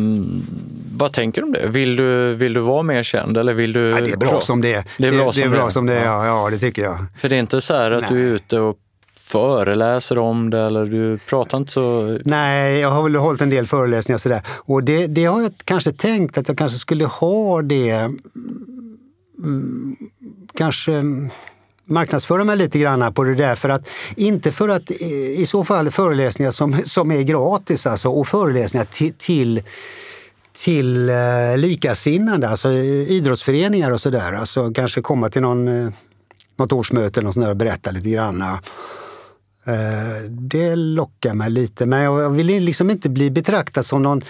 vad 0.97 1.13
tänker 1.13 1.41
du 1.41 1.47
om 1.47 1.53
det? 1.53 1.67
Vill 1.67 1.95
du, 1.95 2.35
vill 2.35 2.53
du 2.53 2.59
vara 2.59 2.83
mer 2.83 3.03
känd 3.03 3.37
eller 3.37 3.53
vill 3.53 3.73
du... 3.73 3.89
Ja, 3.89 4.01
det 4.01 4.11
är 4.11 4.17
bra 4.17 4.39
som 4.39 4.61
det 4.61 4.73
är. 4.73 4.83
Det 4.97 5.07
är 5.07 5.11
bra, 5.11 5.25
det, 5.27 5.33
som, 5.33 5.41
det 5.41 5.47
är 5.47 5.51
bra 5.51 5.65
det. 5.65 5.71
som 5.71 5.85
det 5.85 5.93
är, 5.93 6.05
ja. 6.05 6.25
ja. 6.25 6.49
det 6.49 6.57
tycker 6.57 6.81
jag. 6.81 7.05
För 7.17 7.29
det 7.29 7.35
är 7.35 7.39
inte 7.39 7.61
så 7.61 7.73
här 7.73 7.91
att 7.91 8.01
Nej. 8.01 8.11
du 8.13 8.29
är 8.29 8.35
ute 8.35 8.59
och 8.59 8.77
föreläser 9.17 10.17
om 10.17 10.49
det 10.49 10.59
eller 10.59 10.85
du 10.85 11.17
pratar 11.17 11.57
inte 11.57 11.71
så... 11.71 12.19
Nej, 12.25 12.79
jag 12.79 12.89
har 12.89 13.03
väl 13.03 13.15
hållit 13.15 13.41
en 13.41 13.49
del 13.49 13.67
föreläsningar 13.67 14.17
sådär. 14.17 14.41
Och 14.47 14.83
det, 14.83 15.07
det 15.07 15.25
har 15.25 15.41
jag 15.41 15.51
kanske 15.63 15.91
tänkt 15.91 16.37
att 16.37 16.47
jag 16.47 16.57
kanske 16.57 16.77
skulle 16.77 17.05
ha 17.05 17.61
det 17.61 18.09
mm, 19.43 19.95
kanske 20.57 21.03
marknadsföra 21.89 22.43
mig 22.43 22.57
lite 22.57 22.79
grann 22.79 23.13
på 23.13 23.23
det 23.23 23.35
där. 23.35 23.55
För 23.55 23.69
att, 23.69 23.89
inte 24.15 24.51
för 24.51 24.69
att 24.69 24.91
eh, 24.91 25.07
i 25.11 25.45
så 25.45 25.63
fall 25.63 25.91
föreläsningar 25.91 26.51
som, 26.51 26.81
som 26.83 27.11
är 27.11 27.21
gratis 27.21 27.87
alltså, 27.87 28.09
och 28.09 28.27
föreläsningar 28.27 28.85
till, 28.85 29.13
till 29.17 29.63
till 30.63 31.09
eh, 31.09 31.57
likasinnade, 31.57 32.49
alltså 32.49 32.69
eh, 32.69 33.11
idrottsföreningar 33.11 33.91
och 33.91 34.01
sådär. 34.01 34.33
Alltså 34.33 34.73
kanske 34.73 35.01
komma 35.01 35.29
till 35.29 35.41
någon, 35.41 35.67
eh, 35.67 35.89
något 36.55 36.73
årsmöte 36.73 37.19
eller 37.19 37.39
något 37.39 37.49
och 37.49 37.55
berätta 37.57 37.91
lite 37.91 38.09
grann. 38.09 38.41
Eh, 38.41 38.57
det 40.29 40.75
lockar 40.75 41.33
mig 41.33 41.49
lite, 41.49 41.85
men 41.85 42.01
jag 42.01 42.29
vill 42.29 42.47
liksom 42.47 42.89
inte 42.89 43.09
bli 43.09 43.31
betraktad 43.31 43.85
som 43.85 44.03
någon 44.03 44.23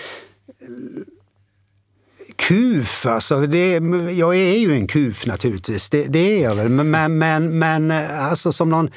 kuf. 2.40 3.06
Alltså 3.06 3.40
det, 3.40 3.72
jag 4.12 4.36
är 4.36 4.58
ju 4.58 4.72
en 4.72 4.88
kuf 4.88 5.26
naturligtvis, 5.26 5.90
det, 5.90 6.04
det 6.04 6.20
är 6.20 6.44
jag 6.44 6.56
väl. 6.56 6.70
Men, 6.70 7.18
men, 7.18 7.60
men 7.60 7.92
alltså 8.20 8.52
som 8.52 8.70
någon 8.70 8.90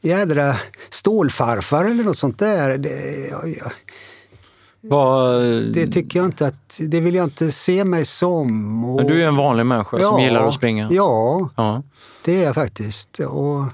jädra 0.00 0.56
stålfarfar 0.90 1.84
eller 1.84 2.04
något 2.04 2.18
sånt 2.18 2.38
där. 2.38 2.78
Det, 2.78 3.28
ja, 3.30 3.46
ja. 3.46 3.70
Var... 4.80 5.40
det 5.74 5.86
tycker 5.86 6.18
jag 6.18 6.26
inte 6.26 6.46
att, 6.46 6.80
det 6.80 7.00
vill 7.00 7.14
jag 7.14 7.24
inte 7.24 7.52
se 7.52 7.84
mig 7.84 8.04
som. 8.04 8.84
Och... 8.84 8.96
Men 8.96 9.06
du 9.06 9.22
är 9.22 9.26
en 9.26 9.36
vanlig 9.36 9.66
människa 9.66 9.98
ja, 9.98 10.10
som 10.10 10.22
gillar 10.22 10.48
att 10.48 10.54
springa? 10.54 10.88
Ja, 10.90 11.48
ja, 11.56 11.82
det 12.24 12.40
är 12.40 12.44
jag 12.44 12.54
faktiskt. 12.54 13.18
Och, 13.18 13.64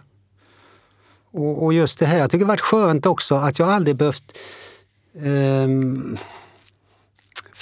och, 1.33 1.65
och, 1.65 1.73
just 1.73 1.99
det 1.99 2.07
här, 2.07 2.19
jag 2.19 2.31
tycker 2.31 2.45
det 2.45 2.45
har 2.45 2.53
varit 2.53 2.61
skönt 2.61 3.07
också 3.07 3.35
att 3.35 3.59
jag 3.59 3.69
aldrig 3.69 3.97
behövt 3.97 4.39
um, 5.23 6.19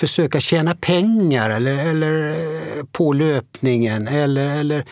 försöka 0.01 0.41
tjäna 0.41 0.75
pengar 0.75 1.51
eller, 1.51 1.91
eller 1.91 2.31
eh, 2.31 2.85
på 2.93 3.13
löpningen 3.13 4.09
eller, 4.09 4.61
eller, 4.61 4.85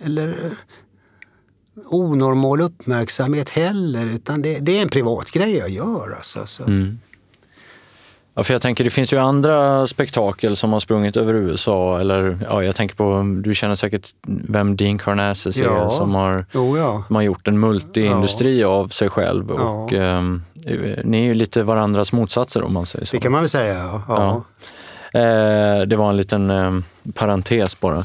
eller 0.00 0.44
eh, 0.44 0.52
onormal 1.86 2.60
uppmärksamhet 2.60 3.50
heller. 3.50 4.06
Utan 4.06 4.42
det, 4.42 4.58
det, 4.58 4.78
är 4.78 4.82
en 4.82 4.88
privat 4.88 5.30
grej 5.30 5.56
jag 5.56 5.70
gör. 5.70 6.14
Alltså, 6.16 6.46
så. 6.46 6.64
Mm. 6.64 6.98
Ja, 8.38 8.44
för 8.44 8.54
jag 8.54 8.62
tänker, 8.62 8.84
det 8.84 8.90
finns 8.90 9.12
ju 9.12 9.18
andra 9.18 9.86
spektakel 9.86 10.56
som 10.56 10.72
har 10.72 10.80
sprungit 10.80 11.16
över 11.16 11.34
USA. 11.34 12.00
Eller, 12.00 12.38
ja, 12.50 12.62
jag 12.62 12.76
tänker 12.76 12.96
på, 12.96 13.40
du 13.42 13.54
känner 13.54 13.74
säkert 13.74 14.08
vem 14.26 14.76
Dean 14.76 14.98
Karnazes 14.98 15.56
ja. 15.56 15.86
är 15.86 15.90
som 15.90 16.14
har, 16.14 16.46
oh, 16.54 16.78
ja. 16.78 17.04
har 17.10 17.22
gjort 17.22 17.48
en 17.48 17.60
multiindustri 17.60 18.60
ja. 18.60 18.68
av 18.68 18.88
sig 18.88 19.10
själv. 19.10 19.50
Och, 19.50 19.92
eh, 19.92 20.22
ni 21.04 21.20
är 21.20 21.24
ju 21.24 21.34
lite 21.34 21.62
varandras 21.62 22.12
motsatser 22.12 22.62
om 22.62 22.72
man 22.72 22.86
säger 22.86 23.04
så. 23.04 23.16
Det 23.16 23.20
kan 23.20 23.32
man 23.32 23.40
väl 23.40 23.48
säga, 23.48 24.02
ja. 24.08 24.44
Eh, 25.12 25.86
det 25.86 25.96
var 25.96 26.10
en 26.10 26.16
liten 26.16 26.50
eh, 26.50 26.72
parentes 27.14 27.80
bara. 27.80 28.04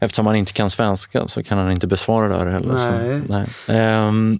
Eftersom 0.00 0.26
han 0.26 0.36
inte 0.36 0.52
kan 0.52 0.70
svenska 0.70 1.28
så 1.28 1.42
kan 1.42 1.58
han 1.58 1.70
inte 1.70 1.86
besvara 1.86 2.28
det 2.28 2.36
här 2.36 2.46
heller. 2.46 2.74
Nej. 2.74 3.20
Så, 3.26 3.34
nej. 3.34 3.78
Ehm, 3.78 4.38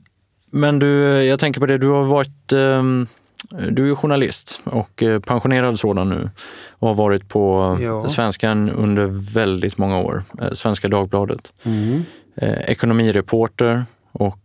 men 0.51 0.79
du, 0.79 1.23
jag 1.25 1.41
tänker 1.41 1.61
på 1.61 1.67
det, 1.67 1.79
du 1.79 1.89
har 1.89 2.05
varit 2.05 2.53
ehm, 2.53 3.07
du 3.49 3.91
är 3.91 3.95
journalist 3.95 4.61
och 4.65 5.03
eh, 5.03 5.21
pensionerad 5.21 5.79
sådan 5.79 6.09
nu 6.09 6.31
och 6.71 6.89
har 6.89 6.95
varit 6.95 7.29
på 7.29 7.77
ja. 7.81 8.09
Svenskan 8.09 8.71
under 8.71 9.07
väldigt 9.35 9.79
många 9.79 9.99
år. 9.99 10.25
Eh, 10.41 10.53
Svenska 10.53 10.89
Dagbladet. 10.89 11.53
Mm. 11.63 12.03
Eh, 12.37 12.59
ekonomireporter 12.59 13.85
och 14.13 14.39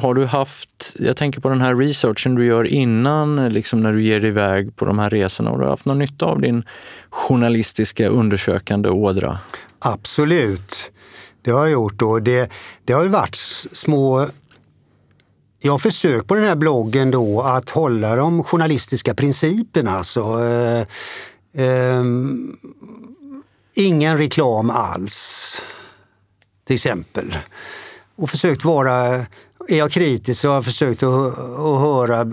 har 0.00 0.14
du 0.14 0.26
haft, 0.26 0.96
jag 0.98 1.16
tänker 1.16 1.40
på 1.40 1.48
den 1.48 1.60
här 1.60 1.76
researchen 1.76 2.34
du 2.34 2.46
gör 2.46 2.64
innan, 2.64 3.48
liksom 3.48 3.80
när 3.80 3.92
du 3.92 4.02
ger 4.02 4.20
dig 4.20 4.28
iväg 4.30 4.76
på 4.76 4.84
de 4.84 4.98
här 4.98 5.10
resorna, 5.10 5.50
har 5.50 5.58
du 5.58 5.66
haft 5.66 5.84
någon 5.84 5.98
nytta 5.98 6.26
av 6.26 6.40
din 6.40 6.64
journalistiska 7.10 8.08
undersökande 8.08 8.88
ådra? 8.88 9.38
Absolut, 9.78 10.92
det 11.42 11.50
har 11.50 11.60
jag 11.60 11.70
gjort. 11.70 12.02
Och 12.02 12.22
det, 12.22 12.50
det 12.84 12.92
har 12.92 13.06
varit 13.06 13.36
små 13.72 14.28
jag 15.62 15.72
har 15.72 15.78
försökt 15.78 16.26
på 16.26 16.34
den 16.34 16.44
här 16.44 16.56
bloggen 16.56 17.10
då 17.10 17.42
att 17.42 17.70
hålla 17.70 18.16
de 18.16 18.44
journalistiska 18.44 19.14
principerna. 19.14 19.90
Alltså, 19.90 20.44
eh, 20.44 20.86
eh, 21.64 22.04
ingen 23.74 24.18
reklam 24.18 24.70
alls, 24.70 25.62
till 26.64 26.74
exempel. 26.74 27.36
Och 28.16 28.30
försökt 28.30 28.64
vara, 28.64 28.92
är 29.68 29.78
jag 29.78 29.90
kritisk 29.90 30.40
så 30.40 30.48
har 30.48 30.54
jag 30.54 30.64
försökt 30.64 31.02
att, 31.02 31.38
att 31.38 31.80
höra 31.80 32.32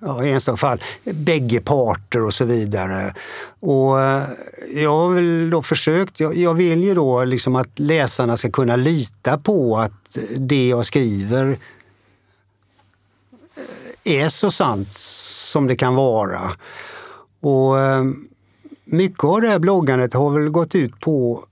ja, 0.00 0.24
i 0.24 0.32
enstaka 0.32 0.56
fall 0.56 0.82
bägge 1.04 1.60
parter 1.60 2.24
och 2.24 2.34
så 2.34 2.44
vidare. 2.44 3.14
Och 3.60 4.00
eh, 4.00 4.22
jag 4.74 4.90
har 4.90 5.14
väl 5.14 5.50
då 5.50 5.62
försökt, 5.62 6.20
jag, 6.20 6.36
jag 6.36 6.54
vill 6.54 6.84
ju 6.84 6.94
då 6.94 7.24
liksom 7.24 7.56
att 7.56 7.78
läsarna 7.78 8.36
ska 8.36 8.50
kunna 8.50 8.76
lita 8.76 9.38
på 9.38 9.78
att 9.78 10.18
det 10.36 10.68
jag 10.68 10.86
skriver 10.86 11.58
är 14.08 14.28
så 14.28 14.50
sant 14.50 14.92
som 14.92 15.66
det 15.66 15.76
kan 15.76 15.94
vara. 15.94 16.52
Och 17.40 17.80
eh, 17.80 18.04
mycket 18.84 19.24
av 19.24 19.40
det 19.40 19.48
här 19.48 19.58
bloggandet 19.58 20.14
har 20.14 20.30
väl 20.30 20.48
gått 20.48 20.74
ut 20.74 21.00
på 21.00 21.44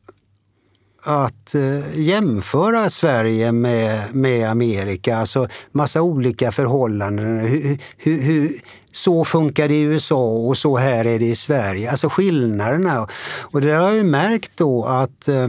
att 1.03 1.55
eh, 1.55 2.01
jämföra 2.01 2.91
Sverige 2.91 3.53
med, 3.53 4.15
med 4.15 4.51
Amerika, 4.51 5.17
alltså 5.17 5.49
massa 5.73 6.03
olika 6.03 6.53
förhållanden. 6.53 7.39
Hur, 7.39 7.79
hur, 7.97 8.21
hur, 8.21 8.61
så 8.93 9.25
funkar 9.25 9.69
det 9.69 9.75
i 9.75 9.83
USA 9.83 10.29
och 10.29 10.59
så 10.59 10.77
här 10.77 11.05
är 11.05 11.19
det 11.19 11.27
i 11.27 11.35
Sverige. 11.35 11.91
Alltså 11.91 12.09
skillnaderna. 12.09 13.09
Och 13.41 13.61
det 13.61 13.73
har 13.73 13.93
jag 13.93 14.07
märkt 14.07 14.53
då 14.57 14.85
att 14.85 15.29
eh, 15.29 15.49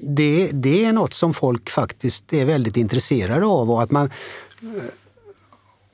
det, 0.00 0.50
det 0.52 0.84
är 0.84 0.92
något 0.92 1.14
som 1.14 1.34
folk 1.34 1.70
faktiskt 1.70 2.32
är 2.32 2.44
väldigt 2.44 2.76
intresserade 2.76 3.46
av 3.46 3.70
och 3.70 3.82
att 3.82 3.90
man 3.90 4.10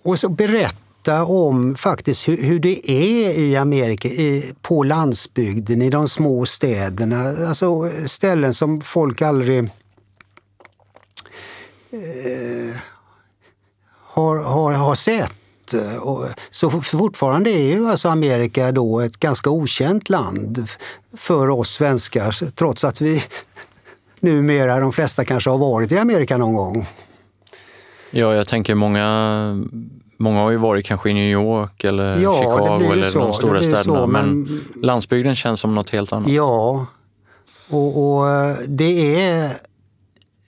och 0.05 0.19
så 0.19 0.29
berätta 0.29 1.25
om 1.25 1.75
faktiskt 1.75 2.29
hur, 2.29 2.37
hur 2.37 2.61
det 2.61 2.91
är 2.91 3.31
i 3.31 3.57
Amerika, 3.57 4.09
i, 4.09 4.53
på 4.63 4.83
landsbygden, 4.83 5.83
i 5.83 5.91
de 5.91 6.09
små 6.09 6.47
städerna. 6.47 7.49
Alltså 7.49 7.91
ställen 8.07 8.55
som 8.55 8.81
folk 8.81 9.23
aldrig 9.23 9.59
eh, 9.59 9.65
har, 14.01 14.37
har, 14.37 14.73
har 14.73 14.95
sett. 14.95 15.33
Så 16.51 16.71
fortfarande 16.71 17.51
är 17.51 17.75
ju 17.75 17.89
alltså 17.89 18.09
Amerika 18.09 18.73
då 18.73 19.01
ett 19.01 19.17
ganska 19.17 19.51
okänt 19.51 20.09
land 20.09 20.69
för 21.17 21.49
oss 21.49 21.71
svenskar, 21.71 22.51
trots 22.51 22.85
att 22.85 23.01
vi 23.01 23.23
numera, 24.21 24.81
de 24.81 24.93
flesta 24.93 25.25
kanske 25.25 25.51
har 25.51 25.59
varit 25.59 25.93
i 25.93 25.99
Amerika 25.99 26.37
någon 26.37 26.55
gång. 26.55 26.87
Ja, 28.17 28.35
jag 28.35 28.49
tänker 28.49 28.75
många, 28.75 29.65
många 30.17 30.41
har 30.41 30.51
ju 30.51 30.57
varit 30.57 30.87
kanske 30.87 31.11
i 31.11 31.15
New 31.15 31.31
York 31.31 31.85
eller 31.85 32.21
ja, 32.21 32.39
Chicago 32.39 32.93
eller 32.93 33.05
så, 33.05 33.19
de 33.19 33.35
stora 33.35 33.63
städerna. 33.63 33.83
Så, 33.83 34.07
men, 34.07 34.43
men, 34.43 34.61
landsbygden 34.83 35.37
känns 35.37 35.61
som 35.61 35.75
något 35.75 35.91
helt 35.91 36.13
annat. 36.13 36.31
Ja, 36.31 36.87
och, 37.69 38.19
och 38.19 38.27
det, 38.69 39.23
är, 39.25 39.51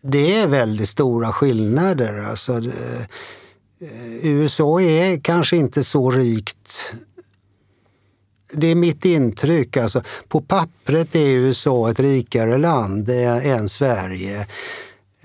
det 0.03 0.37
är 0.37 0.47
väldigt 0.47 0.89
stora 0.89 1.33
skillnader. 1.33 2.27
Alltså, 2.31 2.53
eh, 2.53 3.07
USA 4.23 4.81
är 4.81 5.21
kanske 5.21 5.57
inte 5.57 5.85
så 5.85 6.11
rikt 6.11 6.93
det 8.53 8.67
är 8.67 8.75
mitt 8.75 9.05
intryck. 9.05 9.77
Alltså, 9.77 10.03
på 10.29 10.41
pappret 10.41 11.17
är 11.17 11.29
USA 11.29 11.91
ett 11.91 12.01
rikare 12.01 12.59
land 12.59 13.11
än 13.11 13.69
Sverige. 13.69 14.47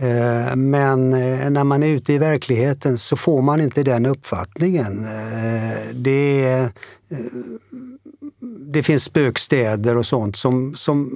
Eh, 0.01 0.55
men 0.55 1.13
eh, 1.13 1.49
när 1.49 1.63
man 1.63 1.83
är 1.83 1.87
ute 1.87 2.13
i 2.13 2.17
verkligheten 2.17 2.97
så 2.97 3.15
får 3.15 3.41
man 3.41 3.61
inte 3.61 3.83
den 3.83 4.05
uppfattningen. 4.05 5.05
Eh, 5.05 5.93
det, 5.93 6.69
det 8.73 8.83
finns 8.83 9.03
spökstäder 9.03 9.97
och 9.97 10.05
sånt 10.05 10.35
som, 10.35 10.75
som 10.75 11.11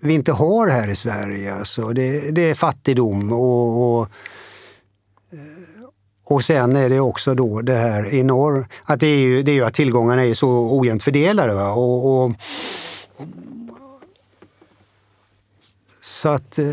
vi 0.00 0.14
inte 0.14 0.32
har 0.32 0.68
här 0.68 0.88
i 0.88 0.96
Sverige. 0.96 1.54
Alltså 1.54 1.92
det, 1.92 2.30
det 2.30 2.50
är 2.50 2.54
fattigdom 2.54 3.32
och, 3.32 4.00
och, 4.00 4.08
och 6.24 6.44
sen 6.44 6.76
är 6.76 6.90
det 6.90 7.00
också 7.00 7.34
då 7.34 7.60
det 7.60 7.76
här 7.76 8.14
i 8.14 8.22
norr, 8.22 8.66
att 8.84 9.00
det 9.00 9.06
är 9.06 9.18
ju, 9.18 9.42
det 9.42 9.52
är 9.52 9.54
ju 9.54 9.64
att 9.64 9.74
tillgångarna 9.74 10.24
är 10.24 10.34
så 10.34 10.78
ojämnt 10.78 11.02
fördelade. 11.02 11.54
Va? 11.54 11.72
Och, 11.72 12.24
och 12.24 12.32
så 16.20 16.28
att 16.28 16.58
eh, 16.58 16.66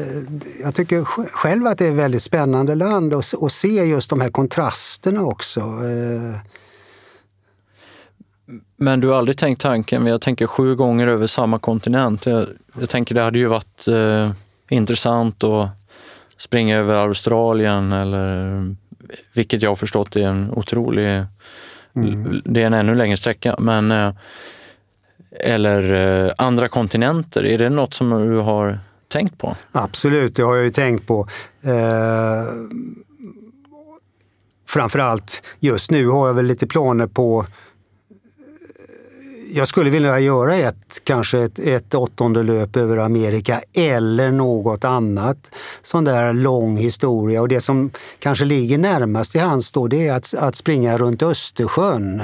jag 0.61 0.75
tycker 0.75 1.03
själv 1.31 1.67
att 1.67 1.77
det 1.77 1.85
är 1.85 1.91
ett 1.91 1.97
väldigt 1.97 2.23
spännande 2.23 2.75
land 2.75 3.13
att 3.13 3.51
se 3.51 3.67
just 3.67 4.09
de 4.09 4.21
här 4.21 4.29
kontrasterna 4.29 5.21
också. 5.21 5.59
Eh. 5.59 6.39
Men 8.77 8.99
du 8.99 9.07
har 9.07 9.17
aldrig 9.17 9.37
tänkt 9.37 9.61
tanken, 9.61 10.05
jag 10.05 10.21
tänker 10.21 10.47
sju 10.47 10.75
gånger 10.75 11.07
över 11.07 11.27
samma 11.27 11.59
kontinent. 11.59 12.25
Jag, 12.25 12.47
jag 12.79 12.89
tänker 12.89 13.15
det 13.15 13.21
hade 13.21 13.39
ju 13.39 13.47
varit 13.47 13.87
eh, 13.87 14.31
intressant 14.69 15.43
att 15.43 15.69
springa 16.37 16.77
över 16.77 16.95
Australien 16.95 17.91
eller 17.91 18.75
vilket 19.33 19.61
jag 19.61 19.69
har 19.69 19.75
förstått 19.75 20.15
är 20.15 20.27
en 20.27 20.51
otrolig, 20.51 21.23
mm. 21.95 22.41
det 22.45 22.61
är 22.61 22.65
en 22.65 22.73
ännu 22.73 22.95
längre 22.95 23.17
sträcka. 23.17 23.55
Men, 23.59 23.91
eh, 23.91 24.13
eller 25.39 25.93
eh, 26.25 26.33
andra 26.37 26.67
kontinenter, 26.67 27.45
är 27.45 27.57
det 27.57 27.69
något 27.69 27.93
som 27.93 28.29
du 28.29 28.37
har 28.37 28.79
tänkt 29.07 29.37
på? 29.37 29.55
Absolut, 29.71 30.35
det 30.35 30.43
har 30.43 30.55
jag 30.55 30.65
ju 30.65 30.71
tänkt 30.71 31.07
på. 31.07 31.27
Eh, 31.61 32.45
framförallt 34.67 35.41
just 35.59 35.91
nu 35.91 36.07
har 36.07 36.27
jag 36.27 36.33
väl 36.33 36.45
lite 36.45 36.67
planer 36.67 37.07
på 37.07 37.45
eh, 38.09 38.15
jag 39.57 39.67
skulle 39.67 39.89
vilja 39.89 40.19
göra 40.19 40.55
ett, 40.55 41.03
kanske 41.03 41.39
ett, 41.39 41.59
ett 41.59 41.93
åttonde 41.93 42.43
löp 42.43 42.75
över 42.75 42.97
Amerika 42.97 43.61
eller 43.73 44.31
något 44.31 44.83
annat 44.83 45.51
sån 45.81 46.03
där 46.03 46.33
lång 46.33 46.77
historia. 46.77 47.41
Och 47.41 47.47
det 47.47 47.61
som 47.61 47.91
kanske 48.19 48.45
ligger 48.45 48.77
närmast 48.77 49.35
i 49.35 49.39
hands 49.39 49.71
då, 49.71 49.87
det 49.87 50.07
är 50.07 50.13
att, 50.13 50.33
att 50.33 50.55
springa 50.55 50.97
runt 50.97 51.23
Östersjön. 51.23 52.21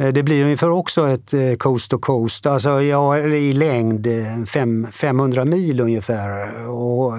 Eh, 0.00 0.12
det 0.12 0.22
blir 0.22 0.44
ungefär 0.44 0.70
också 0.70 1.08
ett 1.08 1.34
eh, 1.34 1.54
coast 1.58 1.90
to 1.90 1.98
coast, 1.98 2.46
alltså 2.46 2.82
ja, 2.82 3.18
i 3.18 3.52
längd 3.52 4.06
eh, 4.06 4.44
500 4.92 5.44
mil 5.44 5.80
ungefär. 5.80 6.68
Och 6.68 7.18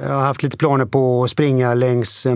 jag 0.00 0.08
har 0.08 0.20
haft 0.20 0.42
lite 0.42 0.56
planer 0.56 0.86
på 0.86 1.24
att 1.24 1.30
springa 1.30 1.74
längs 1.74 2.26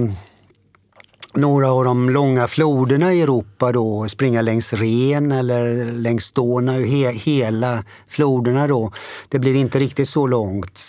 några 1.34 1.72
av 1.72 1.84
de 1.84 2.10
långa 2.10 2.48
floderna 2.48 3.14
i 3.14 3.22
Europa 3.22 3.72
då, 3.72 4.08
springa 4.08 4.42
längs 4.42 4.72
Ren 4.72 5.32
eller 5.32 5.92
längs 5.92 6.32
Donau, 6.32 6.84
he, 6.84 7.10
hela 7.12 7.84
floderna 8.08 8.66
då. 8.66 8.92
Det 9.28 9.38
blir 9.38 9.54
inte 9.54 9.78
riktigt 9.78 10.08
så 10.08 10.26
långt. 10.26 10.88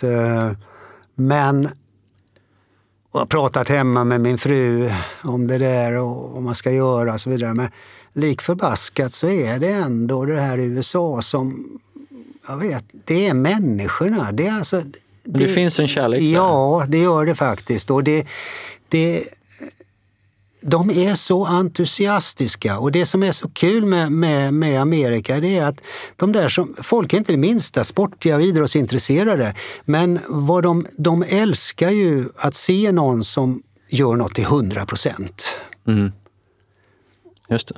Men 1.14 1.68
jag 3.12 3.20
har 3.20 3.26
pratat 3.26 3.68
hemma 3.68 4.04
med 4.04 4.20
min 4.20 4.38
fru 4.38 4.90
om 5.22 5.46
det 5.46 5.58
där 5.58 5.92
och 5.92 6.30
vad 6.30 6.42
man 6.42 6.54
ska 6.54 6.70
göra 6.70 7.14
och 7.14 7.20
så 7.20 7.30
vidare. 7.30 7.54
Men 7.54 7.68
lik 8.14 8.42
förbaskat 8.42 9.12
så 9.12 9.28
är 9.28 9.58
det 9.58 9.68
ändå 9.68 10.24
det 10.24 10.40
här 10.40 10.58
USA 10.58 11.22
som, 11.22 11.66
jag 12.48 12.56
vet, 12.56 12.84
det 13.04 13.26
är 13.26 13.34
människorna. 13.34 14.32
Det, 14.32 14.46
är 14.46 14.52
alltså, 14.52 14.80
det, 15.24 15.38
det 15.38 15.48
finns 15.48 15.80
en 15.80 15.88
kärlek 15.88 16.20
där. 16.20 16.26
Ja, 16.26 16.84
det 16.88 16.98
gör 16.98 17.26
det 17.26 17.34
faktiskt. 17.34 17.90
Och 17.90 18.04
det, 18.04 18.26
det, 18.88 19.24
de 20.60 20.90
är 20.90 21.14
så 21.14 21.46
entusiastiska 21.46 22.78
och 22.78 22.92
det 22.92 23.06
som 23.06 23.22
är 23.22 23.32
så 23.32 23.48
kul 23.48 23.86
med, 23.86 24.12
med, 24.12 24.54
med 24.54 24.80
Amerika 24.80 25.40
det 25.40 25.58
är 25.58 25.64
att 25.64 25.80
de 26.16 26.32
där 26.32 26.48
som, 26.48 26.76
folk 26.78 27.12
är 27.12 27.18
inte 27.18 27.32
det 27.32 27.36
minsta 27.36 27.84
sportiga 27.84 28.36
och 28.36 28.42
idrottsintresserade 28.42 29.54
men 29.84 30.18
vad 30.28 30.62
de, 30.62 30.86
de 30.96 31.24
älskar 31.28 31.90
ju 31.90 32.24
att 32.36 32.54
se 32.54 32.92
någon 32.92 33.24
som 33.24 33.62
gör 33.88 34.16
något 34.16 34.34
till 34.34 34.44
100 34.44 34.86
procent. 34.86 35.46
Mm. 35.88 36.12
Just 37.48 37.68
det. 37.68 37.74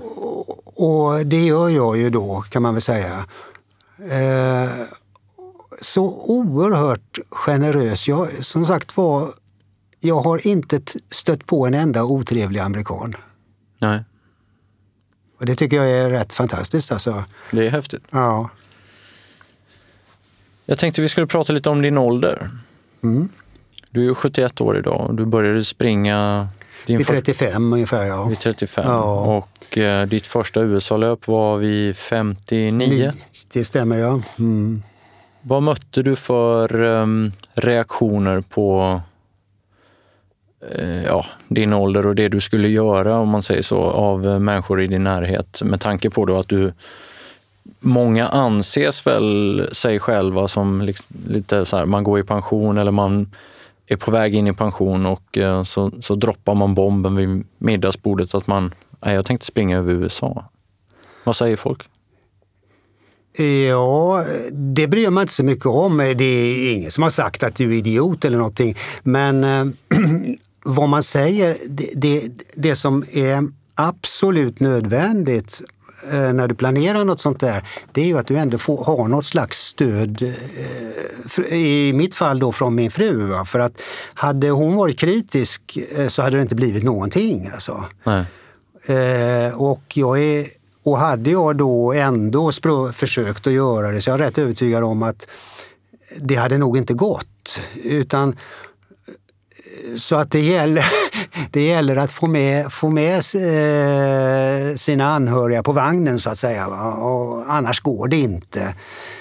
Och, 0.64 1.26
det 1.26 1.44
gör 1.44 1.68
jag 1.68 1.96
ju 1.96 2.10
då, 2.10 2.44
kan 2.50 2.62
man 2.62 2.74
väl 2.74 2.82
säga. 2.82 3.26
Eh, 4.10 4.70
så 5.80 6.04
oerhört 6.04 7.18
generös. 7.30 8.08
Jag, 8.08 8.44
som 8.44 8.66
sagt 8.66 8.96
var, 8.96 9.32
jag 10.00 10.20
har 10.20 10.46
inte 10.46 10.80
stött 11.10 11.46
på 11.46 11.66
en 11.66 11.74
enda 11.74 12.04
otrevlig 12.04 12.60
amerikan. 12.60 13.14
Nej. 13.78 14.04
Och 15.38 15.46
det 15.46 15.56
tycker 15.56 15.76
jag 15.76 15.90
är 15.90 16.10
rätt 16.10 16.32
fantastiskt. 16.32 16.92
Alltså. 16.92 17.24
Det 17.52 17.66
är 17.66 17.70
häftigt. 17.70 18.04
Ja. 18.10 18.50
Jag 20.66 20.78
tänkte 20.78 21.02
vi 21.02 21.08
skulle 21.08 21.26
prata 21.26 21.52
lite 21.52 21.70
om 21.70 21.82
din 21.82 21.98
ålder. 21.98 22.50
Mm. 23.02 23.28
Du 23.90 24.10
är 24.10 24.14
71 24.14 24.60
år 24.60 24.78
idag 24.78 25.06
och 25.06 25.14
du 25.14 25.26
började 25.26 25.64
springa 25.64 26.48
din 26.86 26.98
vid 26.98 27.06
35 27.06 27.72
ungefär, 27.72 28.04
ja. 28.04 28.24
Vid 28.24 28.38
35. 28.38 28.84
Ja. 28.86 29.02
Och 29.36 29.78
eh, 29.78 30.06
ditt 30.06 30.26
första 30.26 30.60
USA-löp 30.60 31.26
var 31.26 31.56
vid 31.56 31.96
59? 31.96 33.12
Det 33.52 33.64
stämmer, 33.64 33.98
ja. 33.98 34.20
Mm. 34.38 34.82
Vad 35.42 35.62
mötte 35.62 36.02
du 36.02 36.16
för 36.16 36.82
um, 36.82 37.32
reaktioner 37.54 38.40
på 38.40 39.00
uh, 40.78 41.04
ja, 41.04 41.26
din 41.48 41.72
ålder 41.72 42.06
och 42.06 42.14
det 42.14 42.28
du 42.28 42.40
skulle 42.40 42.68
göra, 42.68 43.18
om 43.18 43.28
man 43.28 43.42
säger 43.42 43.62
så, 43.62 43.78
av 43.82 44.40
människor 44.40 44.82
i 44.82 44.86
din 44.86 45.04
närhet? 45.04 45.62
Med 45.64 45.80
tanke 45.80 46.10
på 46.10 46.24
då 46.24 46.36
att 46.36 46.48
du 46.48 46.72
Många 47.80 48.28
anses 48.28 49.06
väl 49.06 49.68
sig 49.72 49.98
själva 49.98 50.48
som 50.48 50.80
liksom, 50.80 51.16
lite 51.28 51.64
så 51.64 51.76
här, 51.76 51.84
man 51.84 52.04
går 52.04 52.20
i 52.20 52.22
pension 52.22 52.78
eller 52.78 52.90
man 52.90 53.30
är 53.86 53.96
på 53.96 54.10
väg 54.10 54.34
in 54.34 54.46
i 54.46 54.52
pension 54.52 55.06
och 55.06 55.38
eh, 55.38 55.62
så, 55.62 55.92
så 56.00 56.14
droppar 56.14 56.54
man 56.54 56.74
bomben 56.74 57.16
vid 57.16 57.46
middagsbordet 57.58 58.34
att 58.34 58.46
man, 58.46 58.74
nej, 59.04 59.14
jag 59.14 59.24
tänkte 59.24 59.46
springa 59.46 59.78
över 59.78 59.92
USA. 59.92 60.44
Vad 61.24 61.36
säger 61.36 61.56
folk? 61.56 61.88
Ja, 63.68 64.24
det 64.52 64.88
bryr 64.88 65.10
man 65.10 65.22
inte 65.22 65.32
så 65.32 65.44
mycket 65.44 65.66
om. 65.66 65.96
Det 65.96 66.24
är 66.24 66.74
ingen 66.74 66.90
som 66.90 67.02
har 67.02 67.10
sagt 67.10 67.42
att 67.42 67.56
du 67.56 67.74
är 67.74 67.78
idiot 67.78 68.24
eller 68.24 68.38
någonting. 68.38 68.76
Men 69.02 69.44
äh, 69.44 69.66
vad 70.64 70.88
man 70.88 71.02
säger, 71.02 71.56
det, 71.68 71.90
det, 71.94 72.28
det 72.54 72.76
som 72.76 73.04
är 73.12 73.48
absolut 73.74 74.60
nödvändigt 74.60 75.62
när 76.12 76.48
du 76.48 76.54
planerar 76.54 77.04
något 77.04 77.20
sånt 77.20 77.40
där, 77.40 77.68
det 77.92 78.00
är 78.00 78.06
ju 78.06 78.18
att 78.18 78.26
du 78.26 78.36
ändå 78.36 78.58
får 78.58 78.84
ha 78.84 79.08
något 79.08 79.24
slags 79.24 79.58
stöd. 79.58 80.22
Äh, 81.38 81.54
I 81.54 81.92
mitt 81.92 82.14
fall 82.14 82.38
då 82.38 82.52
från 82.52 82.74
min 82.74 82.90
fru. 82.90 83.26
Va? 83.26 83.44
För 83.44 83.58
att 83.58 83.82
hade 84.14 84.50
hon 84.50 84.74
varit 84.74 84.98
kritisk 84.98 85.78
så 86.08 86.22
hade 86.22 86.36
det 86.36 86.42
inte 86.42 86.54
blivit 86.54 86.84
någonting. 86.84 87.50
Alltså. 87.54 87.84
och 89.54 89.82
jag 89.94 90.22
är 90.22 90.46
och 90.84 90.98
hade 90.98 91.30
jag 91.30 91.56
då 91.56 91.92
ändå 91.92 92.52
försökt 92.92 93.46
att 93.46 93.52
göra 93.52 93.90
det 93.90 94.00
så 94.00 94.10
jag 94.10 94.20
är 94.20 94.24
rätt 94.24 94.38
övertygad 94.38 94.84
om 94.84 95.02
att 95.02 95.26
det 96.16 96.34
hade 96.34 96.58
nog 96.58 96.76
inte 96.76 96.94
gått. 96.94 97.60
Utan 97.82 98.36
så 99.96 100.16
att 100.16 100.30
det 100.30 100.40
gäller, 100.40 100.84
det 101.50 101.66
gäller 101.66 101.96
att 101.96 102.12
få 102.12 102.26
med, 102.26 102.72
få 102.72 102.90
med 102.90 103.14
eh, 103.16 104.74
sina 104.76 105.14
anhöriga 105.14 105.62
på 105.62 105.72
vagnen 105.72 106.20
så 106.20 106.30
att 106.30 106.38
säga. 106.38 106.66
Och 106.66 107.44
annars 107.52 107.80
går 107.80 108.08
det 108.08 108.16
inte. 108.16 108.74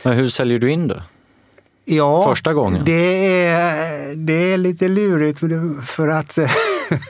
Men 0.04 0.14
hur 0.14 0.28
säljer 0.28 0.60
du 0.60 0.72
in 0.72 0.88
det? 0.88 1.04
Ja, 1.86 2.24
Första 2.24 2.54
gången? 2.54 2.86
Det 2.86 3.46
är, 3.46 4.16
det 4.16 4.54
är 4.54 4.58
lite 4.58 4.88
lurigt 4.88 5.40
för 5.86 6.08
att 6.08 6.38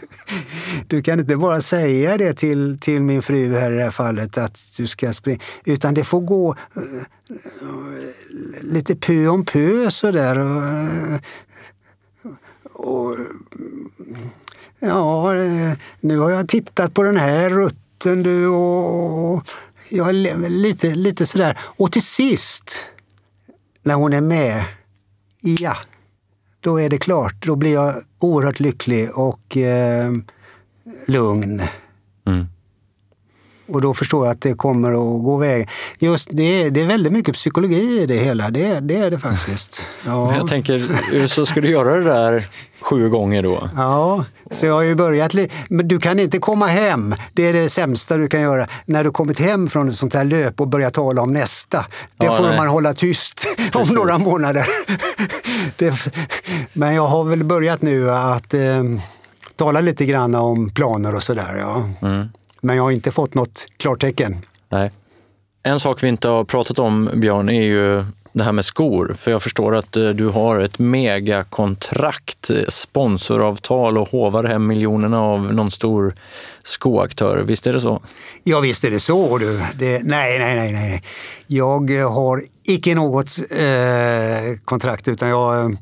du 0.88 1.02
kan 1.02 1.20
inte 1.20 1.36
bara 1.36 1.62
säga 1.62 2.18
det 2.18 2.34
till, 2.34 2.80
till 2.80 3.02
min 3.02 3.22
fru 3.22 3.56
här 3.56 3.72
i 3.72 3.76
det 3.76 3.84
här 3.84 3.92
fallet 3.92 4.38
att 4.38 4.60
du 4.78 4.88
ska 4.88 5.14
springa, 5.14 5.40
utan 5.66 5.94
det 5.94 6.04
får 6.04 6.22
gå 6.22 6.56
eh, 6.76 6.82
lite 8.62 8.96
pö 8.96 9.28
om 9.28 9.46
pö 9.46 9.92
sådär. 9.92 10.38
Och, 12.74 13.18
ja, 14.80 15.34
nu 16.00 16.18
har 16.18 16.30
jag 16.30 16.48
tittat 16.48 16.94
på 16.94 17.04
den 17.04 17.18
här 17.18 17.50
rutten 17.50 18.24
du 18.24 18.48
och 18.48 19.44
jag 19.90 20.14
lite, 20.14 20.96
lite 20.96 21.26
sådär. 21.26 21.58
Och 21.62 21.92
till 21.92 22.06
sist, 22.06 22.84
när 23.84 23.96
hon 23.96 24.14
är 24.14 24.22
med, 24.22 24.64
ja, 25.42 25.78
då 26.60 26.82
är 26.82 26.90
det 26.90 26.98
klart. 26.98 27.46
Då 27.46 27.56
blir 27.56 27.74
jag 27.74 27.96
oerhört 28.20 28.60
lycklig 28.60 29.18
och 29.18 29.58
eh, 29.58 30.12
lugn. 31.08 31.62
Mm. 32.28 32.46
Och 33.68 33.82
då 33.82 33.94
förstår 33.94 34.26
jag 34.26 34.32
att 34.32 34.42
det 34.42 34.54
kommer 34.54 34.92
att 34.92 35.24
gå 35.24 35.38
vägen. 35.38 35.68
Just 36.00 36.30
det, 36.32 36.70
det 36.70 36.82
är 36.82 36.86
väldigt 36.86 37.14
mycket 37.14 37.36
psykologi 37.36 38.02
i 38.02 38.06
det 38.06 38.18
hela, 38.18 38.50
det, 38.50 38.80
det 38.80 38.96
är 38.96 39.12
det 39.12 39.20
faktiskt. 39.20 39.82
Ja. 40.06 40.36
Jag 40.36 40.48
tänker, 40.48 41.28
så 41.28 41.46
ska 41.46 41.62
du 41.62 41.70
göra 41.70 41.96
det 41.96 42.04
där 42.04 42.48
sju 42.82 43.10
gånger 43.10 43.44
då? 43.44 43.70
Ja, 43.76 44.26
så 44.52 44.66
jag 44.66 44.74
har 44.74 44.82
ju 44.82 44.96
börjat 44.96 45.36
Men 45.70 45.88
du 45.88 46.00
kan 46.00 46.20
inte 46.20 46.40
komma 46.40 46.68
hem, 46.68 47.16
det 47.34 47.48
är 47.48 47.54
det 47.54 47.70
sämsta 47.70 48.18
du 48.18 48.28
kan 48.28 48.42
göra. 48.42 48.68
När 48.86 49.04
du 49.04 49.12
kommit 49.12 49.40
hem 49.40 49.68
från 49.68 49.90
ett 49.90 49.96
sånt 49.96 50.14
här 50.14 50.24
löp 50.24 50.62
och 50.62 50.68
börjar 50.68 50.90
tala 50.90 51.22
om 51.22 51.34
nästa. 51.34 51.86
Det 52.18 52.26
ja, 52.26 52.38
får 52.38 52.48
nej. 52.48 52.58
man 52.58 52.68
hålla 52.68 52.94
tyst 52.94 53.46
Precis. 53.58 53.76
om 53.76 53.96
några 53.96 54.18
månader. 54.18 54.68
det, 55.78 55.94
men 56.74 56.96
jag 56.96 57.08
har 57.08 57.24
väl 57.24 57.44
börjat 57.44 57.82
nu 57.82 58.12
att 58.12 58.54
eh, 58.54 58.84
tala 59.56 59.82
lite 59.82 60.06
grann 60.06 60.36
om 60.36 60.70
planer 60.70 61.16
och 61.16 61.24
sådär. 61.24 61.56
Ja. 61.56 61.90
Mm. 62.08 62.30
Men 62.62 62.76
jag 62.76 62.84
har 62.84 62.92
inte 62.92 63.12
fått 63.12 63.34
något 63.34 63.66
klartecken. 63.78 64.46
Nej. 64.72 64.92
En 65.64 65.80
sak 65.80 66.04
vi 66.04 66.08
inte 66.08 66.28
har 66.28 66.44
pratat 66.44 66.80
om, 66.80 67.10
Björn, 67.14 67.50
är 67.50 67.64
ju 67.64 68.06
det 68.36 68.44
här 68.44 68.52
med 68.52 68.66
skor. 68.66 69.16
För 69.18 69.32
jag 69.32 69.44
förstår 69.44 69.76
att 69.76 69.98
eh, 69.98 70.10
du 70.10 70.28
har 70.28 70.60
ett 70.60 70.80
megakontrakt, 70.80 72.50
eh, 72.50 72.64
sponsoravtal 72.68 73.98
och 73.98 74.10
hovar 74.10 74.44
hem 74.44 74.68
miljonerna 74.68 75.22
av 75.22 75.54
någon 75.54 75.72
stor 75.72 76.14
skoaktör. 76.64 77.44
Visst 77.48 77.68
är 77.68 77.74
det 77.74 77.82
så? 77.82 78.02
Ja, 78.44 78.60
visst 78.60 78.84
är 78.84 78.92
det 78.92 79.00
så. 79.00 79.38
Du. 79.38 79.64
Det, 79.80 80.02
nej, 80.04 80.40
nej, 80.40 80.56
nej, 80.56 80.74
nej. 80.74 81.04
Jag 81.48 82.00
eh, 82.00 82.14
har 82.14 82.44
icke 82.64 82.96
något 82.96 83.38
eh, 83.52 84.60
kontrakt 84.66 85.08
utan 85.08 85.30
jag 85.30 85.78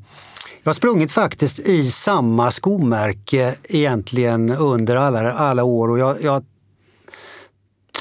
jag 0.64 0.70
har 0.70 0.74
sprungit 0.74 1.12
faktiskt 1.12 1.60
i 1.60 1.84
samma 1.84 2.52
skomärke 2.52 3.56
egentligen 3.64 4.52
under 4.52 4.96
alla, 4.96 5.32
alla 5.32 5.64
år 5.64 5.90
och 5.90 6.00
jag, 6.00 6.22
jag 6.22 6.44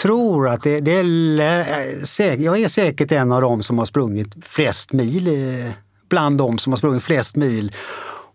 tror 0.03 0.49
att 0.49 0.63
det, 0.63 0.81
det 0.81 0.93
är, 0.93 2.43
jag 2.43 2.61
är 2.61 2.69
säkert 2.69 3.13
en 3.13 3.33
av 3.33 3.43
dem 3.43 3.63
som 3.63 3.79
har 3.79 3.85
sprungit 3.85 4.29
flest 4.43 4.93
mil, 4.93 5.29
bland 6.09 6.39
dem 6.39 6.59
som 6.59 6.73
har 6.73 6.79
sprungit 6.79 7.03
flest 7.03 7.37
mil. 7.37 7.73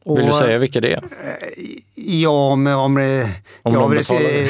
Och, 0.05 0.18
Vill 0.18 0.26
du 0.26 0.34
säga 0.34 0.57
vilka 0.57 0.82
det 0.82 0.93
är? 0.93 1.03
Ja, 1.95 2.55
men 2.55 2.76
om 2.76 2.95
det... 2.95 3.30
Om 3.63 3.74
ja, 3.74 3.80
de 3.80 3.91
betalar 3.91 4.47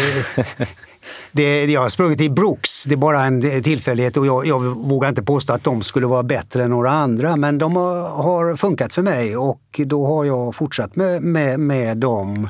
det, 1.31 1.65
jag 1.71 1.81
har 1.81 1.89
sprungit 1.89 2.21
i 2.21 2.29
Brooks, 2.29 2.83
det 2.83 2.93
är 2.93 2.97
bara 2.97 3.23
en 3.23 3.63
tillfällighet 3.63 4.17
och 4.17 4.25
jag, 4.25 4.45
jag 4.45 4.59
vågar 4.59 5.09
inte 5.09 5.23
påstå 5.23 5.53
att 5.53 5.63
de 5.63 5.81
skulle 5.81 6.07
vara 6.07 6.23
bättre 6.23 6.63
än 6.63 6.69
några 6.69 6.91
andra 6.91 7.35
men 7.35 7.57
de 7.57 7.75
har, 7.75 8.09
har 8.09 8.55
funkat 8.55 8.93
för 8.93 9.01
mig 9.01 9.37
och 9.37 9.81
då 9.85 10.05
har 10.05 10.25
jag 10.25 10.55
fortsatt 10.55 10.95
med, 10.95 11.21
med, 11.21 11.59
med 11.59 11.97
dem. 11.97 12.49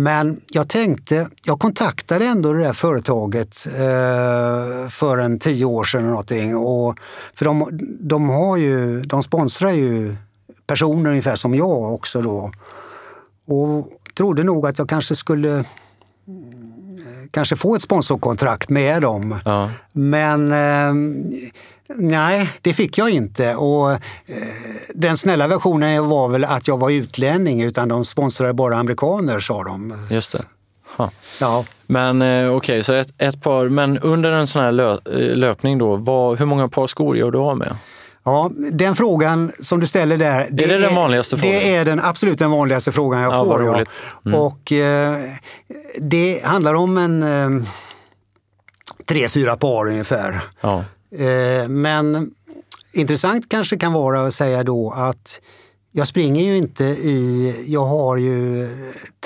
Men 0.00 0.40
jag 0.46 0.68
tänkte, 0.68 1.28
jag 1.44 1.58
kontaktade 1.58 2.24
ändå 2.24 2.52
det 2.52 2.62
där 2.62 2.72
företaget 2.72 3.66
eh, 3.66 4.88
för 4.88 5.18
en 5.18 5.38
tio 5.38 5.64
år 5.64 5.84
sedan 5.84 6.00
eller 6.00 6.10
någonting. 6.10 6.56
Och, 6.56 6.98
för 7.34 7.44
de, 7.44 7.68
de, 8.00 8.28
har 8.28 8.56
ju, 8.56 9.02
de 9.02 9.22
sponsrar 9.22 9.70
ju 9.70 10.16
personer 10.66 11.10
ungefär 11.10 11.36
som 11.36 11.54
jag 11.54 11.94
också 11.94 12.22
då. 12.22 12.52
Och 13.46 13.88
trodde 14.16 14.42
nog 14.42 14.66
att 14.66 14.78
jag 14.78 14.88
kanske 14.88 15.14
skulle 15.14 15.64
kanske 17.30 17.56
få 17.56 17.74
ett 17.74 17.82
sponsorkontrakt 17.82 18.68
med 18.68 19.02
dem. 19.02 19.40
Ja. 19.44 19.70
Men 19.92 20.52
eh, 20.52 20.94
nej, 21.96 22.50
det 22.62 22.74
fick 22.74 22.98
jag 22.98 23.10
inte. 23.10 23.54
Och, 23.54 23.92
eh, 23.92 23.98
den 24.94 25.16
snälla 25.16 25.48
versionen 25.48 26.08
var 26.08 26.28
väl 26.28 26.44
att 26.44 26.68
jag 26.68 26.78
var 26.78 26.90
utlänning, 26.90 27.62
utan 27.62 27.88
de 27.88 28.04
sponsrade 28.04 28.54
bara 28.54 28.76
amerikaner, 28.76 29.40
sa 29.40 29.64
de. 29.64 29.94
Just 30.10 30.32
det. 30.32 30.44
Ha. 30.96 31.10
Ja. 31.40 31.64
Men 31.86 32.22
eh, 32.22 32.28
okej, 32.28 32.56
okay, 32.56 32.82
så 32.82 32.92
ett, 32.92 33.10
ett, 33.18 33.42
par, 33.42 33.68
men 33.68 33.98
under 33.98 34.32
en 34.32 34.46
sån 34.46 34.62
här 34.62 34.72
lö, 34.72 34.92
eh, 34.92 35.36
löpning 35.36 35.78
då, 35.78 35.96
vad, 35.96 36.38
hur 36.38 36.46
många 36.46 36.68
par 36.68 36.86
skor 36.86 37.16
gör 37.16 37.30
du 37.30 37.38
av 37.38 37.58
med? 37.58 37.76
Ja, 38.24 38.50
den 38.72 38.96
frågan 38.96 39.52
som 39.60 39.80
du 39.80 39.86
ställer 39.86 40.18
där. 40.18 40.48
Det 40.50 40.64
är 40.64 40.68
det 40.68 40.78
den 40.78 40.94
vanligaste 40.94 41.36
frågan? 41.36 41.56
Det 41.56 41.76
är 41.76 41.84
den 41.84 42.00
absolut 42.00 42.38
den 42.38 42.50
vanligaste 42.50 42.92
frågan 42.92 43.20
jag 43.20 43.32
ja, 43.32 43.44
får. 43.44 43.64
Ja. 43.64 43.84
Mm. 44.26 44.40
Och 44.40 44.72
eh, 44.72 45.18
det 45.98 46.40
handlar 46.44 46.74
om 46.74 46.98
en 46.98 47.22
eh, 47.22 47.68
tre, 49.06 49.28
fyra 49.28 49.56
par 49.56 49.88
ungefär. 49.88 50.40
Ja. 50.60 50.84
Eh, 51.10 51.68
men 51.68 52.30
intressant 52.92 53.48
kanske 53.48 53.76
kan 53.76 53.92
vara 53.92 54.26
att 54.26 54.34
säga 54.34 54.64
då 54.64 54.90
att 54.90 55.40
jag 55.92 56.08
springer 56.08 56.44
ju 56.44 56.56
inte 56.56 56.84
i, 56.84 57.54
jag 57.68 57.84
har 57.84 58.16
ju 58.16 58.66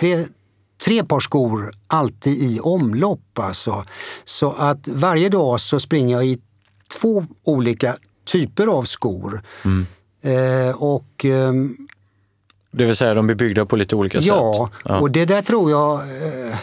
tre, 0.01 0.25
tre 0.85 1.05
par 1.05 1.21
skor 1.21 1.71
alltid 1.87 2.43
i 2.43 2.61
omlopp 2.61 3.39
alltså. 3.39 3.85
Så 4.25 4.53
att 4.53 4.89
varje 4.89 5.29
dag 5.29 5.61
så 5.61 5.81
springer 5.81 6.17
jag 6.17 6.27
i 6.27 6.39
två 7.01 7.27
olika 7.45 7.97
typer 8.25 8.67
av 8.67 8.83
skor. 8.83 9.43
Mm. 9.65 9.87
Eh, 10.23 10.77
och, 10.77 11.25
eh, 11.25 11.53
det 12.71 12.85
vill 12.85 12.97
säga 12.97 13.15
de 13.15 13.27
blir 13.27 13.37
byggda 13.37 13.67
på 13.67 13.77
lite 13.77 13.97
olika 13.97 14.19
ja, 14.19 14.69
sätt? 14.69 14.81
Ja, 14.85 15.01
och 15.01 15.11
det 15.11 15.25
där 15.25 15.43
tror 15.43 15.71
jag 15.71 15.95
eh, 16.01 16.57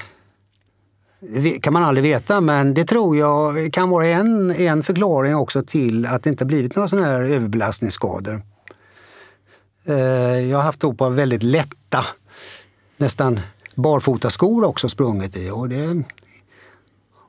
kan 1.61 1.73
man 1.73 1.83
aldrig 1.83 2.03
veta, 2.03 2.41
men 2.41 2.73
det 2.73 2.85
tror 2.85 3.17
jag 3.17 3.73
kan 3.73 3.89
vara 3.89 4.05
en, 4.05 4.51
en 4.51 4.83
förklaring 4.83 5.35
också 5.35 5.63
till 5.63 6.05
att 6.05 6.23
det 6.23 6.29
inte 6.29 6.45
blivit 6.45 6.75
några 6.75 6.87
sådana 6.87 7.07
här 7.07 7.21
överbelastningsskador. 7.21 8.41
Eh, 9.85 9.95
jag 10.49 10.57
har 10.57 10.63
haft 10.63 10.83
ett 10.83 10.97
par 10.97 11.09
väldigt 11.09 11.43
lätta, 11.43 12.05
nästan 12.97 13.39
barfotaskor 13.75 14.65
också 14.65 14.89
sprungit 14.89 15.37
i. 15.37 15.49
Och 15.49 15.69
det, 15.69 16.03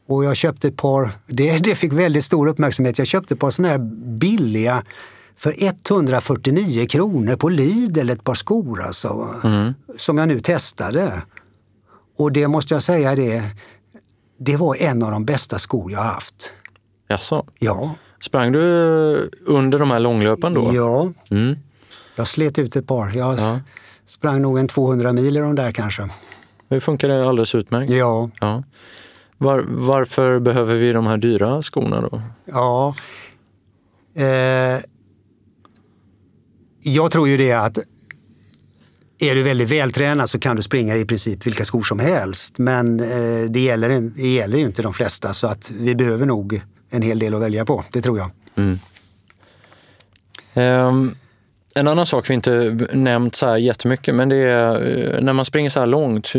och 0.06 0.24
jag 0.24 0.36
köpte 0.36 0.68
ett 0.68 0.76
par, 0.76 1.10
det, 1.26 1.64
det 1.64 1.74
fick 1.74 1.92
väldigt 1.92 2.24
stor 2.24 2.46
uppmärksamhet, 2.46 2.98
jag 2.98 3.06
köpte 3.06 3.34
ett 3.34 3.40
par 3.40 3.50
sådana 3.50 3.72
här 3.72 3.78
billiga 4.18 4.84
för 5.36 5.54
149 5.58 6.86
kronor 6.86 7.36
på 7.36 7.48
Lidl, 7.48 8.10
ett 8.10 8.24
par 8.24 8.34
skor 8.34 8.82
alltså. 8.82 9.34
Mm. 9.44 9.74
Som 9.96 10.18
jag 10.18 10.28
nu 10.28 10.40
testade. 10.40 11.22
Och 12.18 12.32
det 12.32 12.48
måste 12.48 12.74
jag 12.74 12.82
säga 12.82 13.14
det, 13.14 13.42
det 14.42 14.56
var 14.56 14.82
en 14.82 15.02
av 15.02 15.10
de 15.10 15.24
bästa 15.24 15.58
skor 15.58 15.92
jag 15.92 16.00
haft. 16.00 16.52
Jaså? 17.08 17.46
Ja. 17.58 17.94
Sprang 18.20 18.52
du 18.52 18.60
under 19.46 19.78
de 19.78 19.90
här 19.90 20.00
långlöpen 20.00 20.54
då? 20.54 20.70
Ja. 20.74 21.12
Mm. 21.30 21.56
Jag 22.16 22.28
slet 22.28 22.58
ut 22.58 22.76
ett 22.76 22.86
par. 22.86 23.10
Jag, 23.10 23.38
ja. 23.38 23.60
Sprang 24.06 24.42
nog 24.42 24.58
en 24.58 24.68
200 24.68 25.12
mil 25.12 25.36
i 25.36 25.40
de 25.40 25.54
där 25.54 25.72
kanske. 25.72 26.08
Det 26.68 26.80
funkar 26.80 27.10
alldeles 27.10 27.54
utmärkt. 27.54 27.90
Ja. 27.90 28.30
Ja. 28.40 28.62
Var, 29.38 29.64
varför 29.68 30.40
behöver 30.40 30.74
vi 30.74 30.92
de 30.92 31.06
här 31.06 31.16
dyra 31.16 31.62
skorna 31.62 32.00
då? 32.00 32.22
Ja. 32.44 32.94
Eh, 34.14 34.80
jag 36.82 37.10
tror 37.10 37.28
ju 37.28 37.36
det 37.36 37.52
att 37.52 37.78
är 39.20 39.34
du 39.34 39.42
väldigt 39.42 39.70
vältränad 39.70 40.30
så 40.30 40.38
kan 40.38 40.56
du 40.56 40.62
springa 40.62 40.96
i 40.96 41.04
princip 41.04 41.46
vilka 41.46 41.64
skor 41.64 41.82
som 41.82 41.98
helst. 41.98 42.58
Men 42.58 43.00
eh, 43.00 43.50
det, 43.50 43.60
gäller, 43.60 44.00
det 44.16 44.28
gäller 44.28 44.58
ju 44.58 44.64
inte 44.64 44.82
de 44.82 44.94
flesta 44.94 45.32
så 45.32 45.46
att 45.46 45.70
vi 45.70 45.94
behöver 45.94 46.26
nog 46.26 46.60
en 46.90 47.02
hel 47.02 47.18
del 47.18 47.34
att 47.34 47.40
välja 47.40 47.64
på. 47.64 47.84
Det 47.92 48.02
tror 48.02 48.18
jag. 48.18 48.30
Mm. 48.54 48.78
Um, 50.54 51.16
en 51.74 51.88
annan 51.88 52.06
sak 52.06 52.30
vi 52.30 52.34
inte 52.34 52.88
nämnt 52.92 53.34
så 53.34 53.46
här 53.46 53.56
jättemycket, 53.56 54.14
men 54.14 54.28
det 54.28 54.36
är 54.36 55.14
eh, 55.14 55.20
när 55.20 55.32
man 55.32 55.44
springer 55.44 55.70
så 55.70 55.80
här 55.80 55.86
långt 55.86 56.32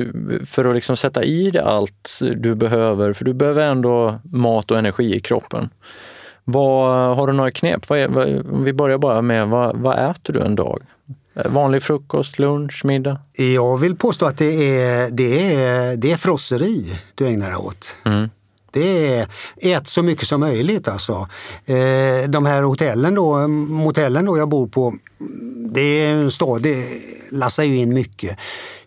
för 0.45 0.65
att 0.65 0.75
liksom 0.75 0.97
sätta 0.97 1.23
i 1.23 1.51
dig 1.51 1.61
allt 1.61 2.19
du 2.35 2.55
behöver, 2.55 3.13
för 3.13 3.25
du 3.25 3.33
behöver 3.33 3.65
ändå 3.65 4.19
mat 4.23 4.71
och 4.71 4.77
energi 4.77 5.15
i 5.15 5.19
kroppen. 5.19 5.69
Vad, 6.43 7.15
har 7.15 7.27
du 7.27 7.33
några 7.33 7.51
knep? 7.51 7.89
Vad 7.89 7.99
är, 7.99 8.07
vad, 8.07 8.45
om 8.53 8.63
vi 8.63 8.73
börjar 8.73 8.97
bara 8.97 9.21
med, 9.21 9.47
vad, 9.47 9.77
vad 9.77 10.09
äter 10.09 10.33
du 10.33 10.39
en 10.41 10.55
dag? 10.55 10.83
Vanlig 11.45 11.83
frukost, 11.83 12.39
lunch, 12.39 12.85
middag? 12.85 13.19
Jag 13.33 13.77
vill 13.77 13.95
påstå 13.95 14.25
att 14.25 14.37
det 14.37 14.79
är, 14.79 15.09
det 15.09 15.55
är, 15.55 15.97
det 15.97 16.11
är 16.11 16.15
frosseri 16.15 16.99
du 17.15 17.27
ägnar 17.27 17.47
dig 17.47 17.57
åt. 17.57 17.95
Mm. 18.05 18.29
Det 18.71 19.15
är 19.15 19.27
ät 19.57 19.87
så 19.87 20.03
mycket 20.03 20.27
som 20.27 20.39
möjligt 20.39 20.87
alltså. 20.87 21.27
Eh, 21.65 22.29
de 22.29 22.45
här 22.45 22.61
hotellen 22.61 23.15
då, 23.15 23.47
motellen 23.47 24.25
då 24.25 24.37
jag 24.37 24.49
bor 24.49 24.67
på, 24.67 24.95
det 25.71 25.81
är 25.81 26.15
en 26.15 26.31
stad, 26.31 26.61
det 26.61 26.85
lassar 27.31 27.63
ju 27.63 27.75
in 27.75 27.93
mycket. 27.93 28.37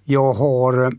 Jag 0.04 0.32
har 0.32 0.92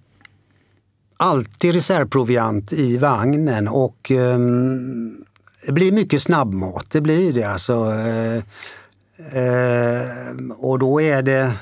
alltid 1.18 1.74
reservproviant 1.74 2.74
i 2.74 2.98
vagnen 2.98 3.68
och 3.68 4.12
um, 4.12 5.26
det 5.66 5.72
blir 5.72 5.92
mycket 5.92 6.22
snabbmat, 6.22 6.86
det 6.92 7.02
blir 7.02 7.34
det 7.34 7.44
alltså. 7.44 7.92
Eh, 9.18 10.28
eh, 10.28 10.36
och 10.58 10.80
då 10.80 11.02
är 11.02 11.22
det 11.22 11.54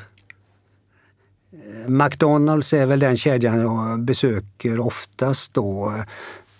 McDonalds 1.87 2.73
är 2.73 2.85
väl 2.85 2.99
den 2.99 3.17
kedjan 3.17 3.59
jag 3.59 3.99
besöker 3.99 4.79
oftast 4.79 5.53
då. 5.53 5.93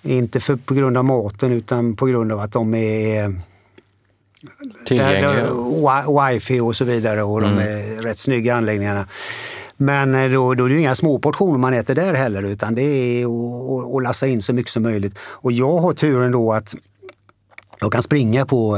Inte 0.02 0.40
för, 0.40 0.56
på 0.56 0.74
grund 0.74 0.98
av 0.98 1.06
maten 1.06 1.52
utan 1.52 1.96
på 1.96 2.06
grund 2.06 2.32
av 2.32 2.40
att 2.40 2.52
de 2.52 2.74
är 2.74 3.42
Tillgängliga. 4.86 5.48
Wifi 6.32 6.60
och 6.60 6.76
så 6.76 6.86
vidare 6.86 7.24
och 7.24 7.44
mm. 7.44 7.56
de 7.56 7.64
är 7.64 8.02
rätt 8.02 8.18
snygga 8.18 8.56
anläggningarna. 8.56 9.08
Men 9.78 10.16
eh, 10.16 10.32
då, 10.32 10.54
då 10.54 10.66
är 10.66 10.70
det 10.70 10.80
inga 10.80 10.96
små 10.96 11.20
portioner 11.20 11.58
man 11.58 11.74
äter 11.74 11.96
där 11.96 12.14
heller 12.14 12.44
utan 12.44 12.76
det 12.76 12.82
är 12.82 13.26
att, 13.26 13.96
att 13.96 14.04
lassa 14.04 14.28
in 14.28 14.42
så 14.42 14.54
mycket 14.54 14.72
som 14.72 14.84
möjligt. 14.84 15.16
Och 15.20 15.52
jag 15.52 15.78
har 15.78 15.94
turen 15.94 16.32
då 16.32 16.54
att 16.54 16.76
jag 17.80 17.92
kan 17.92 18.04
springa 18.04 18.46
på... 18.46 18.78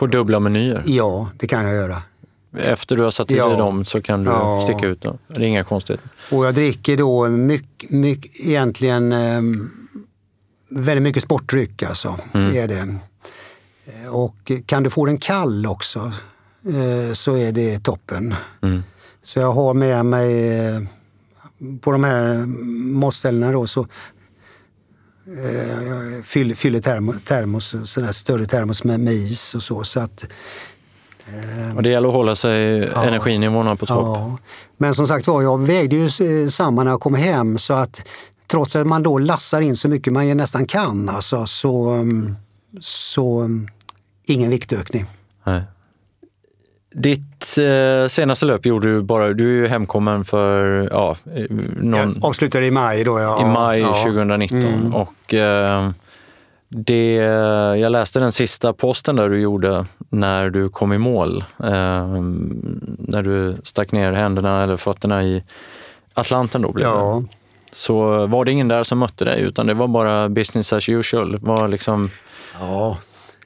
Eh, 0.00 0.06
på 0.06 0.06
dubbla 0.06 0.40
menyer? 0.40 0.82
Ja, 0.86 1.30
det 1.36 1.46
kan 1.46 1.64
jag 1.64 1.74
göra. 1.74 2.02
Efter 2.56 2.96
du 2.96 3.02
har 3.02 3.10
satt 3.10 3.30
i 3.30 3.36
ja. 3.36 3.56
dem 3.56 3.84
så 3.84 4.02
kan 4.02 4.24
du 4.24 4.30
ja. 4.30 4.60
sticka 4.64 4.86
ut 4.86 5.00
dem? 5.00 5.18
Det 5.26 5.40
är 5.40 5.44
inga 5.44 5.62
konstigt. 5.62 6.00
Och 6.30 6.46
jag 6.46 6.54
dricker 6.54 6.96
då 6.96 7.28
mycket, 7.28 7.90
mycket 7.90 8.40
egentligen 8.40 9.12
eh, 9.12 9.42
väldigt 10.68 11.02
mycket 11.02 11.22
sportdryck 11.22 11.82
alltså. 11.82 12.18
Mm. 12.34 12.56
Är 12.56 12.68
det. 12.68 12.98
Och 14.08 14.52
kan 14.66 14.82
du 14.82 14.90
få 14.90 15.06
den 15.06 15.18
kall 15.18 15.66
också 15.66 16.12
eh, 16.66 17.12
så 17.12 17.36
är 17.36 17.52
det 17.52 17.84
toppen. 17.84 18.34
Mm. 18.62 18.82
Så 19.22 19.38
jag 19.38 19.52
har 19.52 19.74
med 19.74 20.06
mig 20.06 20.58
eh, 20.58 20.80
på 21.80 21.92
de 21.92 22.04
här 22.04 22.46
matställena 22.94 23.52
då 23.52 23.66
så 23.66 23.86
eh, 25.38 26.22
fyller, 26.22 26.54
fyller 26.54 26.80
termos, 26.80 27.22
termos 27.22 27.74
sådär 27.84 28.12
större 28.12 28.46
termos 28.46 28.84
med, 28.84 29.00
med 29.00 29.14
is 29.14 29.54
och 29.54 29.62
så. 29.62 29.84
så 29.84 30.00
att, 30.00 30.26
eh, 31.26 31.76
och 31.76 31.82
det 31.82 31.90
gäller 31.90 32.08
att 32.08 32.14
hålla 32.14 32.36
sig 32.36 32.78
ja, 32.94 33.04
energinivåerna 33.04 33.76
på 33.76 33.86
topp. 33.86 34.16
Ja. 34.16 34.38
Men 34.76 34.94
som 34.94 35.06
sagt 35.06 35.26
var, 35.26 35.42
jag 35.42 35.66
vägde 35.66 35.96
ju 35.96 36.10
samman 36.50 36.84
när 36.84 36.92
jag 36.92 37.00
kom 37.00 37.14
hem 37.14 37.58
så 37.58 37.74
att 37.74 38.02
trots 38.50 38.76
att 38.76 38.86
man 38.86 39.02
då 39.02 39.18
lassar 39.18 39.60
in 39.60 39.76
så 39.76 39.88
mycket 39.88 40.12
man 40.12 40.36
nästan 40.36 40.66
kan 40.66 41.08
alltså, 41.08 41.46
så, 41.46 41.88
mm, 41.88 42.36
så 42.80 43.40
mm, 43.40 43.68
ingen 44.24 44.50
viktökning. 44.50 45.06
Nej. 45.44 45.62
Ditt 46.94 47.58
eh, 47.58 48.06
senaste 48.08 48.46
löp 48.46 48.66
gjorde 48.66 48.88
du 48.88 49.02
bara, 49.02 49.32
du 49.32 49.48
är 49.48 49.62
ju 49.62 49.66
hemkommen 49.66 50.24
för, 50.24 50.88
ja, 50.92 51.16
någon, 51.76 51.92
jag 51.92 52.24
avslutade 52.24 52.66
i 52.66 52.70
maj 52.70 53.04
då. 53.04 53.20
Ja. 53.20 53.42
I 53.42 53.44
maj 53.44 53.80
ja. 53.80 53.94
2019 53.94 54.60
mm. 54.60 54.94
och 54.94 55.34
eh, 55.34 55.90
det, 56.68 57.14
jag 57.80 57.92
läste 57.92 58.20
den 58.20 58.32
sista 58.32 58.72
posten 58.72 59.16
där 59.16 59.28
du 59.28 59.40
gjorde 59.40 59.86
när 60.08 60.50
du 60.50 60.68
kom 60.68 60.92
i 60.92 60.98
mål. 60.98 61.44
Eh, 61.58 62.08
när 62.98 63.22
du 63.22 63.56
stack 63.64 63.92
ner 63.92 64.12
händerna 64.12 64.62
eller 64.62 64.76
fötterna 64.76 65.22
i 65.22 65.44
Atlanten 66.14 66.62
då 66.62 66.72
blev 66.72 66.86
ja. 66.86 67.22
det. 67.22 67.36
Så 67.72 68.26
var 68.26 68.44
det 68.44 68.52
ingen 68.52 68.68
där 68.68 68.82
som 68.82 68.98
mötte 68.98 69.24
dig 69.24 69.40
utan 69.40 69.66
det 69.66 69.74
var 69.74 69.88
bara 69.88 70.28
business 70.28 70.72
as 70.72 70.88
usual? 70.88 71.38
Var 71.38 71.68
liksom... 71.68 72.10
Ja, 72.60 72.96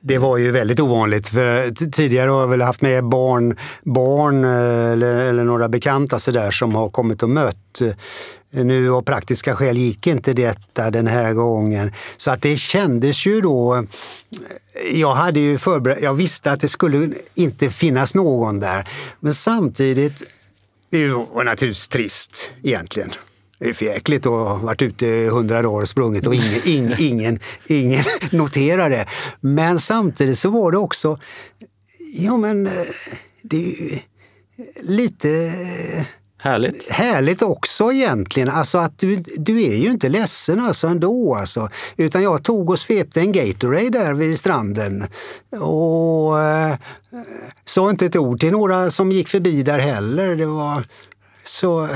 det 0.06 0.18
var 0.18 0.36
ju 0.36 0.50
väldigt 0.50 0.80
ovanligt. 0.80 1.28
För 1.28 1.70
tidigare 1.90 2.30
har 2.30 2.40
jag 2.40 2.48
väl 2.48 2.62
haft 2.62 2.80
med 2.80 3.04
barn, 3.04 3.58
barn 3.82 4.44
eh, 4.44 4.92
eller, 4.92 5.16
eller 5.16 5.44
några 5.44 5.68
bekanta 5.68 6.18
så 6.18 6.30
där, 6.30 6.50
som 6.50 6.74
har 6.74 6.88
kommit 6.88 7.22
och 7.22 7.30
mött. 7.30 7.80
Eh, 7.80 8.64
nu 8.64 8.90
av 8.90 9.02
praktiska 9.02 9.56
skäl 9.56 9.78
gick 9.78 10.06
inte 10.06 10.32
detta 10.32 10.90
den 10.90 11.06
här 11.06 11.32
gången. 11.32 11.92
Så 12.16 12.30
att 12.30 12.42
det 12.42 12.56
kändes 12.56 13.26
ju 13.26 13.40
då... 13.40 13.74
Eh, 13.74 13.82
jag 15.00 15.14
hade 15.14 15.40
ju 15.40 15.58
förberett, 15.58 16.02
jag 16.02 16.14
visste 16.14 16.52
att 16.52 16.60
det 16.60 16.68
skulle 16.68 17.14
inte 17.34 17.70
finnas 17.70 18.14
någon 18.14 18.60
där. 18.60 18.88
Men 19.20 19.34
samtidigt, 19.34 20.22
det 20.90 21.08
var 21.08 21.44
naturligtvis 21.44 21.88
trist 21.88 22.50
egentligen. 22.62 23.10
Det 23.58 23.68
är 23.68 23.72
för 23.72 23.84
jäkligt 23.84 24.26
att 24.26 24.32
ha 24.32 24.54
varit 24.54 24.82
ute 24.82 25.06
hundra 25.06 25.62
dagar 25.62 25.82
och 25.82 25.88
sprungit 25.88 26.26
och 26.26 26.34
ingen, 26.34 26.60
ingen, 26.64 26.94
ingen, 26.98 27.38
ingen 27.66 28.04
noterar 28.30 28.90
det. 28.90 29.06
Men 29.40 29.80
samtidigt 29.80 30.38
så 30.38 30.50
var 30.50 30.72
det 30.72 30.78
också, 30.78 31.18
ja 32.16 32.36
men 32.36 32.66
eh, 32.66 32.72
det 33.42 33.66
är 33.66 34.00
lite 34.82 35.52
Härligt. 36.44 36.90
Härligt 36.90 37.42
också 37.42 37.92
egentligen. 37.92 38.50
Alltså 38.50 38.78
att 38.78 38.98
du, 38.98 39.16
du 39.36 39.62
är 39.62 39.76
ju 39.76 39.90
inte 39.90 40.08
ledsen 40.08 40.60
alltså 40.60 40.86
ändå. 40.86 41.34
Alltså. 41.34 41.68
Utan 41.96 42.22
jag 42.22 42.44
tog 42.44 42.70
och 42.70 42.78
svepte 42.78 43.20
en 43.20 43.32
Gatorade 43.32 43.90
där 43.90 44.14
vid 44.14 44.38
stranden. 44.38 45.06
Och 45.60 46.40
eh, 46.40 46.76
sa 47.64 47.90
inte 47.90 48.06
ett 48.06 48.16
ord 48.16 48.40
till 48.40 48.52
några 48.52 48.90
som 48.90 49.12
gick 49.12 49.28
förbi 49.28 49.62
där 49.62 49.78
heller. 49.78 50.36
Det 50.36 50.46
var 50.46 50.86
så... 51.44 51.88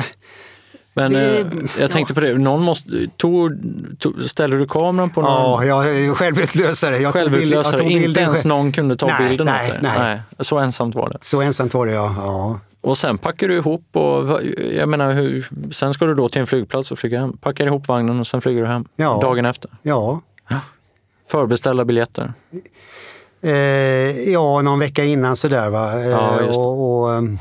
Men 0.94 1.12
det, 1.12 1.40
eh, 1.40 1.46
jag 1.78 1.90
tänkte 1.90 2.12
ja. 2.12 2.14
på 2.14 2.20
det, 2.20 2.38
någon 2.38 2.62
måste, 2.62 3.06
tog, 3.16 3.52
tog, 3.98 4.22
ställde 4.22 4.58
du 4.58 4.66
kameran 4.66 5.10
på 5.10 5.22
någon? 5.22 5.30
Ja, 5.30 5.64
jag 5.64 5.88
är 5.88 6.14
självutlösare. 6.14 6.98
Jag 6.98 7.12
självutlösare, 7.12 7.76
tog 7.76 7.86
bild, 7.86 8.04
inte 8.04 8.20
ens 8.20 8.44
någon 8.44 8.72
kunde 8.72 8.96
ta 8.96 9.06
nej, 9.06 9.28
bilden 9.28 9.46
nej, 9.46 9.66
åt 9.66 9.72
dig? 9.72 9.80
Nej. 9.82 9.98
nej. 9.98 10.20
Så 10.40 10.58
ensamt 10.58 10.94
var 10.94 11.10
det? 11.10 11.18
Så 11.20 11.40
ensamt 11.40 11.74
var 11.74 11.86
det, 11.86 11.92
ja. 11.92 12.14
ja. 12.16 12.60
Och 12.80 12.98
sen 12.98 13.18
packar 13.18 13.48
du 13.48 13.56
ihop 13.56 13.84
och 13.92 14.42
jag 14.72 14.88
menar, 14.88 15.12
hur, 15.12 15.48
sen 15.72 15.94
ska 15.94 16.04
du 16.04 16.14
då 16.14 16.28
till 16.28 16.40
en 16.40 16.46
flygplats 16.46 16.92
och 16.92 16.98
flyga 16.98 17.20
hem. 17.20 17.36
Packar 17.36 17.66
ihop 17.66 17.88
vagnen 17.88 18.20
och 18.20 18.26
sen 18.26 18.40
flyger 18.40 18.60
du 18.60 18.66
hem 18.66 18.84
ja. 18.96 19.18
dagen 19.22 19.44
efter? 19.44 19.70
Ja. 19.82 20.20
ja. 20.48 20.60
Förbeställa 21.30 21.84
biljetter? 21.84 22.32
Eh, 23.42 23.50
ja, 24.30 24.62
någon 24.62 24.78
vecka 24.78 25.04
innan 25.04 25.36
sådär 25.36 25.68
va. 25.68 26.00
Ja, 26.04 26.40
just 26.40 26.58
och, 26.58 27.02
och 27.02 27.14
ehm, 27.14 27.38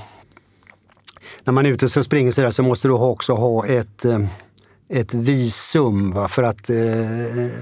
när 1.48 1.54
man 1.54 1.66
är 1.66 1.70
ute 1.70 2.00
och 2.00 2.06
springer 2.06 2.32
så, 2.32 2.42
där, 2.42 2.52
så 2.52 2.64
måste 2.64 2.88
du 2.88 2.92
också 2.92 3.34
ha 3.34 3.66
ett, 3.66 4.06
eh, 4.06 4.20
ett 4.90 5.14
visum 5.14 6.12
va? 6.12 6.28
för 6.28 6.44
att 6.44 6.70
eh, 6.70 6.76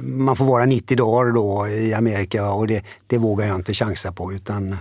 man 0.01 0.35
får 0.35 0.45
vara 0.45 0.65
90 0.65 0.97
dagar 0.97 1.33
då 1.33 1.67
i 1.67 1.93
Amerika 1.93 2.51
och 2.51 2.67
det, 2.67 2.83
det 3.07 3.17
vågar 3.17 3.47
jag 3.47 3.55
inte 3.55 3.73
chansa 3.73 4.11
på. 4.11 4.33
Utan... 4.33 4.77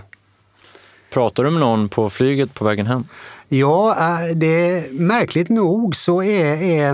Pratar 1.13 1.43
du 1.43 1.51
med 1.51 1.59
någon 1.59 1.89
på 1.89 2.09
flyget 2.09 2.53
på 2.53 2.65
vägen 2.65 2.87
hem? 2.87 3.03
Ja, 3.47 3.95
eh, 3.99 4.35
det, 4.35 4.91
märkligt 4.91 5.49
nog 5.49 5.95
så 5.95 6.23
är, 6.23 6.63
är 6.63 6.85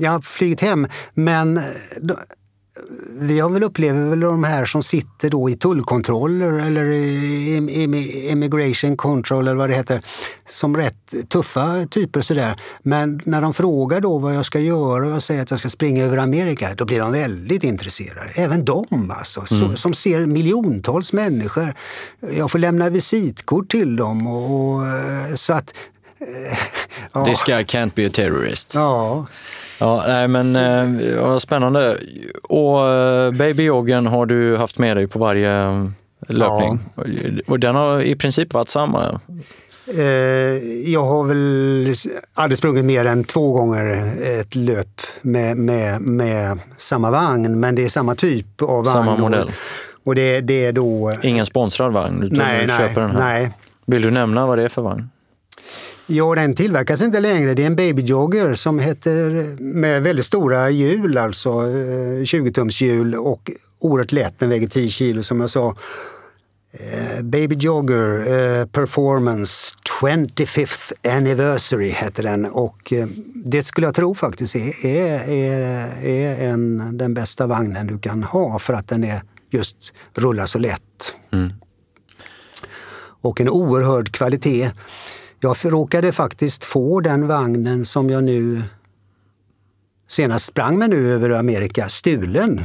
jag 0.00 0.10
har 0.10 0.20
flugit 0.20 0.60
hem 0.60 0.86
men 1.14 1.60
vi 3.08 3.40
har 3.40 3.50
väl 3.50 3.62
upplevt 3.62 3.96
väl 3.96 4.20
de 4.20 4.44
här 4.44 4.64
som 4.64 4.82
sitter 4.82 5.30
då 5.30 5.50
i 5.50 5.56
tullkontroller 5.56 6.66
eller 6.66 6.84
i 6.84 7.56
immigration 8.30 8.96
control 8.96 9.48
eller 9.48 9.56
vad 9.56 9.70
det 9.70 9.74
heter, 9.74 10.02
som 10.48 10.76
rätt 10.76 11.14
tuffa 11.28 11.86
typer 11.90 12.20
sådär. 12.20 12.60
Men 12.82 13.20
när 13.24 13.40
de 13.40 13.54
frågar 13.54 14.00
då 14.00 14.18
vad 14.18 14.34
jag 14.34 14.44
ska 14.44 14.60
göra 14.60 15.06
och 15.06 15.12
jag 15.12 15.22
säger 15.22 15.42
att 15.42 15.50
jag 15.50 15.60
ska 15.60 15.68
springa 15.68 16.04
över 16.04 16.16
Amerika, 16.16 16.74
då 16.76 16.84
blir 16.84 17.00
de 17.00 17.12
väldigt 17.12 17.64
intresserade. 17.64 18.30
Även 18.34 18.64
de 18.64 19.14
alltså, 19.18 19.54
mm. 19.54 19.76
som 19.76 19.94
ser 19.94 20.26
miljontals 20.26 21.12
människor. 21.12 21.74
Jag 22.20 22.50
får 22.50 22.58
lämna 22.58 22.90
visitkort 22.90 23.70
till 23.70 23.96
dem 23.96 24.26
och, 24.26 24.74
och 24.74 24.84
så 25.34 25.52
att 25.52 25.74
ja. 27.12 27.24
This 27.24 27.42
guy 27.42 27.62
can't 27.62 27.92
be 27.94 28.06
a 28.06 28.10
terrorist. 28.12 28.74
Ja. 28.74 29.26
Ja, 29.80 30.04
nej 30.06 30.28
men 30.28 30.56
eh, 30.56 31.22
vad 31.22 31.42
spännande. 31.42 31.98
Och 32.42 32.88
eh, 32.88 33.32
babyjoggen 33.32 34.06
har 34.06 34.26
du 34.26 34.56
haft 34.56 34.78
med 34.78 34.96
dig 34.96 35.06
på 35.06 35.18
varje 35.18 35.62
eh, 35.62 35.88
löpning. 36.28 36.80
Ja. 36.94 37.02
Och 37.46 37.60
den 37.60 37.74
har 37.74 38.02
i 38.02 38.16
princip 38.16 38.54
varit 38.54 38.68
samma? 38.68 39.20
Jag 40.84 41.02
har 41.02 41.24
väl 41.24 41.94
aldrig 42.34 42.58
sprungit 42.58 42.84
mer 42.84 43.04
än 43.04 43.24
två 43.24 43.52
gånger 43.52 44.12
ett 44.40 44.54
löp 44.54 45.00
med, 45.22 45.56
med, 45.56 46.00
med 46.00 46.58
samma 46.76 47.10
vagn, 47.10 47.60
men 47.60 47.74
det 47.74 47.84
är 47.84 47.88
samma 47.88 48.14
typ 48.14 48.62
av 48.62 48.68
vagn. 48.68 48.86
Samma 48.86 49.16
modell? 49.16 49.50
Och 50.04 50.14
det, 50.14 50.40
det 50.40 50.64
är 50.64 50.72
då... 50.72 51.12
Ingen 51.22 51.46
sponsrad 51.46 51.92
vagn? 51.92 52.20
Du 52.20 52.36
nej, 52.36 52.66
nej, 52.66 52.78
köper 52.78 53.00
den 53.00 53.10
här. 53.10 53.18
nej. 53.18 53.50
Vill 53.86 54.02
du 54.02 54.10
nämna 54.10 54.46
vad 54.46 54.58
det 54.58 54.64
är 54.64 54.68
för 54.68 54.82
vagn? 54.82 55.10
Ja, 56.12 56.34
den 56.34 56.54
tillverkas 56.54 57.02
inte 57.02 57.20
längre. 57.20 57.54
Det 57.54 57.62
är 57.62 57.66
en 57.66 57.76
babyjogger 57.76 58.54
som 58.54 58.78
heter 58.78 59.46
med 59.62 60.02
väldigt 60.02 60.26
stora 60.26 60.70
hjul, 60.70 61.18
alltså 61.18 61.50
20-tums 61.50 62.82
eh, 62.82 63.18
och 63.18 63.50
oerhört 63.78 64.12
lätt. 64.12 64.38
Den 64.38 64.48
väger 64.48 64.66
10 64.66 64.88
kilo 64.88 65.22
som 65.22 65.40
jag 65.40 65.50
sa. 65.50 65.76
Eh, 66.72 67.22
Baby 67.22 67.56
Jogger 67.56 68.18
eh, 68.18 68.66
Performance 68.66 69.74
25th 70.00 71.16
Anniversary 71.16 71.88
heter 71.88 72.22
den 72.22 72.44
och 72.44 72.92
det 73.34 73.62
skulle 73.62 73.86
jag 73.86 73.94
tro 73.94 74.14
faktiskt 74.14 74.56
är, 74.56 74.84
är, 74.84 76.06
är 76.06 76.50
en, 76.50 76.98
den 76.98 77.14
bästa 77.14 77.46
vagnen 77.46 77.86
du 77.86 77.98
kan 77.98 78.22
ha 78.22 78.58
för 78.58 78.74
att 78.74 78.88
den 78.88 79.04
är 79.04 79.22
just 79.50 79.92
rullar 80.14 80.46
så 80.46 80.58
lätt. 80.58 81.12
Mm. 81.32 81.52
Och 83.22 83.40
en 83.40 83.48
oerhörd 83.48 84.12
kvalitet. 84.12 84.70
Jag 85.42 85.56
råkade 85.62 86.12
faktiskt 86.12 86.64
få 86.64 87.00
den 87.00 87.26
vagnen 87.26 87.84
som 87.84 88.10
jag 88.10 88.24
nu 88.24 88.62
senast 90.08 90.46
sprang 90.46 90.78
med 90.78 90.90
nu 90.90 91.12
över 91.12 91.30
Amerika, 91.30 91.88
stulen. 91.88 92.64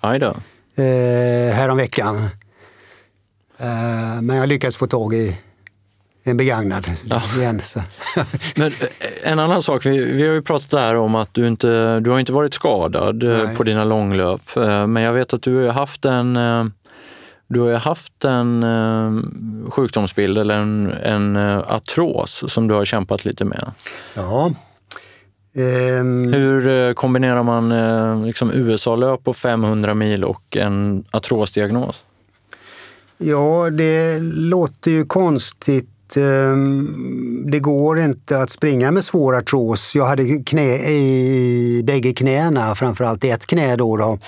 Aj 0.00 0.18
då. 0.18 0.36
Eh, 0.82 1.54
häromveckan. 1.54 2.16
Eh, 3.58 4.22
men 4.22 4.36
jag 4.36 4.48
lyckades 4.48 4.76
få 4.76 4.86
tag 4.86 5.14
i 5.14 5.36
en 6.22 6.36
begagnad 6.36 6.90
ja. 7.04 7.22
igen. 7.36 7.60
men 8.54 8.66
eh, 8.66 9.32
en 9.32 9.38
annan 9.38 9.62
sak, 9.62 9.86
vi, 9.86 10.04
vi 10.04 10.26
har 10.26 10.34
ju 10.34 10.42
pratat 10.42 10.70
där 10.70 10.96
om 10.96 11.14
att 11.14 11.34
du 11.34 11.46
inte 11.46 12.00
du 12.00 12.10
har 12.10 12.18
inte 12.18 12.32
varit 12.32 12.54
skadad 12.54 13.24
eh, 13.24 13.44
Nej. 13.44 13.56
på 13.56 13.62
dina 13.62 13.84
långlöp. 13.84 14.56
Eh, 14.56 14.86
men 14.86 15.02
jag 15.02 15.12
vet 15.12 15.32
att 15.32 15.42
du 15.42 15.66
har 15.66 15.72
haft 15.72 16.04
en 16.04 16.36
du 17.50 17.60
har 17.60 17.68
ju 17.68 17.74
haft 17.74 18.24
en 18.24 18.62
eh, 18.62 19.70
sjukdomsbild 19.70 20.38
eller 20.38 20.58
en, 20.58 20.90
en 20.90 21.36
eh, 21.36 21.58
artros 21.58 22.52
som 22.52 22.68
du 22.68 22.74
har 22.74 22.84
kämpat 22.84 23.24
lite 23.24 23.44
med. 23.44 23.70
Ja. 24.14 24.52
Um... 25.54 26.32
Hur 26.32 26.68
eh, 26.68 26.92
kombinerar 26.92 27.42
man 27.42 27.72
eh, 27.72 28.26
liksom 28.26 28.50
USA-löp 28.50 29.24
på 29.24 29.34
500 29.34 29.94
mil 29.94 30.24
och 30.24 30.56
en 30.56 31.04
artrosdiagnos? 31.10 32.04
Ja, 33.18 33.70
det 33.70 34.18
låter 34.18 34.90
ju 34.90 35.04
konstigt. 35.04 36.16
Ehm, 36.16 37.44
det 37.50 37.58
går 37.58 38.00
inte 38.00 38.38
att 38.38 38.50
springa 38.50 38.90
med 38.90 39.04
svår 39.04 39.36
artros. 39.36 39.94
Jag 39.94 40.06
hade 40.06 40.42
knä 40.46 40.76
i 40.78 41.82
bägge 41.84 42.12
knäna, 42.12 42.74
framförallt 42.74 43.24
ett 43.24 43.46
knä 43.46 43.76
då. 43.76 43.96
då. 43.96 44.18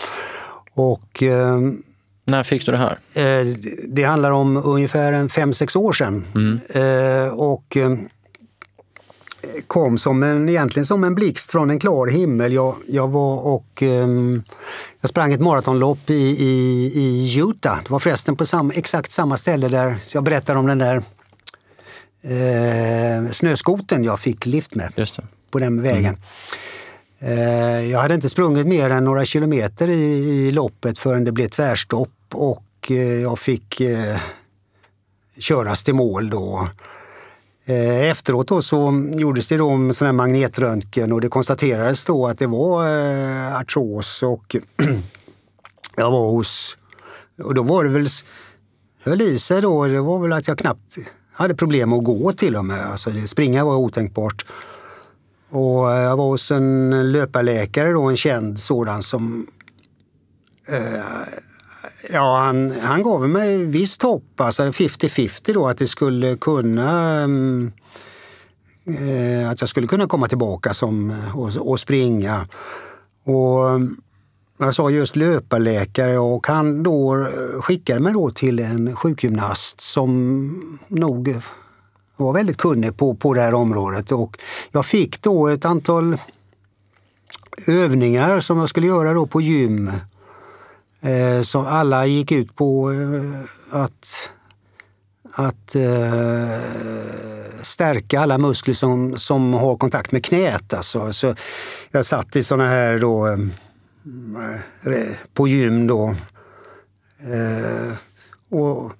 Och 0.74 1.22
ehm, 1.22 1.82
när 2.24 2.42
fick 2.42 2.66
du 2.66 2.72
det 2.72 2.78
här? 2.78 2.98
Eh, 3.14 3.46
det 3.88 4.02
handlar 4.02 4.30
om 4.30 4.56
ungefär 4.56 5.28
fem 5.28 5.52
sex 5.52 5.76
år 5.76 5.92
sedan. 5.92 6.24
Mm. 6.34 6.60
Eh, 6.74 7.34
och 7.34 7.76
eh, 7.76 7.98
kom 9.66 9.98
som 9.98 10.22
en, 10.22 10.48
egentligen 10.48 10.86
som 10.86 11.04
en 11.04 11.14
blixt 11.14 11.50
från 11.50 11.70
en 11.70 11.78
klar 11.78 12.06
himmel. 12.06 12.52
Jag, 12.52 12.76
jag 12.88 13.08
var 13.08 13.46
och 13.46 13.82
jag 15.00 15.08
sprang 15.08 15.32
ett 15.32 15.40
maratonlopp 15.40 16.10
i, 16.10 16.14
i, 16.14 16.92
i 16.94 17.38
Utah. 17.38 17.78
Det 17.82 17.90
var 17.90 17.98
förresten 17.98 18.36
på 18.36 18.46
sam, 18.46 18.72
exakt 18.74 19.12
samma 19.12 19.36
ställe 19.36 19.68
där 19.68 19.96
jag 20.12 20.24
berättade 20.24 20.58
om 20.58 20.66
den 20.66 20.78
där 20.78 21.02
eh, 22.22 23.30
snöskoten 23.30 24.04
jag 24.04 24.20
fick 24.20 24.46
lift 24.46 24.74
med 24.74 25.08
på 25.50 25.58
den 25.58 25.82
vägen. 25.82 26.04
Mm. 26.04 26.20
Eh, 27.24 27.90
jag 27.90 27.98
hade 27.98 28.14
inte 28.14 28.28
sprungit 28.28 28.66
mer 28.66 28.90
än 28.90 29.04
några 29.04 29.24
kilometer 29.24 29.88
i, 29.88 30.02
i 30.48 30.52
loppet 30.52 30.98
förrän 30.98 31.24
det 31.24 31.32
blev 31.32 31.48
tvärstopp 31.48 32.10
och 32.32 32.90
eh, 32.90 32.96
jag 32.96 33.38
fick 33.38 33.80
eh, 33.80 34.20
köras 35.38 35.84
till 35.84 35.94
mål 35.94 36.30
då. 36.30 36.68
Eh, 37.64 38.10
efteråt 38.10 38.48
då 38.48 38.62
så 38.62 39.08
gjordes 39.12 39.48
det 39.48 39.56
då 39.56 39.70
en 39.70 39.94
sån 39.94 40.06
här 40.06 40.12
magnetröntgen 40.12 41.12
och 41.12 41.20
det 41.20 41.28
konstaterades 41.28 42.04
då 42.04 42.26
att 42.26 42.38
det 42.38 42.46
var 42.46 42.86
artros 43.60 44.22
och 44.22 44.56
jag 45.96 46.10
var 46.10 46.30
hos... 46.30 46.76
Och 47.42 47.54
då 47.54 47.62
var 47.62 47.84
det 47.84 47.90
väl... 47.90 48.06
höll 49.04 49.22
i 49.22 49.38
sig 49.38 49.62
då, 49.62 49.86
det 49.86 50.00
var 50.00 50.18
väl 50.18 50.32
att 50.32 50.48
jag 50.48 50.58
knappt 50.58 50.96
hade 51.32 51.54
problem 51.54 51.92
att 51.92 52.04
gå 52.04 52.32
till 52.32 52.56
och 52.56 52.64
med. 52.64 52.86
Alltså 52.86 53.10
det, 53.10 53.28
springa 53.28 53.64
var 53.64 53.76
otänkbart. 53.76 54.44
Och 55.52 55.92
eh, 55.92 56.02
jag 56.02 56.16
var 56.16 56.26
hos 56.26 56.50
en 56.50 57.12
löparläkare, 57.12 57.92
då, 57.92 58.02
en 58.02 58.16
känd 58.16 58.60
sådan 58.60 59.02
som 59.02 59.46
eh, 60.68 61.04
Ja, 62.10 62.38
han, 62.38 62.70
han 62.70 63.02
gav 63.02 63.28
mig 63.28 63.64
visst 63.64 64.02
hopp, 64.02 64.40
alltså 64.40 64.62
50-50 64.62 65.54
då, 65.54 65.68
att 65.68 65.78
det 65.78 65.86
skulle 65.86 66.36
kunna 66.36 67.20
mm, 67.22 67.72
eh, 68.86 69.50
att 69.50 69.60
jag 69.60 69.68
skulle 69.68 69.86
kunna 69.86 70.06
komma 70.06 70.28
tillbaka 70.28 70.74
som, 70.74 71.10
eh, 71.10 71.38
och, 71.38 71.56
och 71.56 71.80
springa. 71.80 72.48
Och 73.24 73.70
mm, 73.70 73.96
jag 74.58 74.74
sa 74.74 74.90
just 74.90 75.16
löparläkare 75.16 76.18
och 76.18 76.46
han 76.46 76.82
då 76.82 77.16
eh, 77.16 77.60
skickade 77.60 78.00
mig 78.00 78.12
då 78.12 78.30
till 78.30 78.58
en 78.58 78.96
sjukgymnast 78.96 79.80
som 79.80 80.78
nog 80.88 81.42
var 82.22 82.32
väldigt 82.32 82.56
kunnig 82.56 82.96
på, 82.96 83.14
på 83.14 83.34
det 83.34 83.40
här 83.40 83.54
området. 83.54 84.12
Och 84.12 84.38
jag 84.70 84.86
fick 84.86 85.22
då 85.22 85.48
ett 85.48 85.64
antal 85.64 86.18
övningar 87.66 88.40
som 88.40 88.58
jag 88.58 88.68
skulle 88.68 88.86
göra 88.86 89.12
då 89.12 89.26
på 89.26 89.40
gym. 89.40 89.92
Eh, 91.00 91.42
som 91.42 91.66
alla 91.66 92.06
gick 92.06 92.32
ut 92.32 92.56
på 92.56 92.92
eh, 92.92 93.80
att, 93.82 94.30
att 95.32 95.74
eh, 95.74 96.60
stärka 97.62 98.20
alla 98.20 98.38
muskler 98.38 98.74
som, 98.74 99.18
som 99.18 99.54
har 99.54 99.76
kontakt 99.76 100.12
med 100.12 100.24
knät. 100.24 100.74
Alltså. 100.74 101.12
Så 101.12 101.34
jag 101.90 102.06
satt 102.06 102.36
i 102.36 102.42
såna 102.42 102.68
här 102.68 102.98
då, 102.98 103.28
eh, 103.28 103.38
på 105.34 105.48
gym 105.48 105.86
då. 105.86 106.14
Eh, 107.20 107.92
och 108.58 108.92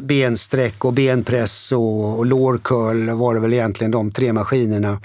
bensträck 0.00 0.84
och 0.84 0.92
benpress 0.92 1.72
och, 1.72 2.18
och 2.18 2.26
lårcurl 2.26 3.10
var 3.10 3.34
det 3.34 3.40
väl 3.40 3.52
egentligen 3.52 3.90
de 3.90 4.12
tre 4.12 4.32
maskinerna. 4.32 5.00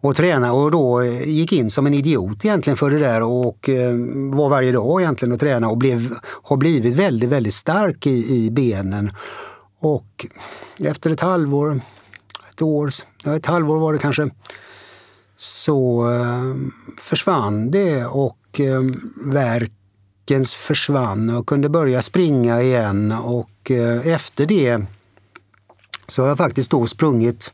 Och 0.00 0.16
träna 0.16 0.52
och 0.52 0.70
då 0.70 1.00
eh, 1.00 1.28
gick 1.28 1.52
in 1.52 1.70
som 1.70 1.86
en 1.86 1.94
idiot 1.94 2.44
egentligen 2.44 2.76
för 2.76 2.90
det 2.90 2.98
där 2.98 3.22
och 3.22 3.68
eh, 3.68 3.92
var 4.34 4.48
varje 4.48 4.72
dag 4.72 5.00
egentligen 5.00 5.32
och 5.32 5.40
träna 5.40 5.68
och 5.68 5.78
blev, 5.78 6.14
har 6.22 6.56
blivit 6.56 6.94
väldigt, 6.94 7.28
väldigt 7.28 7.54
stark 7.54 8.06
i, 8.06 8.36
i 8.36 8.50
benen. 8.50 9.10
Och 9.80 10.26
efter 10.78 11.10
ett 11.10 11.20
halvår, 11.20 11.80
ett 12.50 12.62
år, 12.62 12.90
ja, 13.24 13.36
ett 13.36 13.46
halvår 13.46 13.78
var 13.78 13.92
det 13.92 13.98
kanske, 13.98 14.30
så 15.36 16.10
eh, 16.10 16.54
försvann 16.98 17.70
det 17.70 18.04
och 18.04 18.60
eh, 18.60 18.82
värkens 19.24 20.54
försvann 20.54 21.30
och 21.30 21.46
kunde 21.46 21.68
börja 21.68 22.02
springa 22.02 22.62
igen 22.62 23.12
och 23.12 23.50
Eh, 23.70 24.06
efter 24.06 24.46
det 24.46 24.82
så 26.06 26.22
har 26.22 26.28
jag 26.28 26.38
faktiskt 26.38 26.70
då 26.70 26.86
sprungit 26.86 27.52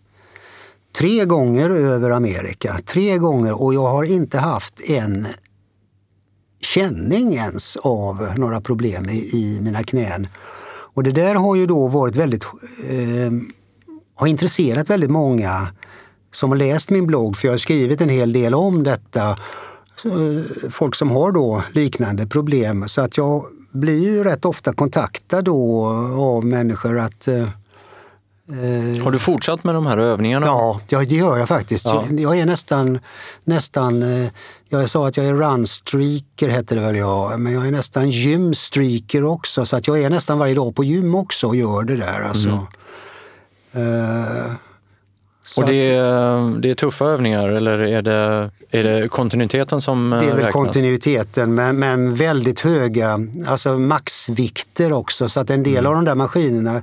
tre 0.98 1.24
gånger 1.24 1.70
över 1.70 2.10
Amerika. 2.10 2.80
Tre 2.86 3.18
gånger 3.18 3.62
och 3.62 3.74
jag 3.74 3.86
har 3.86 4.04
inte 4.04 4.38
haft 4.38 4.80
en 4.80 5.26
känning 6.60 7.34
ens 7.34 7.76
av 7.76 8.28
några 8.36 8.60
problem 8.60 9.08
i, 9.08 9.30
i 9.32 9.58
mina 9.60 9.82
knän. 9.82 10.28
Och 10.94 11.02
det 11.02 11.12
där 11.12 11.34
har 11.34 11.56
ju 11.56 11.66
då 11.66 11.88
varit 11.88 12.16
väldigt, 12.16 12.44
eh, 12.88 13.32
har 14.14 14.26
intresserat 14.26 14.90
väldigt 14.90 15.10
många 15.10 15.68
som 16.32 16.50
har 16.50 16.56
läst 16.56 16.90
min 16.90 17.06
blogg, 17.06 17.36
för 17.36 17.48
jag 17.48 17.52
har 17.52 17.58
skrivit 17.58 18.00
en 18.00 18.08
hel 18.08 18.32
del 18.32 18.54
om 18.54 18.82
detta 18.82 19.28
eh, 20.04 20.68
folk 20.70 20.94
som 20.94 21.10
har 21.10 21.32
då 21.32 21.64
liknande 21.72 22.26
problem. 22.26 22.88
Så 22.88 23.00
att 23.00 23.16
jag 23.16 23.46
blir 23.74 24.02
ju 24.02 24.24
rätt 24.24 24.44
ofta 24.44 24.72
kontaktad 24.72 25.44
då 25.44 25.86
av 26.18 26.44
människor 26.44 26.98
att 26.98 27.28
eh, 27.28 29.02
har 29.04 29.10
du 29.10 29.18
fortsatt 29.18 29.64
med 29.64 29.74
de 29.74 29.86
här 29.86 29.98
övningarna? 29.98 30.46
Ja, 30.46 30.80
det 30.88 31.16
gör 31.16 31.38
jag 31.38 31.48
faktiskt. 31.48 31.86
Ja. 31.86 32.04
Jag 32.10 32.38
är 32.38 32.46
nästan, 32.46 32.98
nästan, 33.44 34.02
eh, 34.02 34.30
jag 34.68 34.90
sa 34.90 35.08
att 35.08 35.16
jag 35.16 35.26
är 35.26 35.34
runstreaker 35.34 36.48
hette 36.48 36.74
det 36.74 36.80
väl 36.80 36.96
jag, 36.96 37.40
men 37.40 37.52
jag 37.52 37.66
är 37.66 37.70
nästan 37.70 38.10
gymstreaker 38.10 39.24
också. 39.24 39.66
Så 39.66 39.76
att 39.76 39.86
jag 39.86 40.02
är 40.02 40.10
nästan 40.10 40.38
varje 40.38 40.54
dag 40.54 40.74
på 40.74 40.84
gym 40.84 41.14
också 41.14 41.46
och 41.46 41.56
gör 41.56 41.84
det 41.84 41.96
där. 41.96 42.20
Alltså. 42.20 42.66
Mm. 43.72 43.88
Uh, 43.88 44.52
och 45.56 45.66
det 45.66 45.86
är, 45.86 46.60
det 46.60 46.70
är 46.70 46.74
tuffa 46.74 47.04
övningar 47.04 47.48
eller 47.48 47.82
är 47.82 48.02
det, 48.02 48.50
är 48.70 48.82
det 48.84 49.08
kontinuiteten 49.08 49.80
som 49.80 50.14
räknas? 50.14 50.22
Det 50.22 50.26
är 50.26 50.36
väl 50.36 50.44
räknas? 50.44 50.52
kontinuiteten 50.52 51.54
men, 51.54 51.78
men 51.78 52.14
väldigt 52.14 52.60
höga 52.60 53.20
alltså 53.46 53.78
maxvikter 53.78 54.92
också 54.92 55.28
så 55.28 55.40
att 55.40 55.50
en 55.50 55.62
del 55.62 55.78
mm. 55.78 55.86
av 55.86 55.94
de 55.94 56.04
där 56.04 56.14
maskinerna 56.14 56.82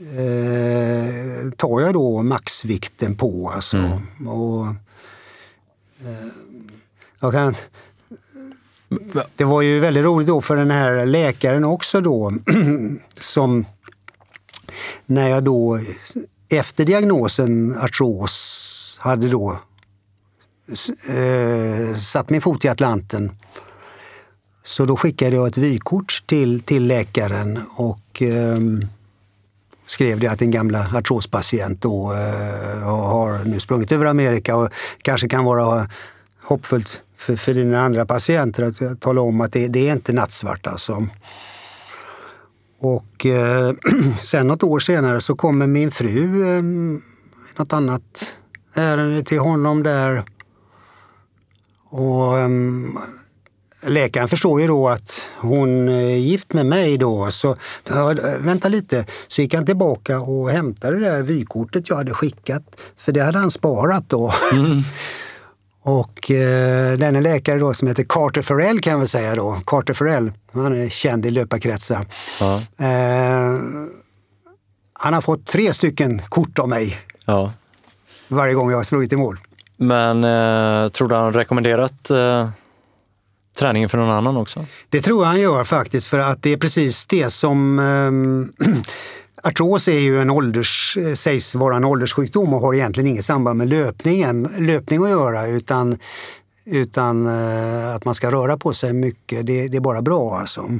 eh, 0.00 1.50
tar 1.56 1.80
jag 1.80 1.94
då 1.94 2.22
maxvikten 2.22 3.16
på. 3.16 3.52
Alltså. 3.54 3.76
Mm. 3.76 4.28
Och, 4.28 4.66
eh, 4.66 6.28
jag 7.20 7.32
kan, 7.32 7.54
det 9.36 9.44
var 9.44 9.62
ju 9.62 9.80
väldigt 9.80 10.04
roligt 10.04 10.28
då 10.28 10.40
för 10.40 10.56
den 10.56 10.70
här 10.70 11.06
läkaren 11.06 11.64
också 11.64 12.00
då 12.00 12.32
som 13.20 13.64
när 15.06 15.28
jag 15.28 15.44
då 15.44 15.78
efter 16.48 16.84
diagnosen 16.84 17.76
artros 17.80 18.98
hade 19.02 19.28
då 19.28 19.60
eh, 21.08 21.96
satt 21.96 22.30
min 22.30 22.40
fot 22.40 22.64
i 22.64 22.68
Atlanten. 22.68 23.32
Så 24.64 24.84
då 24.84 24.96
skickade 24.96 25.36
jag 25.36 25.48
ett 25.48 25.58
vykort 25.58 26.22
till, 26.26 26.60
till 26.60 26.86
läkaren 26.86 27.60
och 27.76 28.22
eh, 28.22 28.58
skrev 29.86 30.20
det 30.20 30.26
att 30.26 30.42
en 30.42 30.50
gamla 30.50 30.86
artrospatient 30.94 31.82
då 31.82 32.12
eh, 32.12 32.88
har 32.88 33.44
nu 33.44 33.60
sprungit 33.60 33.92
över 33.92 34.06
Amerika 34.06 34.56
och 34.56 34.72
kanske 35.02 35.28
kan 35.28 35.44
vara 35.44 35.88
hoppfullt 36.42 37.02
för, 37.16 37.36
för 37.36 37.54
dina 37.54 37.80
andra 37.80 38.06
patienter 38.06 38.62
att 38.62 39.00
tala 39.00 39.20
om 39.20 39.40
att 39.40 39.52
det, 39.52 39.68
det 39.68 39.88
är 39.88 39.92
inte 39.92 40.12
nattsvart 40.12 40.66
alltså. 40.66 41.06
Och 42.80 43.26
eh, 43.26 43.74
sen 44.20 44.46
något 44.46 44.62
år 44.62 44.78
senare 44.78 45.20
så 45.20 45.34
kommer 45.36 45.66
min 45.66 45.90
fru 45.90 46.56
eh, 46.56 46.62
något 47.58 47.72
annat 47.72 48.32
ärende 48.74 49.22
till 49.22 49.38
honom 49.38 49.82
där. 49.82 50.24
Och 51.90 52.38
eh, 52.38 52.48
läkaren 53.86 54.28
förstår 54.28 54.60
ju 54.60 54.66
då 54.66 54.88
att 54.88 55.26
hon 55.36 55.88
är 55.88 56.16
gift 56.16 56.52
med 56.52 56.66
mig 56.66 56.98
då. 56.98 57.30
Så 57.30 57.56
vänta 58.38 58.68
lite, 58.68 59.06
så 59.28 59.42
gick 59.42 59.54
han 59.54 59.66
tillbaka 59.66 60.20
och 60.20 60.50
hämtade 60.50 60.98
det 60.98 61.10
där 61.10 61.22
vykortet 61.22 61.88
jag 61.88 61.96
hade 61.96 62.14
skickat. 62.14 62.62
För 62.96 63.12
det 63.12 63.20
hade 63.20 63.38
han 63.38 63.50
sparat 63.50 64.08
då. 64.08 64.32
Mm. 64.52 64.82
Och 65.88 66.30
eh, 66.30 66.98
den 66.98 67.22
läkare 67.22 67.58
då 67.58 67.74
som 67.74 67.88
heter 67.88 68.04
Carter 68.08 68.42
Farrell 68.42 68.80
kan 68.80 68.90
jag 68.90 68.98
väl 68.98 69.08
säga 69.08 69.34
då. 69.34 69.60
Carter 69.66 69.94
Farrell, 69.94 70.32
han 70.52 70.80
är 70.80 70.88
känd 70.88 71.26
i 71.26 71.30
löparkretsar. 71.30 72.06
Ja. 72.40 72.62
Eh, 72.78 73.60
han 74.92 75.14
har 75.14 75.20
fått 75.20 75.46
tre 75.46 75.72
stycken 75.72 76.22
kort 76.28 76.58
av 76.58 76.68
mig. 76.68 77.00
Ja. 77.24 77.52
Varje 78.28 78.54
gång 78.54 78.70
jag 78.70 78.76
har 78.76 78.84
sprungit 78.84 79.12
i 79.12 79.16
mål. 79.16 79.40
Men 79.76 80.24
eh, 80.24 80.88
tror 80.88 81.08
du 81.08 81.14
han 81.14 81.32
rekommenderat 81.32 82.10
eh, 82.10 82.48
träningen 83.58 83.88
för 83.88 83.98
någon 83.98 84.10
annan 84.10 84.36
också? 84.36 84.66
Det 84.88 85.00
tror 85.00 85.22
jag 85.22 85.28
han 85.28 85.40
gör 85.40 85.64
faktiskt 85.64 86.06
för 86.06 86.18
att 86.18 86.42
det 86.42 86.52
är 86.52 86.56
precis 86.56 87.06
det 87.06 87.30
som 87.30 87.78
eh, 88.58 88.66
Artros 89.42 89.88
är 89.88 89.98
ju 89.98 90.20
en 90.20 90.30
ålders, 90.30 90.98
sägs 91.14 91.54
vara 91.54 91.76
en 91.76 91.84
ålderssjukdom 91.84 92.54
och 92.54 92.60
har 92.60 92.74
egentligen 92.74 93.06
inget 93.06 93.24
samband 93.24 93.58
med 93.58 93.68
löpningen, 93.68 94.48
löpning 94.58 95.02
att 95.02 95.10
göra 95.10 95.46
utan, 95.46 95.98
utan 96.64 97.26
eh, 97.26 97.94
att 97.94 98.04
man 98.04 98.14
ska 98.14 98.30
röra 98.30 98.56
på 98.56 98.72
sig 98.72 98.92
mycket. 98.92 99.46
Det, 99.46 99.68
det 99.68 99.76
är 99.76 99.80
bara 99.80 100.02
bra 100.02 100.38
alltså. 100.38 100.78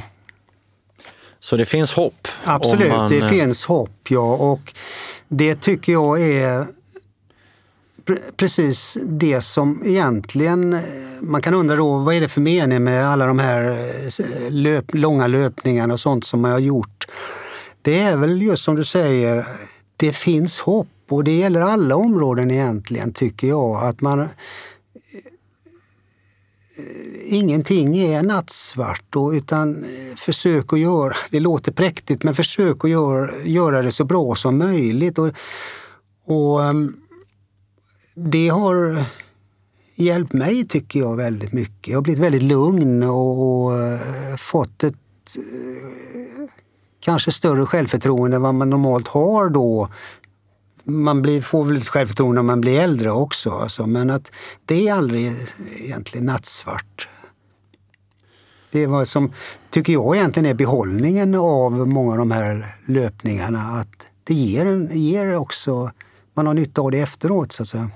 Så 1.41 1.57
det 1.57 1.65
finns 1.65 1.93
hopp? 1.93 2.29
Absolut, 2.45 2.89
man... 2.89 3.11
det 3.11 3.29
finns 3.29 3.65
hopp 3.65 4.11
ja. 4.11 4.35
Och 4.35 4.73
det 5.29 5.61
tycker 5.61 5.93
jag 5.93 6.21
är 6.21 6.67
precis 8.37 8.99
det 9.03 9.41
som 9.41 9.83
egentligen, 9.85 10.73
eh, 10.73 10.81
man 11.21 11.43
kan 11.43 11.55
undra 11.55 11.77
då 11.77 11.99
vad 11.99 12.15
är 12.15 12.21
det 12.21 12.29
för 12.29 12.41
mening 12.41 12.85
med 12.85 13.09
alla 13.09 13.27
de 13.27 13.39
här 13.39 13.71
eh, 13.71 14.51
löp, 14.51 14.95
långa 14.95 15.27
löpningarna 15.27 15.95
och 15.95 16.01
sånt 16.01 16.25
som 16.25 16.41
man 16.41 16.51
har 16.51 16.59
gjort 16.59 17.07
det 17.89 18.01
är 18.01 18.17
väl 18.17 18.43
just 18.43 18.65
som 18.65 18.77
du 18.77 18.85
säger, 18.85 19.47
det 19.97 20.13
finns 20.13 20.61
hopp 20.61 20.89
och 21.09 21.25
det 21.25 21.39
gäller 21.39 21.61
alla 21.61 21.97
områden 21.97 22.51
egentligen 22.51 23.13
tycker 23.13 23.49
jag. 23.49 23.85
Att 23.85 24.01
man 24.01 24.21
eh, 24.21 24.29
Ingenting 27.25 27.99
är 27.99 28.23
nattsvart 28.23 29.17
och, 29.17 29.31
utan 29.31 29.85
eh, 29.85 30.17
försök 30.17 30.73
att 30.73 30.79
göra, 30.79 31.17
det 31.31 31.41
låter 31.41 31.73
präktigt, 31.73 32.23
men 32.23 32.35
försök 32.35 32.85
att 32.85 32.91
göra, 32.91 33.31
göra 33.45 33.83
det 33.83 33.93
så 33.93 34.05
bra 34.05 34.35
som 34.35 34.59
möjligt. 34.59 35.19
Och, 35.19 35.33
och 36.25 36.65
ehm, 36.65 36.97
det 38.15 38.49
har 38.49 39.05
hjälpt 39.95 40.33
mig 40.33 40.67
tycker 40.69 41.01
jag 41.01 41.17
väldigt 41.17 41.53
mycket. 41.53 41.89
Jag 41.89 41.97
har 41.97 42.03
blivit 42.03 42.23
väldigt 42.23 42.43
lugn 42.43 43.03
och, 43.03 43.65
och 43.65 43.81
eh, 43.81 44.37
fått 44.37 44.85
ett 44.85 44.97
kanske 47.01 47.33
större 47.33 47.67
självförtroende 47.67 48.37
än 48.37 48.43
vad 48.43 48.55
man 48.55 48.71
normalt 48.71 49.09
har 49.09 49.49
då. 49.49 49.89
Man 50.85 51.23
blir, 51.23 51.41
får 51.41 51.65
väl 51.65 51.75
lite 51.75 51.91
självförtroende 51.91 52.39
när 52.39 52.47
man 52.47 52.61
blir 52.61 52.81
äldre 52.81 53.11
också, 53.11 53.51
alltså, 53.51 53.87
men 53.87 54.11
att 54.11 54.33
det 54.65 54.89
är 54.89 54.95
aldrig 54.95 55.33
egentligen 55.77 56.27
nattsvart. 56.27 57.09
Det 58.71 58.83
är 58.83 58.87
vad 58.87 59.09
som, 59.09 59.33
tycker 59.71 59.93
jag 59.93 60.17
egentligen 60.17 60.47
är 60.47 60.55
behållningen 60.55 61.35
av 61.35 61.89
många 61.89 62.13
av 62.13 62.19
de 62.19 62.31
här 62.31 62.67
löpningarna. 62.87 63.61
Att 63.61 64.07
det 64.25 64.35
ger, 64.35 64.67
en, 64.67 64.91
ger 64.93 65.37
också, 65.37 65.91
man 66.35 66.47
har 66.47 66.55
nytta 66.55 66.83
av 66.83 66.91
det 66.91 67.01
efteråt 67.01 67.53
så 67.53 67.63
att 67.63 67.69
säga. 67.69 67.91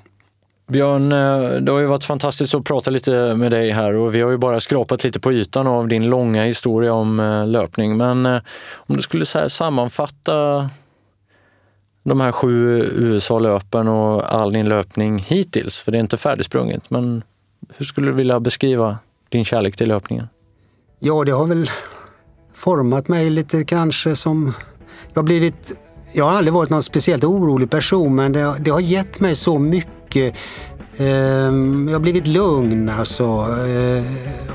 Björn, 0.66 1.12
eh, 1.12 1.60
det 1.60 1.72
har 1.72 1.78
ju 1.78 1.86
varit 1.86 2.04
fantastiskt 2.04 2.54
att 2.54 2.64
prata 2.64 2.90
lite 2.90 3.34
med 3.34 3.50
dig 3.50 3.70
här 3.70 3.94
och 3.94 4.14
vi 4.14 4.20
har 4.20 4.30
ju 4.30 4.38
bara 4.38 4.60
skrapat 4.60 5.04
lite 5.04 5.20
på 5.20 5.32
ytan 5.32 5.66
av 5.66 5.88
din 5.88 6.10
långa 6.10 6.44
historia 6.44 6.92
om 6.92 7.20
eh, 7.20 7.46
löpning. 7.46 7.96
Men 7.96 8.26
eh, 8.26 8.40
om 8.74 8.96
du 8.96 9.02
skulle 9.02 9.26
så 9.26 9.48
sammanfatta 9.48 10.70
de 12.02 12.20
här 12.20 12.32
sju 12.32 12.82
USA-löpen 12.82 13.88
och 13.88 14.34
all 14.34 14.52
din 14.52 14.68
löpning 14.68 15.18
hittills, 15.18 15.78
för 15.78 15.92
det 15.92 15.98
är 15.98 16.00
inte 16.00 16.16
färdigsprunget, 16.16 16.90
men 16.90 17.22
hur 17.76 17.84
skulle 17.84 18.06
du 18.06 18.12
vilja 18.12 18.40
beskriva 18.40 18.98
din 19.28 19.44
kärlek 19.44 19.76
till 19.76 19.88
löpningen? 19.88 20.28
Ja, 20.98 21.24
det 21.24 21.32
har 21.32 21.46
väl 21.46 21.70
format 22.54 23.08
mig 23.08 23.30
lite 23.30 23.64
kanske 23.64 24.16
som... 24.16 24.52
Jag 25.08 25.16
har 25.16 25.22
blivit... 25.22 25.72
Jag 26.14 26.24
har 26.24 26.32
aldrig 26.32 26.52
varit 26.52 26.70
någon 26.70 26.82
speciellt 26.82 27.24
orolig 27.24 27.70
person, 27.70 28.14
men 28.14 28.32
det, 28.32 28.56
det 28.60 28.70
har 28.70 28.80
gett 28.80 29.20
mig 29.20 29.34
så 29.34 29.58
mycket 29.58 30.01
mycket. 30.14 30.38
Ehm, 30.98 31.88
jag 31.88 31.94
har 31.94 32.00
blivit 32.00 32.26
lugn 32.26 32.88
alltså. 32.88 33.24
Eh, 33.24 34.04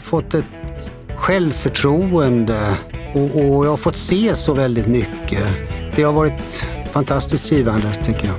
fått 0.01 0.33
ett 0.33 0.91
självförtroende 1.15 2.75
och, 3.13 3.21
och 3.21 3.65
jag 3.65 3.69
har 3.69 3.77
fått 3.77 3.95
se 3.95 4.35
så 4.35 4.53
väldigt 4.53 4.87
mycket. 4.87 5.43
Det 5.95 6.03
har 6.03 6.13
varit 6.13 6.65
fantastiskt 6.91 7.51
givande 7.51 7.93
tycker 8.03 8.27
jag. 8.27 8.35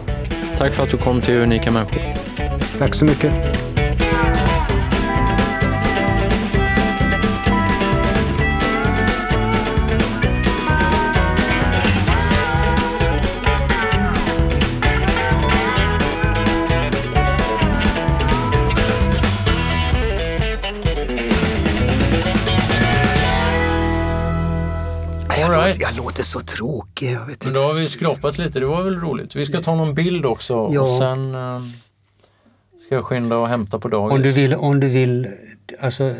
Tack 0.58 0.72
för 0.72 0.82
att 0.82 0.90
du 0.90 0.96
kom 0.96 1.20
till 1.20 1.34
Unika 1.34 1.70
Människor. 1.70 2.02
Tack 2.78 2.94
så 2.94 3.04
mycket. 3.04 3.77
Jag 25.78 25.96
låter 25.96 26.22
så 26.22 26.40
tråkig. 26.40 27.12
Jag 27.12 27.26
vet 27.26 27.44
Men 27.44 27.54
då 27.54 27.60
har 27.62 27.74
vi 27.74 27.88
skrapat 27.88 28.38
lite, 28.38 28.60
det 28.60 28.66
var 28.66 28.82
väl 28.82 29.00
roligt. 29.00 29.36
Vi 29.36 29.46
ska 29.46 29.62
ta 29.62 29.74
någon 29.74 29.94
bild 29.94 30.26
också 30.26 30.70
ja. 30.72 30.80
och 30.80 30.88
sen 30.88 31.34
uh, 31.34 31.62
ska 32.86 32.94
jag 32.94 33.04
skynda 33.04 33.36
och 33.36 33.48
hämta 33.48 33.78
på 33.78 33.88
dagis. 33.88 34.14
Om 34.16 34.22
du 34.22 34.32
vill, 34.32 34.54
om 34.54 34.80
du 34.80 34.88
vill, 34.88 35.28
alltså, 35.80 36.14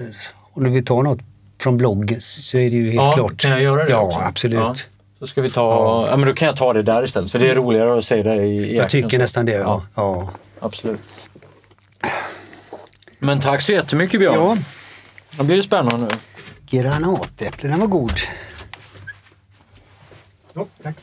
om 0.53 0.65
du 0.65 0.71
vill 0.71 0.85
ta 0.85 1.03
något 1.03 1.21
från 1.61 1.77
bloggen 1.77 2.21
så 2.21 2.59
är 2.59 2.71
det 2.71 2.77
ju 2.77 2.85
helt 2.85 2.95
ja, 2.95 3.13
klart. 3.15 3.37
kan 3.37 3.51
jag 3.51 3.63
göra 3.63 3.85
det 3.85 3.91
Ja, 3.91 4.01
också? 4.03 4.19
absolut. 4.19 4.59
Ja. 4.59 4.75
Så 5.19 5.27
ska 5.27 5.43
vi 5.43 5.51
ta, 5.51 5.61
ja. 5.61 6.09
ja. 6.11 6.17
men 6.17 6.29
då 6.29 6.35
kan 6.35 6.47
jag 6.47 6.57
ta 6.57 6.73
det 6.73 6.83
där 6.83 7.05
istället 7.05 7.31
för 7.31 7.39
det 7.39 7.51
är 7.51 7.55
roligare 7.55 7.99
att 7.99 8.05
säga 8.05 8.23
det 8.23 8.47
i, 8.47 8.59
i 8.59 8.77
Jag 8.77 8.89
tycker 8.89 9.11
så. 9.11 9.19
nästan 9.19 9.47
det, 9.47 9.53
ja. 9.53 9.83
ja. 9.95 10.31
Absolut. 10.61 11.01
Men 13.19 13.41
tack 13.41 13.63
så 13.63 13.73
jättemycket 13.73 14.21
Björn. 14.21 14.35
Ja, 14.35 14.57
Det 15.39 15.45
blir 15.45 15.63
spännande 15.63 16.07
nu. 16.07 16.15
granatäpple, 16.79 17.69
den 17.69 17.81
var 17.81 17.87
god. 17.87 18.13
Ja, 20.59 20.67
tack. 20.83 20.97